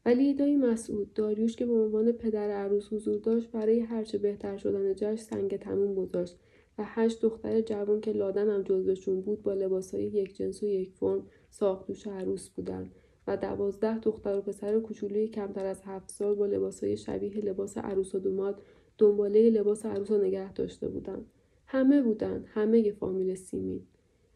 ولی 0.06 0.34
دایی 0.34 0.56
مسعود 0.56 1.14
داریوش 1.14 1.56
که 1.56 1.66
به 1.66 1.74
عنوان 1.74 2.12
پدر 2.12 2.50
عروس 2.50 2.94
حضور 2.94 3.20
داشت 3.20 3.52
برای 3.52 3.80
هرچه 3.80 4.18
بهتر 4.18 4.58
شدن 4.58 4.96
جشن 4.96 5.16
سنگ 5.16 5.58
تموم 5.58 5.96
گذاشت 5.96 6.38
و 6.78 6.84
هشت 6.86 7.22
دختر 7.22 7.62
جوان 7.62 8.02
که 8.02 8.12
لادن 8.12 8.50
هم 8.50 8.62
جزوشون 8.62 9.22
بود 9.22 9.44
با 9.44 9.54
لباسهای 9.54 10.04
یک 10.04 10.36
جنس 10.36 10.64
و 10.64 10.66
یک 10.66 10.92
فرم 10.92 11.28
ساختوش 11.50 12.08
عروس 12.08 12.50
بودن 12.50 12.92
و 13.28 13.38
دوازده 13.38 14.00
دختر 14.00 14.38
و 14.38 14.42
پسر 14.42 14.80
کوچولوی 14.80 15.28
کمتر 15.28 15.66
از 15.66 15.82
هفت 15.86 16.12
سال 16.12 16.36
با 16.36 16.46
لباسهای 16.46 16.98
شبیه 16.98 17.38
لباس 17.38 17.78
عروس 17.78 18.16
و 18.16 18.20
دوماد 18.20 18.62
دنباله 18.98 19.50
لباس 19.50 19.86
عروس 19.86 20.12
نگه 20.12 20.54
داشته 20.54 20.88
بودن. 20.88 21.26
همه 21.66 22.02
بودن. 22.02 22.46
همه 22.48 22.92
فامیل 22.92 23.36
سیمین. 23.36 23.82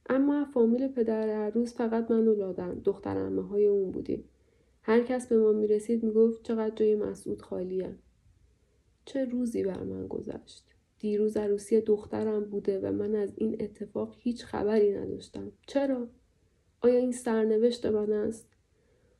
اما 0.09 0.45
فامیل 0.45 0.87
پدر 0.87 1.29
عروس 1.29 1.73
فقط 1.73 2.11
من 2.11 2.27
و 2.27 2.35
لادن. 2.35 2.81
دختر 2.83 3.17
امه 3.17 3.47
های 3.47 3.65
اون 3.65 3.91
بودیم. 3.91 4.23
هر 4.87 5.03
کس 5.03 5.27
به 5.27 5.37
ما 5.37 5.51
می‌رسید 5.51 6.03
می‌گفت 6.03 6.43
چقدر 6.43 6.75
جای 6.75 6.95
مسعود 6.95 7.41
خالیه. 7.41 7.95
چه 9.05 9.25
روزی 9.25 9.63
بر 9.63 9.83
من 9.83 10.07
گذشت. 10.07 10.63
دیروز 10.99 11.37
عروسی 11.37 11.81
دخترم 11.81 12.43
بوده 12.43 12.79
و 12.79 12.91
من 12.91 13.15
از 13.15 13.33
این 13.35 13.57
اتفاق 13.59 14.15
هیچ 14.17 14.45
خبری 14.45 14.93
نداشتم. 14.93 15.51
چرا؟ 15.67 16.07
آیا 16.81 16.99
این 16.99 17.11
سرنوشت 17.11 17.85
من 17.85 18.11
است؟ 18.11 18.47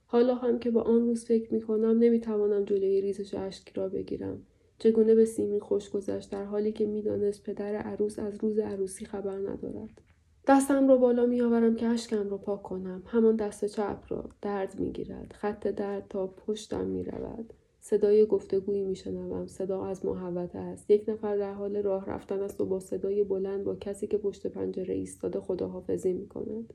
حالا 0.05 0.36
هم 0.36 0.59
که 0.59 0.72
با 0.72 0.82
آن 0.82 1.01
روز 1.01 1.26
فکر 1.26 1.53
می 1.53 1.61
کنم 1.61 1.99
نمی 1.99 2.20
توانم 2.20 2.66
جلوی 2.66 3.01
ریزش 3.01 3.34
اشک 3.34 3.78
را 3.78 3.89
بگیرم. 3.89 4.45
چگونه 4.80 5.16
به 5.16 5.26
سیمین 5.26 5.59
خوش 5.59 5.89
گذشت 5.89 6.32
در 6.32 6.43
حالی 6.43 6.72
که 6.72 6.86
می‌دانست 6.86 7.43
پدر 7.43 7.76
عروس 7.76 8.20
از 8.20 8.43
روز 8.43 8.59
عروسی 8.59 9.05
خبر 9.05 9.38
ندارد 9.38 10.01
دستم 10.47 10.87
را 10.87 10.97
بالا 10.97 11.25
میآورم 11.25 11.75
که 11.75 11.87
اشکم 11.87 12.29
را 12.29 12.37
پاک 12.37 12.63
کنم. 12.63 13.03
همان 13.05 13.35
دست 13.35 13.65
چپ 13.65 14.03
را 14.09 14.23
درد 14.41 14.79
می‌گیرد. 14.79 15.33
خط 15.33 15.67
درد 15.67 16.05
تا 16.09 16.27
پشتم 16.27 16.85
می‌رود. 16.85 17.53
صدای 17.79 18.25
گفتگویی 18.25 18.83
میشنوم. 18.83 19.47
صدا 19.47 19.85
از 19.85 20.05
محوطه 20.05 20.59
است. 20.59 20.91
یک 20.91 21.09
نفر 21.09 21.37
در 21.37 21.53
حال 21.53 21.75
راه 21.75 22.05
رفتن 22.05 22.41
است 22.41 22.61
و 22.61 22.65
با 22.65 22.79
صدای 22.79 23.23
بلند 23.23 23.63
با 23.63 23.75
کسی 23.75 24.07
که 24.07 24.17
پشت 24.17 24.47
پنجره 24.47 24.93
ایستاده 24.93 25.39
خداحافظی 25.39 26.13
می‌کند. 26.13 26.73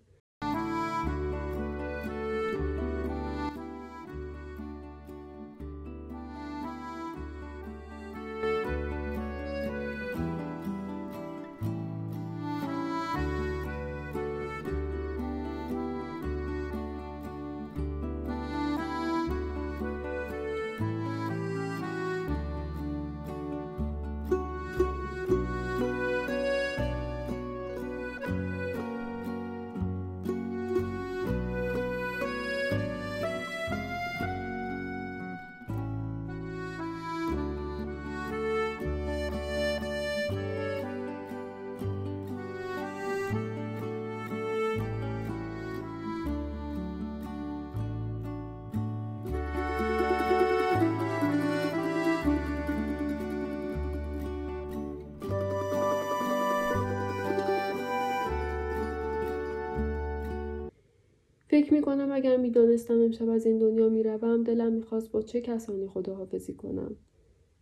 فکر 61.80 61.88
می 61.90 61.96
کنم 61.96 62.12
اگر 62.12 62.36
می 62.36 62.50
دانستم 62.50 63.00
امشب 63.00 63.28
از 63.28 63.46
این 63.46 63.58
دنیا 63.58 63.88
می 63.88 64.02
روم 64.02 64.42
دلم 64.42 64.72
می 64.72 64.82
خواست 64.82 65.12
با 65.12 65.22
چه 65.22 65.40
کسانی 65.40 65.86
خداحافظی 65.86 66.54
کنم. 66.54 66.96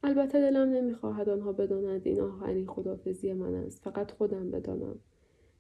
البته 0.03 0.41
دلم 0.41 0.69
نمی 0.69 0.95
خواهد 0.95 1.29
آنها 1.29 1.53
بدانند 1.53 2.03
این 2.05 2.21
آخرین 2.21 2.67
خداحافظی 2.67 3.33
من 3.33 3.55
است. 3.55 3.83
فقط 3.83 4.11
خودم 4.11 4.51
بدانم. 4.51 4.99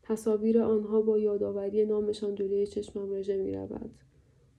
تصاویر 0.02 0.62
آنها 0.62 1.00
با 1.00 1.18
یادآوری 1.18 1.86
نامشان 1.86 2.34
جلوی 2.34 2.66
چشمم 2.66 3.12
رژه 3.12 3.36
می 3.36 3.52
رود. 3.52 3.90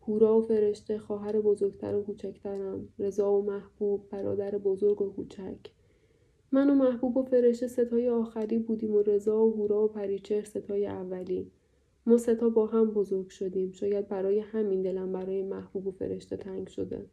هورا 0.08 0.38
و 0.38 0.41
فرشته 0.41 0.97
خواهر 0.97 1.41
بزرگتر 1.41 1.95
و 1.95 2.04
کوچکترم 2.04 2.88
رضا 3.00 3.32
و 3.34 3.45
محبوب 3.45 4.10
برادر 4.10 4.58
بزرگ 4.58 5.02
و 5.02 5.10
کوچک 5.10 5.60
من 6.52 6.70
و 6.70 6.76
محبوب 6.76 7.18
و 7.18 7.24
فرشته 7.24 7.68
ستای 7.68 8.10
آخری 8.10 8.60
بودیم 8.60 8.95
و 8.95 9.02
رضا 9.02 9.45
و 9.45 9.54
هورا 9.54 9.84
و 9.84 9.88
پریچر 9.88 10.43
ستای 10.43 10.88
اولی 10.88 11.52
ما 12.10 12.18
ستا 12.18 12.49
با 12.49 12.66
هم 12.66 12.91
بزرگ 12.91 13.30
شدیم 13.30 13.72
شاید 13.72 14.07
برای 14.07 14.39
همین 14.39 14.82
دلم 14.82 15.12
برای 15.12 15.43
محبوب 15.43 15.88
و 15.88 15.91
فرشته 15.91 16.38
تنگ 16.38 16.68
شده 16.68 17.05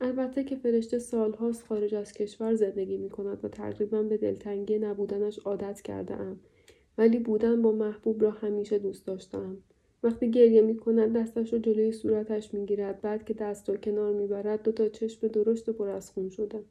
البته 0.00 0.44
که 0.44 0.56
فرشته 0.56 0.98
سالهاست 0.98 1.66
خارج 1.66 1.94
از 1.94 2.12
کشور 2.12 2.54
زندگی 2.54 2.96
می 2.96 3.10
کند 3.10 3.44
و 3.44 3.48
تقریبا 3.48 4.02
به 4.02 4.16
دلتنگی 4.16 4.78
نبودنش 4.78 5.38
عادت 5.38 5.80
کرده 5.80 6.14
ام. 6.14 6.40
ولی 6.98 7.18
بودن 7.18 7.62
با 7.62 7.72
محبوب 7.72 8.22
را 8.22 8.30
همیشه 8.30 8.78
دوست 8.78 9.06
داشتم. 9.06 9.56
وقتی 10.02 10.30
گریه 10.30 10.62
می 10.62 10.76
کند 10.76 11.16
دستش 11.16 11.52
را 11.52 11.58
جلوی 11.58 11.92
صورتش 11.92 12.54
می 12.54 12.66
گیرد 12.66 13.00
بعد 13.00 13.24
که 13.24 13.34
دست 13.34 13.70
را 13.70 13.76
کنار 13.76 14.12
می 14.12 14.26
برد 14.26 14.62
دو 14.62 14.72
تا 14.72 14.88
چشم 14.88 15.28
درشت 15.28 15.70
پر 15.70 15.88
از 15.88 16.10
خون 16.10 16.28
شده. 16.28 16.64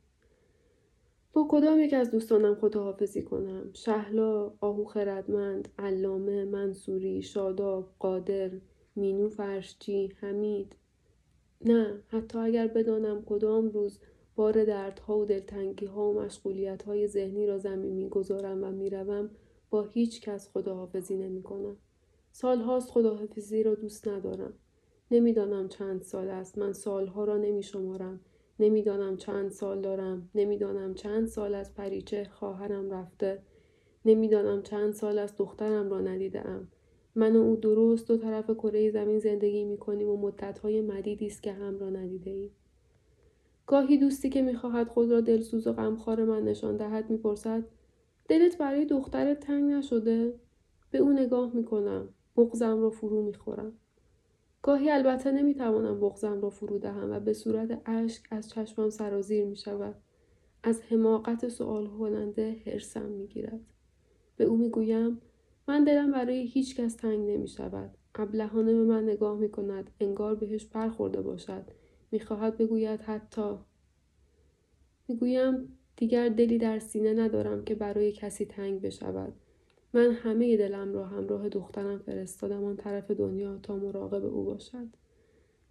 با 1.33 1.47
کدام 1.49 1.79
یک 1.79 1.93
از 1.93 2.11
دوستانم 2.11 2.55
خداحافظی 2.55 3.23
کنم؟ 3.23 3.69
شهلا 3.73 4.51
آهو 4.61 4.85
خردمند 4.85 5.67
علامه 5.79 6.45
منصوری 6.45 7.21
شاداب 7.21 7.89
قادر 7.99 8.51
مینو 8.95 9.29
فرشچی 9.29 10.13
حمید. 10.15 10.75
نه 11.65 12.03
حتی 12.07 12.37
اگر 12.37 12.67
بدانم 12.67 13.23
کدام 13.25 13.69
روز 13.69 13.99
بار 14.35 14.63
دردها 14.63 15.17
و 15.17 15.25
دلتنگی 15.25 15.85
ها 15.85 16.09
و 16.09 16.21
مشغولیت 16.21 16.83
های 16.83 17.07
ذهنی 17.07 17.47
را 17.47 17.57
زمین 17.57 17.93
می‌گذارم 17.93 18.63
و 18.63 18.71
می‌روم 18.71 19.29
با 19.69 19.83
هیچ 19.83 20.21
کس 20.21 20.49
خداحافظی 20.53 21.17
نمی 21.17 21.43
کنم. 21.43 21.77
سالهاست 22.31 22.91
خداحافظی 22.91 23.63
را 23.63 23.75
دوست 23.75 24.07
ندارم. 24.07 24.53
نمی‌دانم 25.11 25.67
چند 25.67 26.01
سال 26.01 26.29
است. 26.29 26.57
من 26.57 26.73
سالها 26.73 27.23
را 27.23 27.37
نمی 27.37 27.63
شمارم 27.63 28.19
نمی‌دانم 28.59 29.17
چند 29.17 29.51
سال 29.51 29.81
دارم 29.81 30.29
نمی‌دانم 30.35 30.93
چند 30.93 31.27
سال 31.27 31.55
از 31.55 31.75
پریچه 31.75 32.23
خواهرم 32.31 32.91
رفته 32.91 33.41
نمی‌دانم 34.05 34.61
چند 34.61 34.93
سال 34.93 35.19
از 35.19 35.33
دخترم 35.37 35.89
را 35.89 36.01
ندیدم 36.01 36.67
من 37.15 37.35
و 37.35 37.39
او 37.39 37.55
درست 37.55 38.07
دو 38.07 38.17
طرف 38.17 38.49
کره 38.49 38.91
زمین 38.91 39.19
زندگی 39.19 39.63
می 39.63 39.77
کنیم 39.77 40.09
و 40.09 40.17
مدتهای 40.17 40.81
مدیدی 40.81 41.27
است 41.27 41.43
که 41.43 41.53
هم 41.53 41.79
را 41.79 41.89
ندیده 41.89 42.31
ایم. 42.31 42.51
گاهی 43.67 43.97
دوستی 43.97 44.29
که 44.29 44.41
می‌خواهد 44.41 44.87
خود 44.87 45.11
را 45.11 45.21
دلسوز 45.21 45.67
و 45.67 45.73
غمخوار 45.73 46.23
من 46.23 46.43
نشان 46.43 46.77
دهد 46.77 47.09
می‌پرسد 47.09 47.65
دلت 48.29 48.57
برای 48.57 48.85
دخترت 48.85 49.39
تنگ 49.39 49.71
نشده؟ 49.71 50.33
به 50.91 50.97
او 50.97 51.09
نگاه 51.09 51.55
می‌کنم 51.55 52.09
بغزم 52.37 52.81
را 52.81 52.89
فرو 52.89 53.21
می‌خورم. 53.21 53.73
گاهی 54.61 54.91
البته 54.91 55.31
نمی‌توانم 55.31 55.99
بغزم 55.99 56.41
را 56.41 56.49
فرو 56.49 56.79
دهم 56.79 57.11
و 57.11 57.19
به 57.19 57.33
صورت 57.33 57.81
اشک 57.85 58.23
از 58.31 58.49
چشمم 58.49 58.89
سرازیر 58.89 59.45
می 59.45 59.55
شود. 59.55 59.95
از 60.63 60.81
حماقت 60.81 61.47
سؤال 61.47 61.87
کننده 61.87 62.61
حرسم 62.65 63.05
می 63.05 63.27
گیرد. 63.27 63.59
به 64.37 64.43
او 64.43 64.57
می 64.57 64.69
گویم 64.69 65.21
من 65.67 65.83
دلم 65.83 66.11
برای 66.11 66.47
هیچ 66.47 66.75
کس 66.75 66.95
تنگ 66.95 67.29
نمی 67.29 67.47
شود. 67.47 67.97
ابلهانه 68.15 68.73
به 68.73 68.83
من 68.83 69.03
نگاه 69.03 69.37
می 69.37 69.49
کند. 69.49 69.89
انگار 69.99 70.35
بهش 70.35 70.65
برخورده 70.65 71.21
باشد. 71.21 71.63
می 72.11 72.19
خواهد 72.19 72.57
بگوید 72.57 73.01
حتی. 73.01 73.55
می 75.07 75.15
گویم 75.15 75.77
دیگر 75.95 76.29
دلی 76.29 76.57
در 76.57 76.79
سینه 76.79 77.13
ندارم 77.13 77.63
که 77.63 77.75
برای 77.75 78.11
کسی 78.11 78.45
تنگ 78.45 78.81
بشود. 78.81 79.33
من 79.93 80.11
همه 80.11 80.57
دلم 80.57 80.93
را 80.93 81.05
همراه 81.05 81.49
دخترم 81.49 81.97
فرستادم 81.97 82.63
آن 82.63 82.75
طرف 82.75 83.11
دنیا 83.11 83.57
تا 83.63 83.75
مراقب 83.75 84.25
او 84.25 84.43
باشد. 84.43 84.87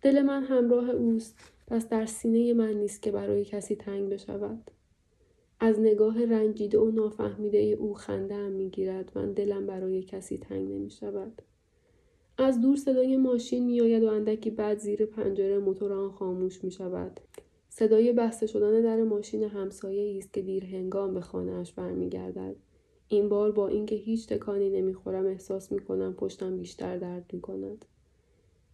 دل 0.02 0.22
من 0.22 0.42
همراه 0.42 0.90
اوست 0.90 1.38
پس 1.66 1.88
در 1.88 2.06
سینه 2.06 2.52
من 2.52 2.72
نیست 2.72 3.02
که 3.02 3.12
برای 3.12 3.44
کسی 3.44 3.76
تنگ 3.76 4.10
بشود. 4.10 4.70
از 5.60 5.80
نگاه 5.80 6.24
رنجیده 6.24 6.78
و 6.78 6.90
نافهمیده 6.90 7.58
او 7.58 7.94
خنده 7.94 8.34
هم 8.34 8.52
می‌گیرد 8.52 9.12
من 9.14 9.32
دلم 9.32 9.66
برای 9.66 10.02
کسی 10.02 10.38
تنگ 10.38 10.72
نمی 10.72 10.90
شود. 10.90 11.42
از 12.38 12.60
دور 12.60 12.76
صدای 12.76 13.16
ماشین 13.16 13.64
می 13.64 13.80
آید 13.80 14.02
و 14.02 14.08
اندکی 14.08 14.50
بعد 14.50 14.78
زیر 14.78 15.06
پنجره 15.06 15.58
موتور 15.58 15.92
آن 15.92 16.10
خاموش 16.10 16.64
می 16.64 16.70
شود. 16.70 17.20
صدای 17.68 18.12
بسته 18.12 18.46
شدن 18.46 18.82
در 18.82 19.02
ماشین 19.02 19.42
همسایه 19.42 20.18
است 20.18 20.32
که 20.32 20.42
دیر 20.42 20.64
هنگام 20.64 21.14
به 21.14 21.20
خانهاش 21.20 21.72
برمیگردد. 21.72 22.56
این 23.08 23.28
بار 23.28 23.52
با 23.52 23.68
اینکه 23.68 23.96
هیچ 23.96 24.28
تکانی 24.28 24.70
نمی‌خورم 24.70 25.26
احساس 25.26 25.72
می‌کنم 25.72 26.14
پشتم 26.14 26.56
بیشتر 26.56 26.96
درد 26.96 27.30
می‌کند. 27.32 27.84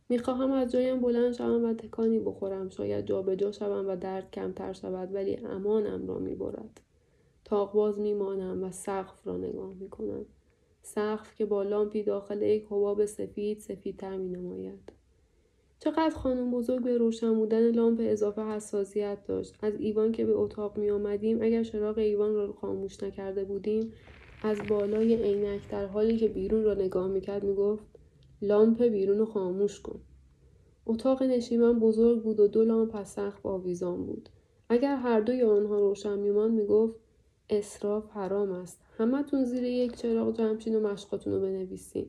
می‌خواهم 0.08 0.52
از 0.52 0.72
جایم 0.72 1.00
بلند 1.00 1.32
شوم 1.32 1.64
و 1.64 1.74
تکانی 1.74 2.18
بخورم. 2.18 2.68
شاید 2.68 3.06
جابجا 3.06 3.52
شوم 3.52 3.88
و 3.88 3.96
درد 3.96 4.30
کمتر 4.30 4.72
شود 4.72 5.14
ولی 5.14 5.36
امانم 5.36 6.06
را 6.06 6.18
می‌برد. 6.18 6.80
تاقباز 7.44 8.00
میمانم 8.00 8.64
و 8.64 8.70
سقف 8.70 9.26
را 9.26 9.36
نگاه 9.36 9.74
می‌کنم. 9.74 10.26
سقف 10.82 11.34
که 11.34 11.46
با 11.46 11.62
لامپی 11.62 12.02
داخل 12.02 12.42
یک 12.42 12.64
حباب 12.64 13.04
سفید 13.04 13.58
سفیدتر 13.58 14.16
مینماید. 14.16 14.92
چقدر 15.78 16.10
خانم 16.10 16.50
بزرگ 16.50 16.82
به 16.82 16.98
روشن 16.98 17.34
بودن 17.34 17.70
لامپ 17.70 18.00
اضافه 18.02 18.42
حساسیت 18.42 19.18
داشت. 19.24 19.54
از 19.62 19.74
ایوان 19.78 20.12
که 20.12 20.24
به 20.24 20.32
اتاق 20.32 20.78
می 20.78 20.90
آمدیم 20.90 21.42
اگر 21.42 21.64
چراغ 21.64 21.98
ایوان 21.98 22.34
را 22.34 22.52
خاموش 22.52 23.02
نکرده 23.02 23.44
بودیم 23.44 23.92
از 24.44 24.58
بالای 24.68 25.14
عینک 25.14 25.68
در 25.70 25.86
حالی 25.86 26.16
که 26.16 26.28
بیرون 26.28 26.64
را 26.64 26.74
نگاه 26.74 27.08
می‌کرد 27.08 27.44
می‌گفت 27.44 27.84
لامپ 28.42 28.82
بیرون 28.82 29.18
رو 29.18 29.26
خاموش 29.26 29.80
کن 29.80 30.00
اتاق 30.86 31.22
نشیمن 31.22 31.78
بزرگ 31.78 32.22
بود 32.22 32.40
و 32.40 32.48
دو 32.48 32.64
لامپ 32.64 32.94
از 32.94 33.08
سقف 33.08 33.46
آویزان 33.46 34.06
بود 34.06 34.28
اگر 34.68 34.96
هر 34.96 35.20
دوی 35.20 35.42
آنها 35.42 35.78
روشن 35.78 36.18
میماند 36.18 36.54
می‌گفت 36.54 36.94
اصراف 37.50 38.10
حرام 38.10 38.52
است 38.52 38.80
همتون 38.98 39.44
زیر 39.44 39.64
یک 39.64 39.96
چراغ 39.96 40.36
جمعشین 40.36 40.76
و 40.76 40.80
مشقاتون 40.80 41.32
رو 41.32 41.40
بنویسین 41.40 42.06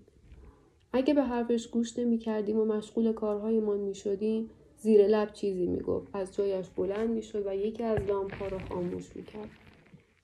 اگه 0.93 1.13
به 1.13 1.23
حرفش 1.23 1.67
گوش 1.67 1.99
نمی 1.99 2.17
کردیم 2.17 2.59
و 2.59 2.65
مشغول 2.65 3.13
کارهایمان 3.13 3.79
می 3.79 3.95
شدیم 3.95 4.49
زیر 4.77 5.07
لب 5.07 5.33
چیزی 5.33 5.67
می 5.67 5.79
گفت. 5.79 6.07
از 6.13 6.35
جایش 6.35 6.69
بلند 6.69 7.09
می 7.09 7.21
شد 7.21 7.47
و 7.47 7.55
یکی 7.55 7.83
از 7.83 7.99
لامپ 8.07 8.33
ها 8.33 8.47
را 8.47 8.59
خاموش 8.59 9.15
می 9.15 9.23
کرد. 9.23 9.49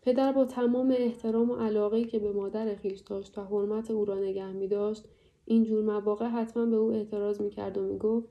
پدر 0.01 0.31
با 0.31 0.45
تمام 0.45 0.91
احترام 0.97 1.51
و 1.51 1.55
علاقه 1.55 2.03
که 2.03 2.19
به 2.19 2.31
مادر 2.31 2.75
خیش 2.75 2.99
داشت 2.99 3.37
و 3.37 3.41
حرمت 3.41 3.91
او 3.91 4.05
را 4.05 4.19
نگه 4.19 4.51
می 4.51 4.67
داشت 4.67 5.05
این 5.45 5.63
جور 5.63 5.83
مواقع 5.83 6.27
حتما 6.27 6.65
به 6.65 6.75
او 6.75 6.91
اعتراض 6.91 7.41
می 7.41 7.49
کرد 7.49 7.77
و 7.77 7.81
می 7.81 7.97
گفت 7.97 8.29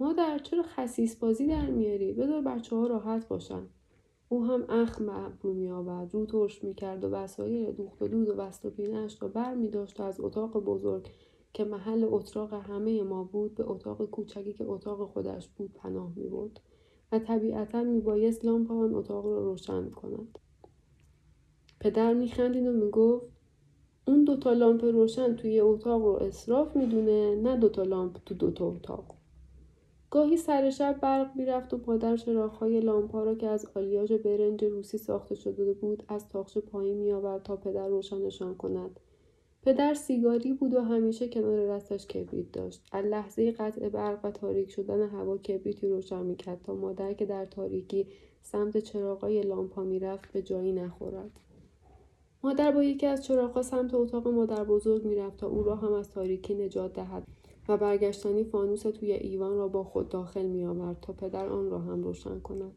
مادر 0.00 0.38
چرا 0.38 0.62
خسیس 0.62 1.16
بازی 1.16 1.46
در 1.46 1.66
میاری 1.66 2.12
بذار 2.12 2.42
بچه 2.42 2.76
ها 2.76 2.86
راحت 2.86 3.28
باشن 3.28 3.66
او 4.28 4.44
هم 4.44 4.64
اخم 4.68 5.06
به 5.06 5.24
ابرو 5.24 5.52
می 5.52 5.70
آورد 5.70 6.14
رو 6.14 6.26
ترش 6.26 6.64
می 6.64 6.74
کرد 6.74 7.04
و 7.04 7.08
وسایل 7.08 7.72
دوخت 7.72 8.02
و 8.02 8.08
دود 8.08 8.28
و 8.28 8.34
بست 8.34 8.66
و 8.66 8.70
پینش 8.70 9.22
را 9.22 9.28
بر 9.28 9.54
می 9.54 9.68
داشت 9.68 10.00
و 10.00 10.02
از 10.02 10.20
اتاق 10.20 10.64
بزرگ 10.64 11.08
که 11.52 11.64
محل 11.64 12.06
اتراق 12.10 12.52
همه 12.52 13.02
ما 13.02 13.24
بود 13.24 13.54
به 13.54 13.70
اتاق 13.70 14.04
کوچکی 14.04 14.52
که 14.52 14.64
اتاق 14.64 15.08
خودش 15.08 15.48
بود 15.48 15.72
پناه 15.72 16.12
می 16.16 16.28
بود 16.28 16.60
و 17.12 17.18
طبیعتا 17.18 17.82
می 17.82 18.00
بایست 18.00 18.44
لامپ 18.44 18.70
آن 18.70 18.94
اتاق 18.94 19.26
را 19.26 19.38
روشن 19.44 19.90
کند. 19.90 20.38
پدر 21.80 22.14
میخندید 22.14 22.66
و 22.66 22.72
می‌گفت 22.72 23.26
اون 24.06 24.24
دوتا 24.24 24.52
لامپ 24.52 24.84
روشن 24.84 25.36
توی 25.36 25.60
اتاق 25.60 26.02
رو 26.02 26.12
اصراف 26.12 26.76
می‌دونه 26.76 27.34
نه 27.34 27.56
دوتا 27.56 27.82
لامپ 27.82 28.16
تو 28.26 28.34
دوتا 28.34 28.68
اتاق. 28.68 29.14
گاهی 30.10 30.36
سر 30.36 30.70
شب 30.70 30.98
برق 31.02 31.36
می‌رفت 31.36 31.74
و 31.74 31.80
مادر 31.86 32.16
چراغهای 32.16 32.80
لامپا 32.80 33.24
را 33.24 33.34
که 33.34 33.46
از 33.46 33.66
آلیاژ 33.74 34.12
برنج 34.12 34.64
روسی 34.64 34.98
ساخته 34.98 35.34
شده 35.34 35.72
بود 35.72 36.02
از 36.08 36.28
تاقچه 36.28 36.60
پایین 36.60 36.96
میآورد 36.96 37.42
تا 37.42 37.56
پدر 37.56 37.88
روشنشان 37.88 38.54
کند. 38.54 39.00
پدر 39.62 39.94
سیگاری 39.94 40.52
بود 40.52 40.74
و 40.74 40.80
همیشه 40.80 41.28
کنار 41.28 41.76
دستش 41.76 42.06
کبریت 42.06 42.52
داشت. 42.52 42.82
از 42.92 43.04
لحظه 43.04 43.52
قطع 43.52 43.88
برق 43.88 44.24
و 44.24 44.30
تاریک 44.30 44.70
شدن 44.70 45.08
هوا 45.08 45.38
کبریتی 45.38 45.88
روشن 45.88 46.22
می‌کرد 46.22 46.62
تا 46.62 46.74
مادر 46.74 47.12
که 47.12 47.26
در 47.26 47.46
تاریکی 47.46 48.06
سمت 48.42 48.78
چراغای 48.78 49.42
لامپا 49.42 49.84
می‌رفت 49.84 50.32
به 50.32 50.42
جایی 50.42 50.72
نخورد. 50.72 51.30
مادر 52.44 52.70
با 52.70 52.82
یکی 52.82 53.06
از 53.06 53.24
چراغها 53.24 53.62
سمت 53.62 53.94
اتاق 53.94 54.28
مادر 54.28 54.64
بزرگ 54.64 55.04
می‌رفت 55.04 55.36
تا 55.36 55.46
او 55.46 55.62
را 55.62 55.76
هم 55.76 55.92
از 55.92 56.10
تاریکی 56.10 56.54
نجات 56.54 56.92
دهد 56.92 57.22
و 57.68 57.76
برگشتنی 57.76 58.44
فانوس 58.44 58.82
توی 58.82 59.12
ایوان 59.12 59.56
را 59.56 59.68
با 59.68 59.84
خود 59.84 60.08
داخل 60.08 60.46
می 60.46 60.64
آورد 60.64 61.00
تا 61.00 61.12
پدر 61.12 61.48
آن 61.48 61.70
را 61.70 61.78
هم 61.78 62.02
روشن 62.02 62.40
کند. 62.40 62.72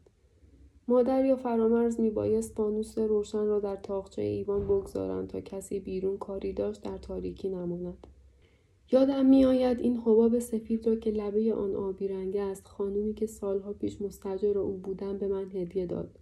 مادر 0.88 1.24
یا 1.24 1.36
فرامرز 1.36 2.00
میبایست 2.00 2.54
فانوس 2.54 2.98
روشن 2.98 3.46
را 3.46 3.60
در 3.60 3.76
تاقچه 3.76 4.22
ایوان 4.22 4.64
بگذارند 4.64 5.28
تا 5.28 5.40
کسی 5.40 5.80
بیرون 5.80 6.18
کاری 6.18 6.52
داشت 6.52 6.82
در 6.82 6.98
تاریکی 6.98 7.48
نماند 7.48 8.06
یادم 8.92 9.26
میآید 9.26 9.80
این 9.80 9.96
حباب 9.96 10.38
سفید 10.38 10.86
را 10.86 10.96
که 10.96 11.10
لبه 11.10 11.54
آن 11.54 11.74
آبی 11.74 12.08
رنگ 12.08 12.36
است 12.36 12.66
خانومی 12.66 13.14
که 13.14 13.26
سالها 13.26 13.72
پیش 13.72 14.02
مستجر 14.02 14.58
او 14.58 14.76
بودم 14.76 15.18
به 15.18 15.28
من 15.28 15.50
هدیه 15.50 15.86
داد 15.86 16.18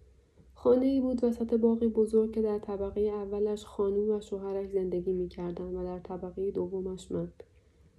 خانه 0.62 0.86
ای 0.86 1.00
بود 1.00 1.24
وسط 1.24 1.54
باقی 1.54 1.88
بزرگ 1.88 2.32
که 2.32 2.42
در 2.42 2.58
طبقه 2.58 3.00
اولش 3.00 3.64
خانوم 3.64 4.10
و 4.10 4.20
شوهرش 4.20 4.70
زندگی 4.70 5.12
می‌کردند 5.12 5.74
و 5.74 5.84
در 5.84 5.98
طبقه 5.98 6.50
دومش 6.50 7.12
من 7.12 7.32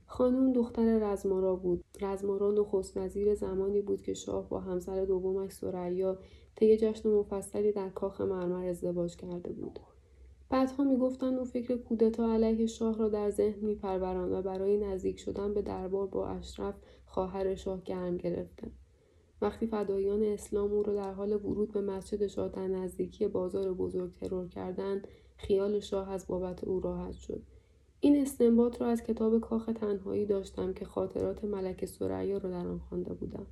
خانوم 0.05 0.53
دختر 0.53 1.11
رزمارا 1.11 1.55
بود. 1.55 1.83
رزمارا 2.01 2.51
نخست 2.51 2.97
وزیر 2.97 3.35
زمانی 3.35 3.81
بود 3.81 4.01
که 4.01 4.13
شاه 4.13 4.49
با 4.49 4.59
همسر 4.59 5.05
دومش 5.05 5.51
سریا 5.51 6.17
طی 6.55 6.77
جشن 6.77 7.09
مفصلی 7.09 7.71
در 7.71 7.89
کاخ 7.89 8.21
مرمر 8.21 8.67
ازدواج 8.67 9.15
کرده 9.15 9.51
بود. 9.51 9.79
بعدها 10.49 10.83
می‌گفتند 10.83 11.39
او 11.39 11.45
فکر 11.45 11.77
کودتا 11.77 12.33
علیه 12.33 12.65
شاه 12.65 12.97
را 12.97 13.09
در 13.09 13.29
ذهن 13.29 13.65
میپروراند 13.65 14.31
و 14.31 14.41
برای 14.41 14.77
نزدیک 14.77 15.19
شدن 15.19 15.53
به 15.53 15.61
دربار 15.61 16.07
با 16.07 16.27
اشرف 16.27 16.75
خواهر 17.05 17.55
شاه 17.55 17.83
گرم 17.83 18.17
گرفته. 18.17 18.71
وقتی 19.43 19.67
فدایان 19.67 20.23
اسلام 20.23 20.71
او 20.71 20.83
را 20.83 20.93
در 20.93 21.13
حال 21.13 21.33
ورود 21.33 21.71
به 21.71 21.81
مسجد 21.81 22.51
در 22.51 22.67
نزدیکی 22.67 23.27
بازار 23.27 23.73
بزرگ 23.73 24.13
ترور 24.13 24.47
کردند 24.47 25.07
خیال 25.37 25.79
شاه 25.79 26.11
از 26.11 26.27
بابت 26.27 26.63
او 26.63 26.79
راحت 26.79 27.13
شد. 27.13 27.41
این 27.99 28.21
استنباط 28.21 28.81
را 28.81 28.87
از 28.87 29.03
کتاب 29.03 29.39
کاخ 29.39 29.65
تنهایی 29.65 30.25
داشتم 30.25 30.73
که 30.73 30.85
خاطرات 30.85 31.43
ملک 31.43 31.85
سریا 31.85 32.37
را 32.37 32.49
در 32.49 32.67
آن 32.67 32.79
خوانده 32.89 33.13
بودم. 33.13 33.45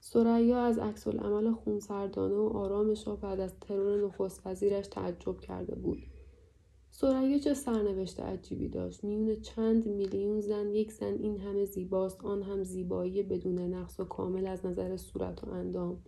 سریا 0.00 0.58
از 0.58 0.78
عکس 0.78 1.06
العمل 1.06 1.52
خونسردانه 1.52 2.34
و 2.34 2.48
آرام 2.56 2.94
شاه 2.94 3.20
بعد 3.20 3.40
از 3.40 3.60
ترور 3.60 4.06
نخست 4.06 4.42
وزیرش 4.46 4.86
تعجب 4.86 5.40
کرده 5.40 5.74
بود. 5.74 5.98
سریا 6.98 7.38
چه 7.38 7.54
سرنوشت 7.54 8.20
عجیبی 8.20 8.68
داشت. 8.68 9.04
میون 9.04 9.40
چند 9.40 9.86
میلیون 9.86 10.40
زن 10.40 10.74
یک 10.74 10.92
زن 10.92 11.14
این 11.14 11.40
همه 11.40 11.64
زیباست 11.64 12.24
آن 12.24 12.42
هم 12.42 12.64
زیبایی 12.64 13.22
بدون 13.22 13.58
نقص 13.58 14.00
و 14.00 14.04
کامل 14.04 14.46
از 14.46 14.66
نظر 14.66 14.96
صورت 14.96 15.44
و 15.44 15.50
اندام. 15.50 16.02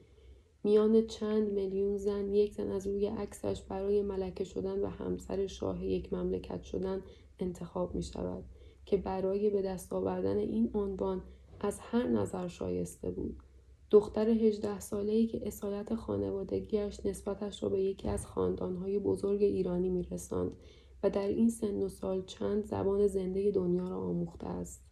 میان 0.65 1.07
چند 1.07 1.53
میلیون 1.53 1.97
زن 1.97 2.35
یک 2.35 2.55
زن 2.55 2.71
از 2.71 2.87
روی 2.87 3.07
عکسش 3.07 3.63
برای 3.63 4.03
ملکه 4.03 4.45
شدن 4.45 4.81
و 4.81 4.87
همسر 4.87 5.47
شاه 5.47 5.85
یک 5.85 6.13
مملکت 6.13 6.63
شدن 6.63 7.03
انتخاب 7.39 7.95
می 7.95 8.03
شود 8.03 8.45
که 8.85 8.97
برای 8.97 9.51
به 9.51 9.63
دست 9.63 9.93
آوردن 9.93 10.37
این 10.37 10.71
عنوان 10.75 11.23
از 11.61 11.79
هر 11.81 12.07
نظر 12.07 12.49
شایسته 12.49 13.11
بود. 13.11 13.43
دختر 13.91 14.29
هجده 14.29 14.81
ساله 14.81 15.13
ای 15.13 15.27
که 15.27 15.47
اصالت 15.47 15.95
خانوادگیش 15.95 17.07
نسبتش 17.07 17.63
را 17.63 17.69
به 17.69 17.81
یکی 17.81 18.09
از 18.09 18.27
خاندانهای 18.27 18.99
بزرگ 18.99 19.43
ایرانی 19.43 19.89
میرساند 19.89 20.53
و 21.03 21.11
در 21.11 21.29
این 21.29 21.51
سن 21.51 21.83
و 21.83 21.89
سال 21.89 22.25
چند 22.25 22.65
زبان 22.65 23.07
زنده 23.07 23.51
دنیا 23.51 23.89
را 23.89 23.97
آموخته 23.97 24.47
است. 24.47 24.83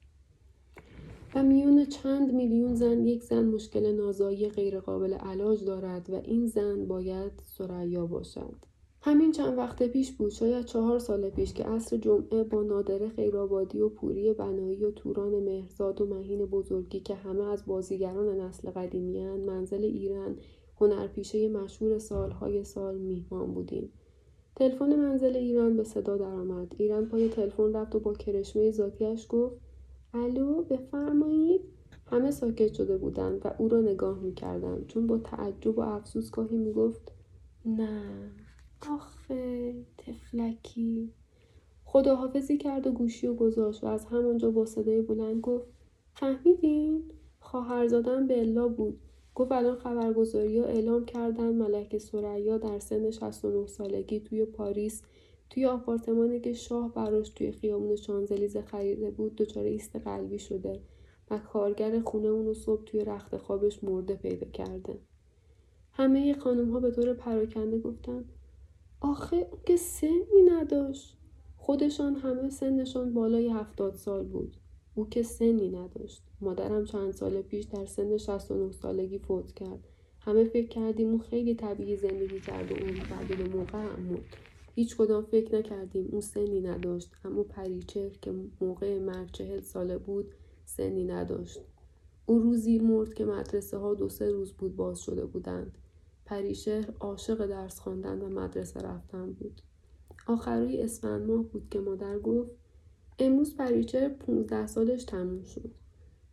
و 1.35 1.43
میون 1.43 1.85
چند 1.85 2.35
میلیون 2.35 2.75
زن 2.75 3.07
یک 3.07 3.23
زن 3.23 3.45
مشکل 3.45 3.93
نازایی 3.97 4.49
غیرقابل 4.49 5.15
علاج 5.15 5.65
دارد 5.65 6.11
و 6.11 6.15
این 6.15 6.47
زن 6.47 6.87
باید 6.87 7.33
سریا 7.43 8.07
باشد. 8.07 8.66
همین 9.07 9.33
چند 9.33 9.59
وقت 9.59 9.83
پیش 9.83 10.13
بود 10.13 10.31
شاید 10.31 10.65
چهار 10.65 10.99
سال 10.99 11.31
پیش 11.31 11.53
که 11.53 11.65
عصر 11.65 11.97
جمعه 11.97 12.45
با 12.45 12.63
نادره 12.63 13.09
خیرآبادی 13.09 13.81
و 13.81 13.89
پوری 13.89 14.33
بنایی 14.33 14.85
و 14.85 14.91
توران 14.91 15.43
مهرزاد 15.43 16.01
و 16.01 16.07
مهین 16.07 16.47
بزرگی 16.47 17.01
که 17.01 17.15
همه 17.15 17.45
از 17.45 17.67
بازیگران 17.67 18.41
نسل 18.41 18.71
قدیمیان 18.71 19.41
منزل 19.41 19.85
ایران 19.85 20.37
هنرپیشه 20.81 21.49
مشهور 21.49 21.99
سالهای 21.99 22.65
سال 22.65 22.99
میهمان 22.99 23.55
بودیم. 23.55 23.93
تلفن 24.57 24.97
منزل 24.97 25.37
ایران 25.37 25.77
به 25.77 25.85
صدا 25.85 26.17
درآمد. 26.17 26.75
ایران 26.79 27.07
پای 27.07 27.29
تلفن 27.29 27.73
رفت 27.73 27.95
و 27.95 28.01
با 28.01 28.15
کرشمه 28.15 28.71
ذاتیش 28.71 29.27
گفت 29.29 29.57
الو 30.15 30.63
بفرمایید. 30.63 31.61
همه 32.07 32.31
ساکت 32.31 32.75
شده 32.75 32.97
بودند 32.97 33.41
و 33.45 33.51
او 33.59 33.69
را 33.69 33.81
نگاه 33.81 34.19
می‌کردند. 34.19 34.87
چون 34.87 35.07
با 35.07 35.19
تعجب 35.19 35.79
و 35.79 35.81
افسوس 35.81 36.31
گاهی 36.31 36.57
می‌گفت 36.57 37.13
نه. 37.67 38.31
آخه 38.83 39.75
تفلکی. 39.99 41.13
خداحافظی 41.85 42.59
کرد 42.59 42.87
و 42.87 42.93
گوشی 42.93 43.27
و 43.27 43.35
گذاشت 43.35 43.85
و 43.85 43.87
از 43.87 44.05
همانجا 44.05 44.51
با 44.51 44.67
صدای 44.67 45.03
بلند 45.03 45.41
گفت 45.41 45.67
فهمیدین؟ 46.15 47.05
خواهرزادم 47.41 48.27
بلا 48.27 48.69
بود. 48.69 49.01
گفت 49.35 49.53
الان 49.53 49.77
خبرگزاری 49.77 50.59
ها 50.59 50.65
اعلام 50.65 51.05
کردن. 51.05 51.53
ملک 51.53 51.99
سریا 51.99 52.59
در 52.59 52.79
سن 52.79 53.11
69 53.11 53.67
سالگی 53.67 54.21
توی 54.21 54.45
پاریس 54.45 55.03
توی 55.51 55.67
آپارتمانی 55.67 56.41
که 56.41 56.53
شاه 56.53 56.95
براش 56.95 57.29
توی 57.29 57.53
خیابون 57.53 57.97
شانزلیزه 57.97 58.63
خریده 58.63 59.11
بود 59.11 59.37
دچار 59.37 59.65
ایست 59.65 59.97
قلبی 59.97 60.39
شده 60.39 60.81
و 61.31 61.39
کارگر 61.39 62.01
خونه 62.01 62.29
اونو 62.29 62.55
صبح 62.55 62.85
توی 62.85 63.05
رخت 63.05 63.37
خوابش 63.37 63.85
مرده 63.85 64.15
پیدا 64.15 64.47
کرده. 64.47 64.99
همه 65.93 66.35
خانم 66.35 66.71
ها 66.71 66.81
به 66.81 66.91
طور 66.91 67.15
پراکنده 67.15 67.79
گفتن 67.79 68.25
آخه 69.01 69.37
اون 69.37 69.61
که 69.67 69.77
سنی 69.77 70.43
نداشت. 70.51 71.17
خودشان 71.57 72.15
همه 72.15 72.51
سنشان 72.51 73.15
بالای 73.15 73.49
هفتاد 73.49 73.95
سال 73.95 74.25
بود. 74.25 74.57
او 74.95 75.09
که 75.09 75.23
سنی 75.23 75.69
نداشت. 75.69 76.23
مادرم 76.41 76.85
چند 76.85 77.11
سال 77.11 77.43
پیش 77.43 77.65
در 77.65 77.87
سن 77.87 78.17
69 78.17 78.73
سالگی 78.73 79.19
فوت 79.19 79.53
کرد. 79.53 79.89
همه 80.21 80.45
فکر 80.45 80.69
کردیم 80.69 81.09
اون 81.09 81.19
خیلی 81.19 81.55
طبیعی 81.55 81.97
زندگی 81.97 82.41
کرد 82.41 82.73
و 82.73 82.75
اون 82.75 82.95
بعد 83.11 83.39
به 83.39 83.57
موقع 83.59 83.79
هم 83.79 84.19
هیچ 84.75 84.97
کدام 84.97 85.25
فکر 85.25 85.59
نکردیم 85.59 86.09
اون 86.13 86.21
سنی 86.21 86.61
نداشت. 86.61 87.11
اما 87.25 87.43
پریچه 87.43 88.11
که 88.23 88.35
موقع 88.61 88.99
مرگ 88.99 89.31
چهل 89.33 89.61
ساله 89.61 89.99
بود 89.99 90.33
سنی 90.65 91.05
نداشت. 91.05 91.61
او 92.27 92.39
روزی 92.39 92.79
مرد 92.79 93.15
که 93.15 93.25
مدرسه 93.25 93.77
ها 93.77 93.95
دو 93.95 94.09
سه 94.09 94.31
روز 94.31 94.53
بود 94.53 94.77
باز 94.77 95.01
شده 95.01 95.27
بودند. 95.27 95.79
پریشهر 96.27 96.91
عاشق 97.01 97.47
درس 97.47 97.81
خواندن 97.81 98.23
و 98.23 98.29
مدرسه 98.29 98.81
رفتن 98.81 99.33
بود. 99.33 99.61
آخرای 100.27 100.83
اسفند 100.83 101.31
ماه 101.31 101.43
بود 101.43 101.69
که 101.71 101.81
مادر 101.81 102.19
گفت 102.19 102.51
امروز 103.19 103.57
پریچهر 103.57 104.09
پونزده 104.09 104.67
سالش 104.67 105.05
تموم 105.05 105.43
شد 105.43 105.71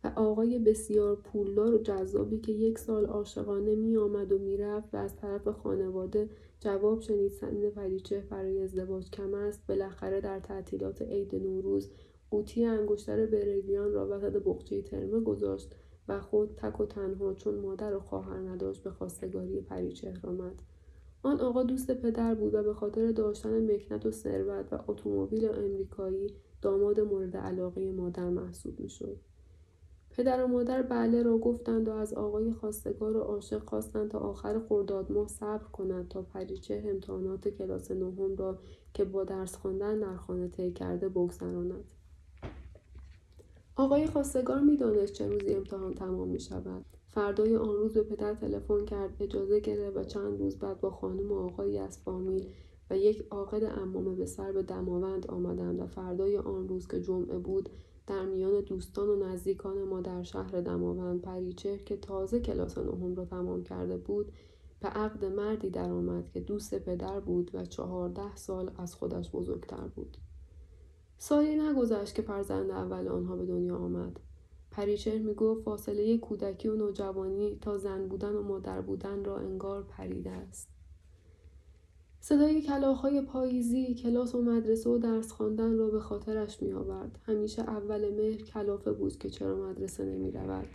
و 0.04 0.12
آقای 0.16 0.58
بسیار 0.58 1.16
پولدار 1.16 1.74
و 1.74 1.78
جذابی 1.78 2.38
که 2.38 2.52
یک 2.52 2.78
سال 2.78 3.06
عاشقانه 3.06 3.74
می 3.74 3.96
آمد 3.96 4.32
و 4.32 4.38
می‌رفت 4.38 4.94
و 4.94 4.96
از 4.96 5.16
طرف 5.16 5.48
خانواده 5.48 6.28
جواب 6.60 7.00
شنید 7.00 7.32
سن 7.32 7.70
پریچه 7.70 8.20
برای 8.30 8.62
ازدواج 8.62 9.10
کم 9.10 9.34
است 9.34 9.66
بالاخره 9.68 10.20
در 10.20 10.40
تعطیلات 10.40 11.02
عید 11.02 11.34
نوروز 11.34 11.90
قوطی 12.30 12.64
انگشتر 12.64 13.26
بریلیان 13.26 13.92
را 13.92 14.08
وسط 14.10 14.42
بخچه 14.44 14.82
ترمه 14.82 15.20
گذاشت 15.20 15.74
و 16.08 16.20
خود 16.20 16.54
تک 16.56 16.80
و 16.80 16.86
تنها 16.86 17.34
چون 17.34 17.54
مادر 17.54 17.96
و 17.96 18.00
خواهر 18.00 18.38
نداشت 18.38 18.82
به 18.82 18.90
خواستگاری 18.90 19.60
پریچهر 19.60 20.26
آمد. 20.26 20.62
آن 21.22 21.40
آقا 21.40 21.62
دوست 21.62 21.90
پدر 21.90 22.34
بود 22.34 22.54
و 22.54 22.62
به 22.62 22.74
خاطر 22.74 23.12
داشتن 23.12 23.74
مکنت 23.74 24.06
و 24.06 24.10
ثروت 24.10 24.72
و 24.72 24.78
اتومبیل 24.88 25.48
امریکایی 25.48 26.34
داماد 26.62 27.00
مورد 27.00 27.36
علاقه 27.36 27.92
مادر 27.92 28.30
محسوب 28.30 28.80
می‌شد. 28.80 29.16
پدر 30.10 30.44
و 30.44 30.46
مادر 30.46 30.82
بله 30.82 31.22
را 31.22 31.38
گفتند 31.38 31.88
و 31.88 31.92
از 31.92 32.14
آقای 32.14 32.52
خواستگار 32.52 33.16
و 33.16 33.20
عاشق 33.20 33.64
خواستند 33.68 34.10
تا 34.10 34.18
آخر 34.18 34.60
خرداد 34.68 35.12
ماه 35.12 35.28
صبر 35.28 35.64
کنند 35.64 36.08
تا 36.08 36.22
پریچه 36.22 36.82
امتحانات 36.86 37.48
کلاس 37.48 37.90
نهم 37.90 38.36
را 38.36 38.58
که 38.94 39.04
با 39.04 39.24
درس 39.24 39.56
خواندن 39.56 40.00
در 40.00 40.16
خانه 40.16 40.48
طی 40.48 40.72
کرده 40.72 41.08
بگذراند. 41.08 41.84
آقای 43.76 44.06
خواستگار 44.06 44.60
می‌دانست 44.60 45.12
چه 45.12 45.28
روزی 45.28 45.54
امتحان 45.54 45.94
تمام 45.94 46.28
می 46.28 46.40
شود. 46.40 46.84
فردای 47.10 47.56
آن 47.56 47.76
روز 47.76 47.94
به 47.94 48.02
پدر 48.02 48.34
تلفن 48.34 48.84
کرد 48.84 49.16
اجازه 49.20 49.60
گرفت 49.60 49.96
و 49.96 50.04
چند 50.04 50.38
روز 50.38 50.58
بعد 50.58 50.80
با 50.80 50.90
خانم 50.90 51.32
و 51.32 51.34
آقایی 51.34 51.78
از 51.78 51.98
فامیل 51.98 52.46
و 52.90 52.96
یک 52.96 53.26
عاقد 53.30 53.64
امامه 53.64 54.14
به 54.14 54.26
سر 54.26 54.52
به 54.52 54.62
دماوند 54.62 55.26
آمدند 55.26 55.80
و 55.80 55.86
فردای 55.86 56.36
آن 56.38 56.68
روز 56.68 56.88
که 56.88 57.00
جمعه 57.00 57.38
بود 57.38 57.68
در 58.06 58.24
میان 58.24 58.60
دوستان 58.60 59.08
و 59.08 59.16
نزدیکان 59.16 59.82
ما 59.82 60.00
در 60.00 60.22
شهر 60.22 60.60
دماوند 60.60 61.20
پریچهر 61.20 61.76
که 61.76 61.96
تازه 61.96 62.40
کلاس 62.40 62.78
نهم 62.78 63.14
را 63.14 63.24
تمام 63.24 63.62
کرده 63.62 63.96
بود 63.96 64.32
به 64.80 64.88
عقد 64.88 65.24
مردی 65.24 65.70
درآمد 65.70 66.30
که 66.30 66.40
دوست 66.40 66.74
پدر 66.78 67.20
بود 67.20 67.50
و 67.54 67.64
چهارده 67.64 68.36
سال 68.36 68.70
از 68.78 68.94
خودش 68.94 69.30
بزرگتر 69.30 69.86
بود 69.94 70.16
سالی 71.24 71.56
نگذشت 71.56 72.14
که 72.14 72.22
فرزند 72.22 72.70
اول 72.70 73.08
آنها 73.08 73.36
به 73.36 73.46
دنیا 73.46 73.76
آمد 73.76 74.20
پریچهر 74.70 75.18
می‌گفت 75.18 75.62
فاصله 75.62 76.18
کودکی 76.18 76.68
و 76.68 76.76
نوجوانی 76.76 77.58
تا 77.60 77.78
زن 77.78 78.08
بودن 78.08 78.32
و 78.32 78.42
مادر 78.42 78.80
بودن 78.80 79.24
را 79.24 79.38
انگار 79.38 79.82
پریده 79.82 80.30
است 80.30 80.68
صدای 82.20 82.62
کلاخهای 82.62 83.20
پاییزی 83.20 83.94
کلاس 83.94 84.34
و 84.34 84.42
مدرسه 84.42 84.90
و 84.90 84.98
درس 84.98 85.32
خواندن 85.32 85.78
را 85.78 85.90
به 85.90 86.00
خاطرش 86.00 86.62
می 86.62 86.72
آورد. 86.72 87.18
همیشه 87.26 87.62
اول 87.62 88.14
مهر 88.14 88.42
کلافه 88.42 88.92
بود 88.92 89.18
که 89.18 89.30
چرا 89.30 89.56
مدرسه 89.56 90.04
نمی 90.04 90.30
رود. 90.30 90.68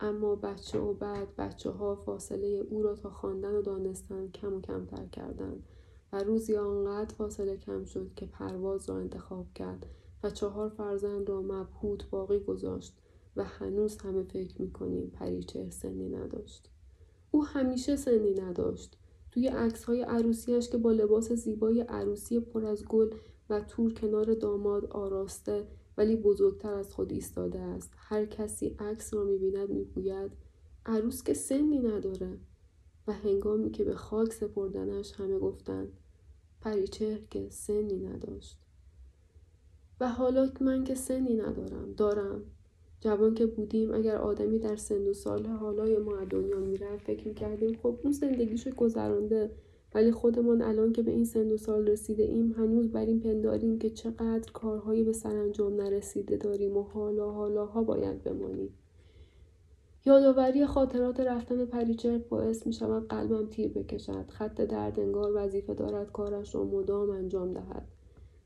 اما 0.00 0.34
بچه 0.34 0.78
و 0.78 0.94
بعد 0.94 1.36
بچه 1.36 1.70
ها 1.70 1.94
فاصله 1.94 2.66
او 2.70 2.82
را 2.82 2.94
تا 2.94 3.10
خواندن 3.10 3.54
و 3.54 3.62
دانستن 3.62 4.28
کم 4.28 4.54
و 4.54 4.60
کمتر 4.60 5.06
کردند 5.06 5.62
و 6.14 6.18
روزی 6.18 6.56
آنقدر 6.56 7.14
فاصله 7.14 7.56
کم 7.56 7.84
شد 7.84 8.10
که 8.16 8.26
پرواز 8.26 8.88
را 8.88 8.98
انتخاب 8.98 9.46
کرد 9.54 9.86
و 10.22 10.30
چهار 10.30 10.68
فرزند 10.68 11.28
را 11.28 11.42
مبهوت 11.42 12.10
باقی 12.10 12.38
گذاشت 12.38 12.92
و 13.36 13.44
هنوز 13.44 13.96
همه 13.96 14.22
فکر 14.22 14.62
می‌کنیم 14.62 15.10
پریچه 15.10 15.70
سنی 15.70 16.08
نداشت. 16.08 16.70
او 17.30 17.44
همیشه 17.44 17.96
سنی 17.96 18.34
نداشت. 18.34 18.98
توی 19.30 19.48
عکس 19.48 19.84
های 19.84 20.02
عروسیش 20.02 20.68
که 20.68 20.78
با 20.78 20.92
لباس 20.92 21.32
زیبای 21.32 21.80
عروسی 21.80 22.40
پر 22.40 22.64
از 22.64 22.84
گل 22.84 23.10
و 23.50 23.60
تور 23.60 23.94
کنار 23.94 24.34
داماد 24.34 24.86
آراسته 24.86 25.66
ولی 25.96 26.16
بزرگتر 26.16 26.74
از 26.74 26.92
خود 26.92 27.12
ایستاده 27.12 27.60
است 27.60 27.92
هر 27.96 28.26
کسی 28.26 28.76
عکس 28.78 29.14
را 29.14 29.24
می‌بیند 29.24 29.70
می‌گوید 29.70 30.32
عروس 30.86 31.22
که 31.22 31.34
سنی 31.34 31.78
نداره 31.78 32.38
و 33.06 33.12
هنگامی 33.12 33.70
که 33.70 33.84
به 33.84 33.94
خاک 33.94 34.32
سپردنش 34.32 35.12
همه 35.12 35.38
گفتند 35.38 35.92
پریچهر 36.64 37.18
که 37.30 37.46
سنی 37.50 37.98
نداشت. 37.98 38.58
و 40.00 40.08
حالا 40.08 40.48
من 40.60 40.84
که 40.84 40.94
سنی 40.94 41.34
ندارم 41.34 41.92
دارم. 41.96 42.42
جوان 43.00 43.34
که 43.34 43.46
بودیم 43.46 43.94
اگر 43.94 44.16
آدمی 44.16 44.58
در 44.58 44.76
سن 44.76 45.06
و 45.06 45.12
سال 45.12 45.46
حالای 45.46 45.98
ما 45.98 46.24
دنیا 46.24 46.58
می‌رفت 46.58 47.04
فکر 47.04 47.28
می‌کردیم 47.28 47.78
خب 47.82 47.98
اون 48.02 48.12
زندگیشو 48.12 48.70
گذرانده. 48.70 49.50
ولی 49.94 50.12
خودمان 50.12 50.62
الان 50.62 50.92
که 50.92 51.02
به 51.02 51.10
این 51.10 51.24
سن 51.24 51.52
و 51.52 51.56
سال 51.56 51.86
رسیده 51.86 52.22
ایم 52.22 52.52
هنوز 52.52 52.92
بر 52.92 53.06
این 53.06 53.20
پنداریم 53.20 53.78
که 53.78 53.90
چقدر 53.90 54.52
کارهایی 54.52 55.02
به 55.02 55.12
سرانجام 55.12 55.80
نرسیده 55.80 56.36
داریم 56.36 56.76
و 56.76 56.82
حالا 56.82 57.30
حالاها 57.30 57.82
باید 57.82 58.22
بمانیم. 58.22 58.74
یادآوری 60.06 60.66
خاطرات 60.66 61.20
رفتن 61.20 61.64
پریچر 61.64 62.18
باعث 62.18 62.66
می 62.66 62.72
شود 62.72 63.08
قلبم 63.08 63.46
تیر 63.46 63.72
بکشد 63.72 64.30
خط 64.30 64.60
درد 64.60 65.00
انگار 65.00 65.32
وظیفه 65.34 65.74
دارد 65.74 66.12
کارش 66.12 66.54
را 66.54 66.64
مدام 66.64 67.10
انجام 67.10 67.52
دهد 67.52 67.88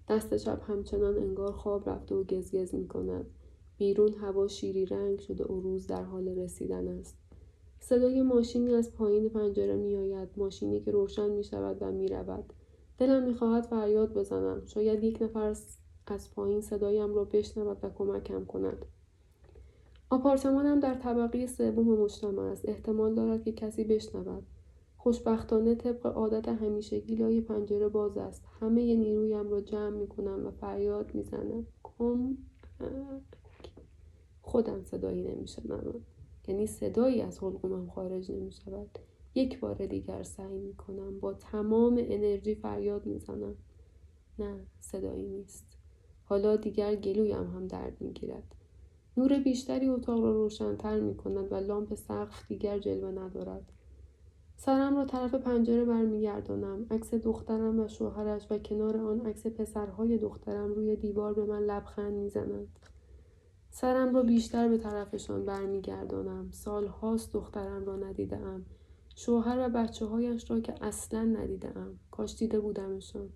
دست 0.09 0.37
چپ 0.37 0.71
همچنان 0.71 1.17
انگار 1.17 1.53
خواب 1.53 1.91
رفته 1.91 2.15
و 2.15 2.25
گزگز 2.25 2.75
می 2.75 2.89
کند 2.89 3.27
بیرون 3.79 4.15
هوا 4.15 4.49
شیری 4.49 4.87
رنگ 4.87 5.19
شده 5.19 5.45
و 5.45 5.61
روز 5.61 5.87
در 5.87 6.03
حال 6.03 6.29
رسیدن 6.29 6.89
است. 6.89 7.17
صدای 7.81 8.23
ماشینی 8.23 8.75
از 8.75 8.93
پایین 8.93 9.29
پنجره 9.29 9.77
می 9.77 9.97
آید. 9.97 10.29
ماشینی 10.37 10.81
که 10.81 10.91
روشن 10.91 11.31
می 11.31 11.45
شود 11.45 11.77
و 11.81 11.93
می 11.93 12.09
رود. 12.09 12.53
دلم 12.99 13.23
می 13.23 13.35
خواهد 13.35 13.65
فریاد 13.65 14.15
بزنم. 14.15 14.63
شاید 14.67 15.05
یک 15.05 15.23
نفر 15.23 15.55
از 16.07 16.35
پایین 16.35 16.61
صدایم 16.61 17.15
را 17.15 17.25
بشنود 17.25 17.79
و 17.83 17.91
کمکم 17.91 18.45
کند 18.45 18.87
آپارتمانم 20.11 20.81
در 20.81 20.95
طبقه 20.95 21.47
سوم 21.47 22.01
مجتمع 22.03 22.43
است. 22.43 22.69
احتمال 22.69 23.15
دارد 23.15 23.45
که 23.45 23.53
کسی 23.53 23.85
بشنود. 23.85 24.43
خوشبختانه 24.97 25.75
طبق 25.75 26.07
عادت 26.07 26.49
همیشگی 26.49 27.15
لای 27.15 27.41
پنجره 27.41 27.89
باز 27.89 28.19
است. 28.19 28.45
همه 28.61 28.95
نیرویم 28.95 29.51
را 29.51 29.61
جمع 29.61 29.97
می 29.97 30.07
کنم 30.07 30.47
و 30.47 30.51
فریاد 30.51 31.15
می‌زنم. 31.15 31.67
کم 31.83 32.37
خودم 34.43 34.83
صدایی 34.85 35.23
نمیشنوم. 35.23 36.01
یعنی 36.49 36.67
صدایی 36.67 37.23
از 37.23 37.43
حلقومم 37.43 37.87
خارج 37.87 38.33
نمی 38.33 38.53
شود 38.53 38.99
یک 39.35 39.61
بار 39.61 39.87
دیگر 39.87 40.23
سعی 40.23 40.59
می 40.59 40.75
کنم 40.75 41.21
با 41.21 41.33
تمام 41.33 41.95
انرژی 42.01 42.55
فریاد 42.55 43.07
می 43.07 43.19
زنم 43.19 43.55
نه 44.39 44.67
صدایی 44.81 45.27
نیست. 45.27 45.77
حالا 46.25 46.57
دیگر 46.57 46.97
گلویم 46.97 47.51
هم 47.51 47.67
درد 47.67 47.97
می 48.01 48.13
گیرد 48.13 48.55
نور 49.19 49.39
بیشتری 49.39 49.89
اتاق 49.89 50.25
را 50.25 50.33
روشنتر 50.33 51.01
می 51.01 51.16
کند 51.16 51.53
و 51.53 51.55
لامپ 51.55 51.95
سقف 51.95 52.47
دیگر 52.49 52.79
جلوه 52.79 53.11
ندارد. 53.11 53.73
سرم 54.57 54.97
را 54.97 55.05
طرف 55.05 55.35
پنجره 55.35 55.85
برمیگردانم 55.85 56.87
عکس 56.91 57.14
دخترم 57.14 57.81
و 57.81 57.89
شوهرش 57.89 58.47
و 58.51 58.59
کنار 58.59 58.97
آن 58.97 59.21
عکس 59.21 59.47
پسرهای 59.47 60.19
دخترم 60.19 60.73
روی 60.73 60.97
دیوار 60.97 61.35
به 61.35 61.45
من 61.45 61.62
لبخند 61.62 62.12
می‌زنند 62.12 62.69
سرم 63.71 64.14
را 64.14 64.23
بیشتر 64.23 64.69
به 64.69 64.79
طرفشان 64.79 65.45
برمیگردانم. 65.45 66.51
سالهاست 66.51 67.33
دخترم 67.33 67.85
را 67.85 67.97
ندیدم 67.97 68.64
شوهر 69.16 69.66
و 69.66 69.69
بچه 69.69 70.07
هایش 70.07 70.51
را 70.51 70.61
که 70.61 70.75
اصلا 70.81 71.23
ندیدم 71.23 71.99
کاش 72.11 72.37
دیده 72.37 72.61
بودمشان. 72.61 73.29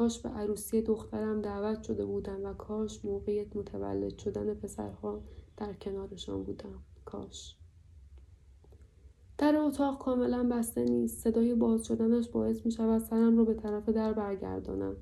کاش 0.00 0.18
به 0.18 0.28
عروسی 0.28 0.82
دخترم 0.82 1.42
دعوت 1.42 1.82
شده 1.82 2.04
بودم 2.04 2.44
و 2.44 2.54
کاش 2.54 3.04
موقع 3.04 3.44
متولد 3.54 4.18
شدن 4.18 4.54
پسرها 4.54 5.22
در 5.56 5.72
کنارشان 5.72 6.42
بودم. 6.42 6.82
کاش. 7.04 7.56
در 9.38 9.56
اتاق 9.56 9.98
کاملا 9.98 10.48
بسته 10.52 10.84
نیست. 10.84 11.18
صدای 11.18 11.54
باز 11.54 11.86
شدنش 11.86 12.28
باعث 12.28 12.66
می 12.66 12.72
شود 12.72 12.98
سرم 12.98 13.38
را 13.38 13.44
به 13.44 13.54
طرف 13.54 13.88
در 13.88 14.12
برگردانم. 14.12 14.96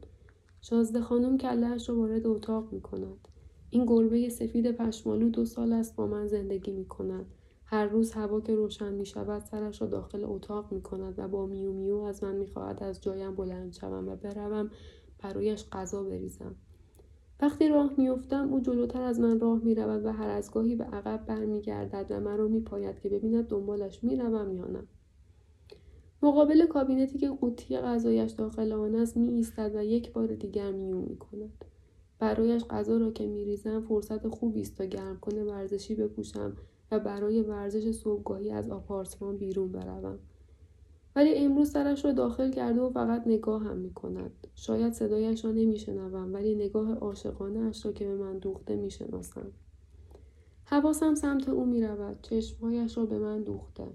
شازده 0.61 1.01
خانم 1.01 1.39
کلهاش 1.39 1.89
را 1.89 1.97
وارد 1.97 2.27
اتاق 2.27 2.73
می 2.73 2.81
کند. 2.81 3.29
این 3.71 3.87
گربه 3.87 4.29
سفید 4.29 4.73
پشمالو 4.73 5.31
دو 5.31 5.45
سال 5.45 5.73
است 5.73 5.97
با 5.97 6.07
من 6.07 6.27
زندگی 6.27 6.71
می 6.71 6.85
کند. 6.85 7.27
هر 7.71 7.87
روز 7.87 8.13
هوا 8.13 8.41
که 8.41 8.55
روشن 8.55 8.93
می 8.93 9.07
شود 9.07 9.45
سرش 9.45 9.83
را 9.83 9.89
داخل 9.89 10.25
اتاق 10.25 10.73
می 10.73 10.83
کند 10.83 11.15
و 11.19 11.29
با 11.29 11.47
میو 11.47 11.73
میو 11.73 11.97
از 11.97 12.25
من 12.25 12.37
می 12.37 12.47
خواهد 12.47 12.83
از 12.83 13.01
جایم 13.01 13.35
بلند 13.35 13.73
شوم 13.73 14.09
و 14.09 14.17
بروم 14.17 14.71
برایش 15.19 15.65
غذا 15.73 16.03
بریزم 16.03 16.55
وقتی 17.41 17.69
راه 17.69 17.93
میافتم 17.97 18.53
او 18.53 18.61
جلوتر 18.61 19.03
از 19.03 19.21
من 19.21 19.41
راه 19.41 19.65
می‌رود 19.65 20.05
و 20.05 20.13
هر 20.13 20.29
از 20.29 20.51
گاهی 20.51 20.77
به 20.77 20.85
عقب 20.85 21.27
برمیگردد 21.27 22.07
و 22.11 22.21
مرا 22.21 22.49
میپاید 22.49 23.01
که 23.01 23.09
ببیند 23.09 23.49
دنبالش 23.49 24.05
می‌روم 24.05 24.53
یا 24.53 24.67
نه 24.67 24.83
مقابل 26.23 26.67
کابینتی 26.67 27.19
که 27.19 27.29
قوطی 27.29 27.77
غذایش 27.77 28.31
داخل 28.31 28.73
آن 28.73 28.95
است 28.95 29.17
می 29.17 29.29
ایستد 29.29 29.73
و 29.75 29.85
یک 29.85 30.13
بار 30.13 30.35
دیگر 30.35 30.73
میو 30.73 31.01
می 31.01 31.17
کند. 31.17 31.65
برایش 32.19 32.65
غذا 32.65 32.97
را 32.97 33.11
که 33.11 33.27
می 33.27 33.45
ریزم 33.45 33.81
فرصت 33.81 34.29
خوبی 34.29 34.61
است 34.61 34.79
تا 34.79 34.85
گرم 34.85 35.19
کنه 35.21 35.45
ورزشی 35.45 35.95
بپوشم 35.95 36.57
و 36.91 36.99
برای 36.99 37.43
ورزش 37.43 37.91
صبحگاهی 37.91 38.51
از 38.51 38.71
آپارتمان 38.71 39.37
بیرون 39.37 39.73
بروم. 39.73 40.19
ولی 41.17 41.35
امروز 41.35 41.71
سرش 41.71 42.05
را 42.05 42.13
داخل 42.13 42.51
کرده 42.51 42.81
و 42.81 42.91
فقط 42.91 43.23
نگاه 43.27 43.63
هم 43.63 43.77
می 43.77 43.91
کند. 43.95 44.31
شاید 44.55 44.93
صدایش 44.93 45.45
را 45.45 45.53
نمی 45.53 45.79
شنوم 45.79 46.35
ولی 46.35 46.55
نگاه 46.55 46.95
عاشقانه 46.95 47.61
اش 47.61 47.87
را 47.87 47.93
که 47.93 48.07
به 48.07 48.15
من 48.15 48.39
دوخته 48.39 48.77
می 48.77 48.91
شناسم. 48.91 49.53
حواسم 50.65 51.15
سمت 51.15 51.49
او 51.49 51.65
می 51.65 51.83
رود. 51.83 52.19
چشمهایش 52.23 52.99
را 52.99 53.07
به 53.07 53.19
من 53.19 53.43
دوخته. 53.43 53.87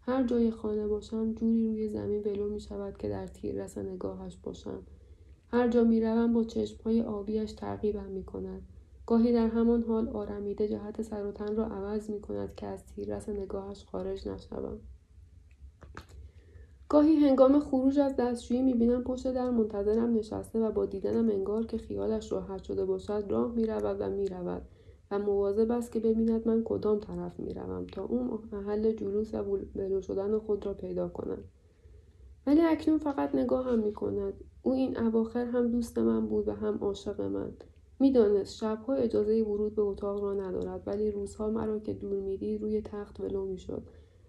هر 0.00 0.22
جای 0.22 0.50
خانه 0.50 0.86
باشم 0.86 1.34
جوری 1.34 1.68
روی 1.68 1.88
زمین 1.88 2.22
ولو 2.22 2.48
می 2.48 2.60
شود 2.60 2.96
که 2.98 3.08
در 3.08 3.26
تیررس 3.26 3.78
نگاهش 3.78 4.36
باشم. 4.36 4.82
هر 5.48 5.68
جا 5.68 5.84
می 5.84 6.00
روم 6.00 6.32
با 6.32 6.44
چشمهای 6.44 7.02
آبیش 7.02 7.52
تعقیبم 7.52 8.10
می 8.10 8.24
کند. 8.24 8.62
گاهی 9.10 9.32
در 9.32 9.48
همان 9.48 9.82
حال 9.82 10.08
آرمیده 10.08 10.68
جهت 10.68 11.02
سر 11.02 11.26
و 11.26 11.32
تن 11.32 11.56
را 11.56 11.66
عوض 11.66 12.10
می 12.10 12.20
کند 12.20 12.54
که 12.54 12.66
از 12.66 12.86
تیررس 12.86 13.28
نگاهش 13.28 13.84
خارج 13.84 14.28
نشوم. 14.28 14.78
گاهی 16.88 17.16
هنگام 17.16 17.60
خروج 17.60 17.98
از 17.98 18.16
دستشویی 18.16 18.62
می‌بینم 18.62 19.04
پشت 19.04 19.32
در 19.32 19.50
منتظرم 19.50 20.14
نشسته 20.14 20.60
و 20.60 20.70
با 20.70 20.86
دیدنم 20.86 21.28
انگار 21.28 21.66
که 21.66 21.78
خیالش 21.78 22.32
راحت 22.32 22.62
شده 22.62 22.84
باشد 22.84 23.24
راه 23.28 23.52
می‌رود 23.52 23.96
و 24.00 24.10
می‌رود 24.10 24.62
و 25.10 25.18
مواظب 25.18 25.70
است 25.70 25.92
که 25.92 26.00
ببیند 26.00 26.48
من 26.48 26.62
کدام 26.64 26.98
طرف 26.98 27.40
می‌روم 27.40 27.86
تا 27.86 28.04
اون 28.04 28.38
محل 28.52 28.92
جلوس 28.92 29.34
و 29.34 29.42
بلو 29.74 30.00
شدن 30.00 30.38
خود 30.38 30.66
را 30.66 30.74
پیدا 30.74 31.08
کند 31.08 31.44
ولی 32.46 32.60
اکنون 32.60 32.98
فقط 32.98 33.34
نگاه 33.34 33.66
هم 33.66 33.78
می 33.78 33.92
کند. 33.92 34.34
او 34.62 34.72
این 34.72 34.98
اواخر 34.98 35.44
هم 35.44 35.70
دوست 35.70 35.98
من 35.98 36.26
بود 36.26 36.48
و 36.48 36.52
هم 36.52 36.78
عاشق 36.78 37.20
من. 37.20 37.52
می‌دانست 38.00 38.56
شبها 38.56 38.94
اجازه 38.94 39.42
ورود 39.42 39.74
به 39.74 39.82
اتاق 39.82 40.22
را 40.22 40.34
ندارد 40.34 40.82
ولی 40.86 41.10
روزها 41.10 41.50
مرا 41.50 41.78
که 41.78 41.92
دور 41.92 42.20
می‌دید 42.20 42.62
روی 42.62 42.82
تخت 42.82 43.20
ولو 43.20 43.46
می‌شد. 43.46 43.82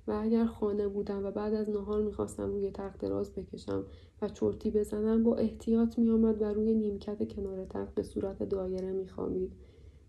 و 0.07 0.19
اگر 0.21 0.45
خانه 0.45 0.87
بودم 0.87 1.25
و 1.25 1.31
بعد 1.31 1.53
از 1.53 1.69
نهار 1.69 2.01
می‌خواستم 2.01 2.51
روی 2.51 2.71
تخت 2.71 3.01
دراز 3.01 3.33
بکشم 3.33 3.85
و 4.21 4.29
چرتی 4.29 4.71
بزنم 4.71 5.23
با 5.23 5.35
احتیاط 5.35 5.99
میآمد 5.99 6.41
و 6.41 6.45
روی 6.45 6.75
نیمکت 6.75 7.33
کنار 7.33 7.65
تخت 7.65 7.95
به 7.95 8.03
صورت 8.03 8.43
دایره 8.43 8.91
میخوابید. 8.91 9.51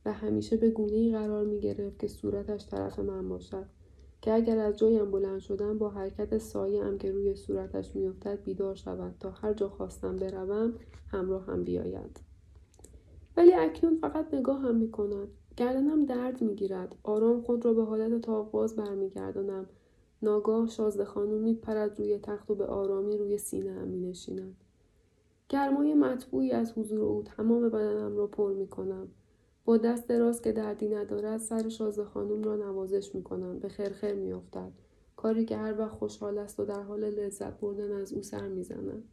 و 0.04 0.12
همیشه 0.12 0.56
به 0.56 0.70
گونه 0.70 0.96
ای 0.96 1.12
قرار 1.12 1.44
می 1.44 1.60
گرفت 1.60 1.98
که 1.98 2.08
صورتش 2.08 2.68
طرف 2.68 2.98
من 2.98 3.28
باشد. 3.28 3.66
که 4.22 4.32
اگر 4.32 4.58
از 4.58 4.76
جایم 4.76 5.10
بلند 5.10 5.40
شدم 5.40 5.78
با 5.78 5.88
حرکت 5.90 6.38
سایه 6.38 6.84
هم 6.84 6.98
که 6.98 7.12
روی 7.12 7.34
صورتش 7.34 7.96
میافتد 7.96 8.44
بیدار 8.44 8.74
شود 8.74 9.14
تا 9.20 9.30
هر 9.30 9.52
جا 9.52 9.68
خواستم 9.68 10.16
بروم 10.16 10.74
همراه 11.08 11.46
هم 11.46 11.64
بیاید. 11.64 12.31
ولی 13.36 13.54
اکنون 13.54 13.96
فقط 13.96 14.34
نگاه 14.34 14.60
هم 14.60 14.76
می 14.76 14.90
کند. 14.90 15.28
گردنم 15.56 16.04
درد 16.04 16.42
می 16.42 16.54
گیرد. 16.54 16.96
آرام 17.02 17.42
خود 17.42 17.64
را 17.64 17.74
به 17.74 17.84
حالت 17.84 18.20
تاق 18.20 18.50
باز 18.50 18.76
برمیگردانم 18.76 19.66
ناگاه 20.22 20.68
شازده 20.68 21.04
خانم 21.04 21.38
میپرد 21.38 21.98
روی 21.98 22.18
تخت 22.18 22.50
و 22.50 22.54
به 22.54 22.66
آرامی 22.66 23.18
روی 23.18 23.38
سینه 23.38 23.72
هم 23.72 23.88
می 23.88 24.08
نشیند. 24.08 24.56
گرمای 25.48 25.94
مطبوعی 25.94 26.50
از 26.50 26.78
حضور 26.78 27.00
او 27.00 27.22
تمام 27.22 27.68
بدنم 27.68 28.16
را 28.16 28.26
پر 28.26 28.52
می 28.52 28.66
کنم. 28.66 29.08
با 29.64 29.76
دست 29.76 30.08
دراز 30.08 30.42
که 30.42 30.52
دردی 30.52 30.88
ندارد 30.88 31.40
سر 31.40 31.68
شازده 31.68 32.04
خانم 32.04 32.42
را 32.42 32.56
نوازش 32.56 33.14
می 33.14 33.22
کنم. 33.22 33.58
به 33.58 33.68
خرخر 33.68 34.14
می 34.14 34.32
افتد. 34.32 34.72
کاری 35.16 35.44
که 35.44 35.56
هر 35.56 35.78
وقت 35.78 35.92
خوشحال 35.92 36.38
است 36.38 36.60
و 36.60 36.64
در 36.64 36.82
حال 36.82 37.04
لذت 37.04 37.60
بردن 37.60 37.92
از 37.92 38.12
او 38.12 38.22
سر 38.22 38.48
می‌زند. 38.48 39.04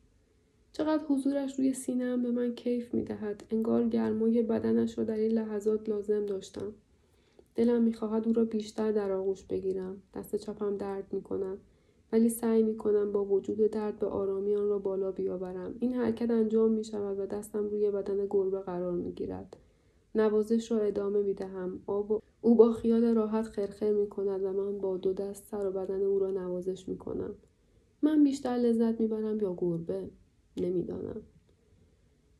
چقدر 0.72 1.04
حضورش 1.08 1.60
روی 1.60 1.74
سینهام 1.74 2.24
به 2.24 2.32
من 2.32 2.56
کیف 2.56 2.94
می 2.94 3.04
دهد. 3.04 3.44
انگار 3.52 3.88
گرمای 3.88 4.42
بدنش 4.44 4.98
را 4.98 5.04
در 5.04 5.18
این 5.18 5.32
لحظات 5.32 5.90
لازم 5.90 6.26
داشتم. 6.26 6.74
دلم 7.56 7.82
می‌خواهد 7.82 8.28
او 8.28 8.34
را 8.34 8.46
بیشتر 8.46 8.92
در 8.92 9.12
آغوش 9.12 9.44
بگیرم 9.44 10.02
دست 10.14 10.36
چپم 10.36 10.78
درد 10.78 11.14
می‌کند 11.14 11.58
ولی 12.12 12.30
سعی 12.30 12.64
می‌کنم 12.64 13.12
با 13.12 13.26
وجود 13.26 13.58
درد 13.58 14.00
به 14.00 14.08
آرامی 14.08 14.56
آن 14.56 14.70
را 14.70 14.80
بالا 14.80 15.12
بیاورم 15.12 15.76
این 15.80 15.94
حرکت 15.94 16.32
انجام 16.32 16.72
می 16.72 16.84
شود 16.84 17.20
و 17.20 17.26
دستم 17.26 17.68
روی 17.68 17.92
بدن 17.92 18.28
گربه 18.30 18.60
قرار 18.60 18.92
می 18.92 19.12
گیرد. 19.12 19.58
نوازش 20.16 20.72
را 20.72 20.80
ادامه 20.80 21.22
می 21.22 21.34
دهم. 21.34 21.80
او 22.42 22.56
با 22.56 22.72
خیال 22.72 23.04
راحت 23.04 23.46
خرخر 23.46 23.92
می 23.92 24.10
کند 24.10 24.44
و 24.44 24.54
من 24.54 24.78
با 24.78 24.98
دو 24.98 25.14
دست 25.14 25.46
سر 25.52 25.68
و 25.68 25.72
بدن 25.72 26.02
او 26.02 26.20
را 26.20 26.32
نوازش 26.32 26.90
می 26.90 26.98
کنم. 26.98 27.36
من 28.02 28.24
بیشتر 28.24 28.50
لذت 28.50 29.00
می 29.00 29.08
برم 29.08 29.40
یا 29.40 29.56
گربه؟ 29.58 30.10
نمی‌دانم. 30.62 31.22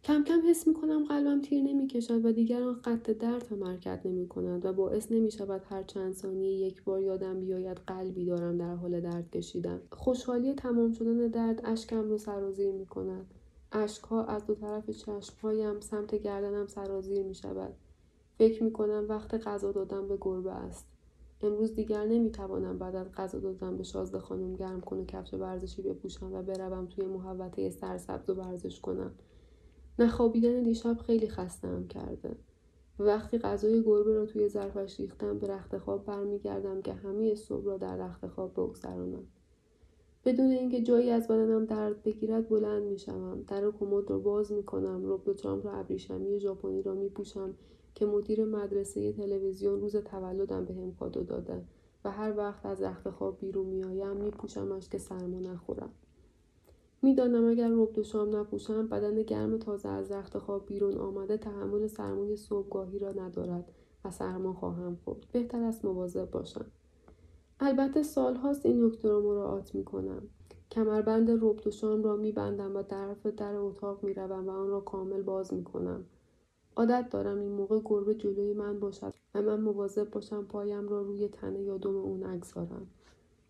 کم 0.04 0.24
کم 0.24 0.42
حس 0.50 0.68
می 0.68 0.74
کنم 0.74 1.06
قلبم 1.06 1.42
تیر 1.42 1.64
نمی 1.64 1.88
کشد 1.88 2.26
و 2.26 2.32
دیگر 2.32 2.62
آن 2.62 2.76
خط 2.76 3.10
درد 3.10 3.48
هم 3.52 3.64
حرکت 3.64 4.02
نمی 4.06 4.28
کند 4.28 4.66
و 4.66 4.74
باعث 4.74 5.12
نمی 5.12 5.32
شود 5.32 5.62
هر 5.70 5.84
چند 5.84 6.14
ثانیه 6.14 6.52
یک 6.52 6.84
بار 6.84 7.02
یادم 7.02 7.40
بیاید 7.40 7.78
قلبی 7.78 8.26
دارم 8.26 8.58
در 8.58 8.76
حال 8.76 9.02
درد 9.02 9.32
کشیدن. 9.32 9.82
خوشحالی 9.92 10.54
تمام 10.54 10.92
شدن 10.92 11.28
درد 11.28 11.62
اشکم 11.64 12.10
رو 12.10 12.18
سرازیر 12.18 12.72
می 12.72 12.86
کند. 12.86 13.26
اشکها 13.72 14.26
از 14.26 14.46
دو 14.46 14.56
طرف 14.56 14.90
چشمهایم 14.90 15.80
سمت 15.80 16.16
گردنم 16.16 16.68
سرازیر 16.68 17.24
می 17.24 17.36
شود. 17.36 17.74
فکر 18.38 18.64
می 18.64 18.72
کنم 18.72 19.06
وقت 19.10 19.48
غذا 19.48 19.72
دادن 19.72 20.08
به 20.08 20.18
گربه 20.22 20.52
است. 20.52 20.86
امروز 21.42 21.76
دیگر 21.76 22.06
نمی 22.06 22.32
توانم 22.32 22.78
بعد 22.78 22.96
از 22.96 23.12
غذا 23.12 23.40
دادن 23.40 23.78
به 23.78 23.84
شازده 23.84 24.20
خانم 24.20 24.56
گرم 24.56 24.82
کنه 24.82 25.06
کفش 25.06 25.34
ورزشی 25.34 25.82
بپوشم 25.82 26.34
و 26.34 26.44
بروم 26.44 26.86
توی 26.86 27.06
محوطه 27.06 27.70
سرسبز 27.70 28.30
و 28.30 28.34
ورزش 28.34 28.80
کنم. 28.80 29.12
نخوابیدن 30.00 30.64
دیشب 30.64 30.98
خیلی 30.98 31.30
خستم 31.30 31.88
کرده. 31.88 32.36
وقتی 33.00 33.38
غذای 33.38 33.84
گربه 33.84 34.14
را 34.14 34.26
توی 34.26 34.50
ظرفش 34.50 35.00
ریختم 35.00 35.40
به 35.40 35.48
رخت 35.48 35.78
خواب 35.78 36.06
برمیگردم 36.06 36.82
که 36.82 36.94
همه 36.94 37.36
صبح 37.36 37.66
را 37.66 37.78
در 37.78 37.98
رخت 37.98 38.28
خواب 38.28 38.54
بگذرانم 38.54 39.24
بدون 40.26 40.52
اینکه 40.52 40.82
جایی 40.82 41.10
از 41.10 41.28
بدنم 41.28 41.66
درد 41.66 42.04
بگیرد 42.04 42.50
بلند 42.50 42.84
می‌شوم 42.84 43.42
در 43.48 43.72
کمد 43.72 44.10
را 44.10 44.20
باز 44.20 44.52
می‌کنم 44.52 45.02
رب 45.06 45.34
چام 45.34 45.62
را 45.62 45.74
ابریشمی 45.74 46.40
ژاپنی 46.40 46.82
را 46.82 46.94
میپوشم 46.94 47.54
که 47.96 48.06
مدیر 48.06 48.46
مدرسه 48.46 49.14
تلویزیون 49.14 49.82
روز 49.82 49.96
تولدم 49.96 50.66
به 50.66 50.74
هم 50.74 50.96
کادو 51.00 51.24
داده 51.24 51.64
و 52.04 52.12
هر 52.12 52.38
وقت 52.38 52.66
از 52.66 52.82
رخت 52.82 53.10
خواب 53.10 53.40
بیرون 53.40 53.66
میآیم 53.66 54.18
میپوشمش 54.18 54.90
که 54.90 54.98
سرما 54.98 55.40
نخورم. 55.40 55.90
می‌دانم 57.02 57.48
اگر 57.48 57.70
رب 57.70 58.02
شام 58.02 58.36
نپوشم 58.36 58.88
بدن 58.88 59.22
گرم 59.22 59.58
تازه 59.58 59.90
از 59.90 60.12
رخت 60.12 60.38
خواب 60.38 60.66
بیرون 60.66 60.98
آمده 60.98 61.38
تحمل 61.38 61.88
سرمای 61.88 62.38
صبحگاهی 62.38 63.00
را 63.00 63.12
ندارد 63.12 63.72
و 64.06 64.12
سرما 64.12 64.54
خواهم 64.54 64.98
خورد. 65.06 65.26
بهتر 65.32 65.64
است 65.64 65.86
مواظب 65.86 66.32
باشم. 66.32 66.66
البته 67.60 68.04
سالهاست 68.04 68.66
این 68.66 68.86
نکته 68.86 69.10
را 69.10 69.22
مراعات 69.22 69.76
می‌کنم. 69.76 70.22
کمربند 70.72 71.30
رب 71.30 71.70
شام 71.70 72.04
را 72.04 72.16
میبندم 72.16 72.76
و 72.76 72.84
طرف 72.84 73.26
در 73.26 73.56
اتاق 73.56 74.04
می‌روم 74.04 74.48
و 74.48 74.52
آن 74.52 74.68
را 74.68 74.80
کامل 74.80 75.22
باز 75.22 75.54
می‌کنم. 75.54 76.06
عادت 76.76 77.10
دارم 77.10 77.40
این 77.40 77.52
موقع 77.52 77.80
گربه 77.86 78.16
جلوی 78.16 78.54
من 78.54 78.80
باشد 78.80 79.14
و 79.34 79.42
من 79.42 79.62
مواظب 79.62 80.10
باشم 80.10 80.46
پایم 80.46 80.90
را 80.90 81.02
روی 81.02 81.28
تنه 81.28 81.62
یا 81.62 81.78
دم 81.78 81.96
او 81.96 82.18
نگذارم 82.18 82.88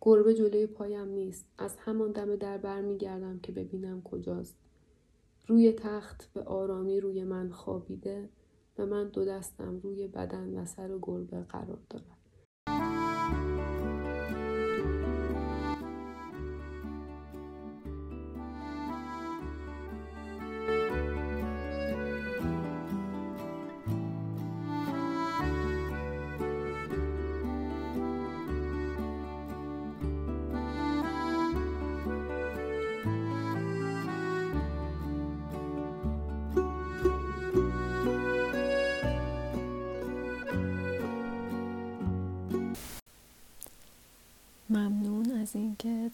گربه 0.02 0.34
جلوی 0.34 0.68
پایم 0.68 1.08
نیست. 1.08 1.46
از 1.58 1.76
همان 1.80 2.12
دم 2.12 2.36
در 2.36 2.58
بر 2.58 2.82
میگردم 2.82 3.40
که 3.40 3.52
ببینم 3.52 4.02
کجاست. 4.02 4.56
روی 5.48 5.72
تخت 5.72 6.34
به 6.34 6.44
آرامی 6.44 7.00
روی 7.00 7.24
من 7.24 7.50
خوابیده 7.50 8.30
و 8.78 8.86
من 8.86 9.08
دو 9.08 9.26
دستم 9.26 9.80
روی 9.84 10.08
بدن 10.08 10.54
و 10.54 10.66
سر 10.66 10.98
گربه 11.02 11.42
قرار 11.42 11.80
دارم 11.90 12.19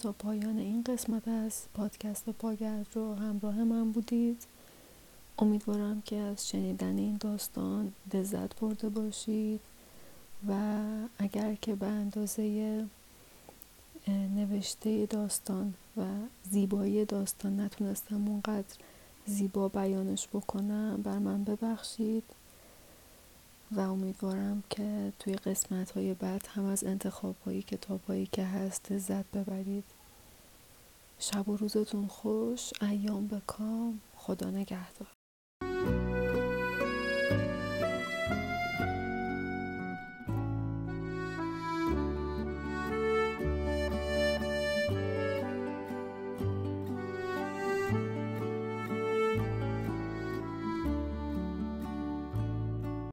تا 0.05 0.11
پایان 0.11 0.57
این 0.57 0.83
قسمت 0.83 1.27
از 1.27 1.63
پادکست 1.73 2.29
پاگرد 2.29 2.87
رو 2.93 3.15
همراه 3.15 3.63
من 3.63 3.91
بودید. 3.91 4.43
امیدوارم 5.39 6.01
که 6.01 6.15
از 6.15 6.49
شنیدن 6.49 6.97
این 6.97 7.17
داستان 7.17 7.93
لذت 8.13 8.59
برده 8.59 8.89
باشید 8.89 9.59
و 10.49 10.53
اگر 11.17 11.55
که 11.55 11.75
به 11.75 11.85
اندازه 11.85 12.85
نوشته 14.07 15.05
داستان 15.05 15.73
و 15.97 16.03
زیبایی 16.51 17.05
داستان 17.05 17.59
نتونستم 17.59 18.27
اونقدر 18.27 18.75
زیبا 19.25 19.67
بیانش 19.67 20.27
بکنم 20.27 21.01
بر 21.03 21.17
من 21.17 21.43
ببخشید. 21.43 22.23
و 23.71 23.79
امیدوارم 23.79 24.63
که 24.69 25.13
توی 25.19 25.35
قسمت 25.35 25.91
های 25.91 26.13
بعد 26.13 26.47
هم 26.55 26.65
از 26.65 26.83
انتخاب 26.83 27.35
های 27.45 27.61
کتاب 27.61 27.99
هایی 28.07 28.25
که 28.31 28.45
هست 28.45 28.91
لذت 28.91 29.25
ببرید. 29.31 29.94
شب 31.19 31.49
و 31.49 31.57
روزتون 31.57 32.07
خوش. 32.07 32.71
ایام 32.81 33.27
به 33.27 33.41
کام. 33.47 34.01
خدا 34.15 34.49
نگهدار. 34.49 35.14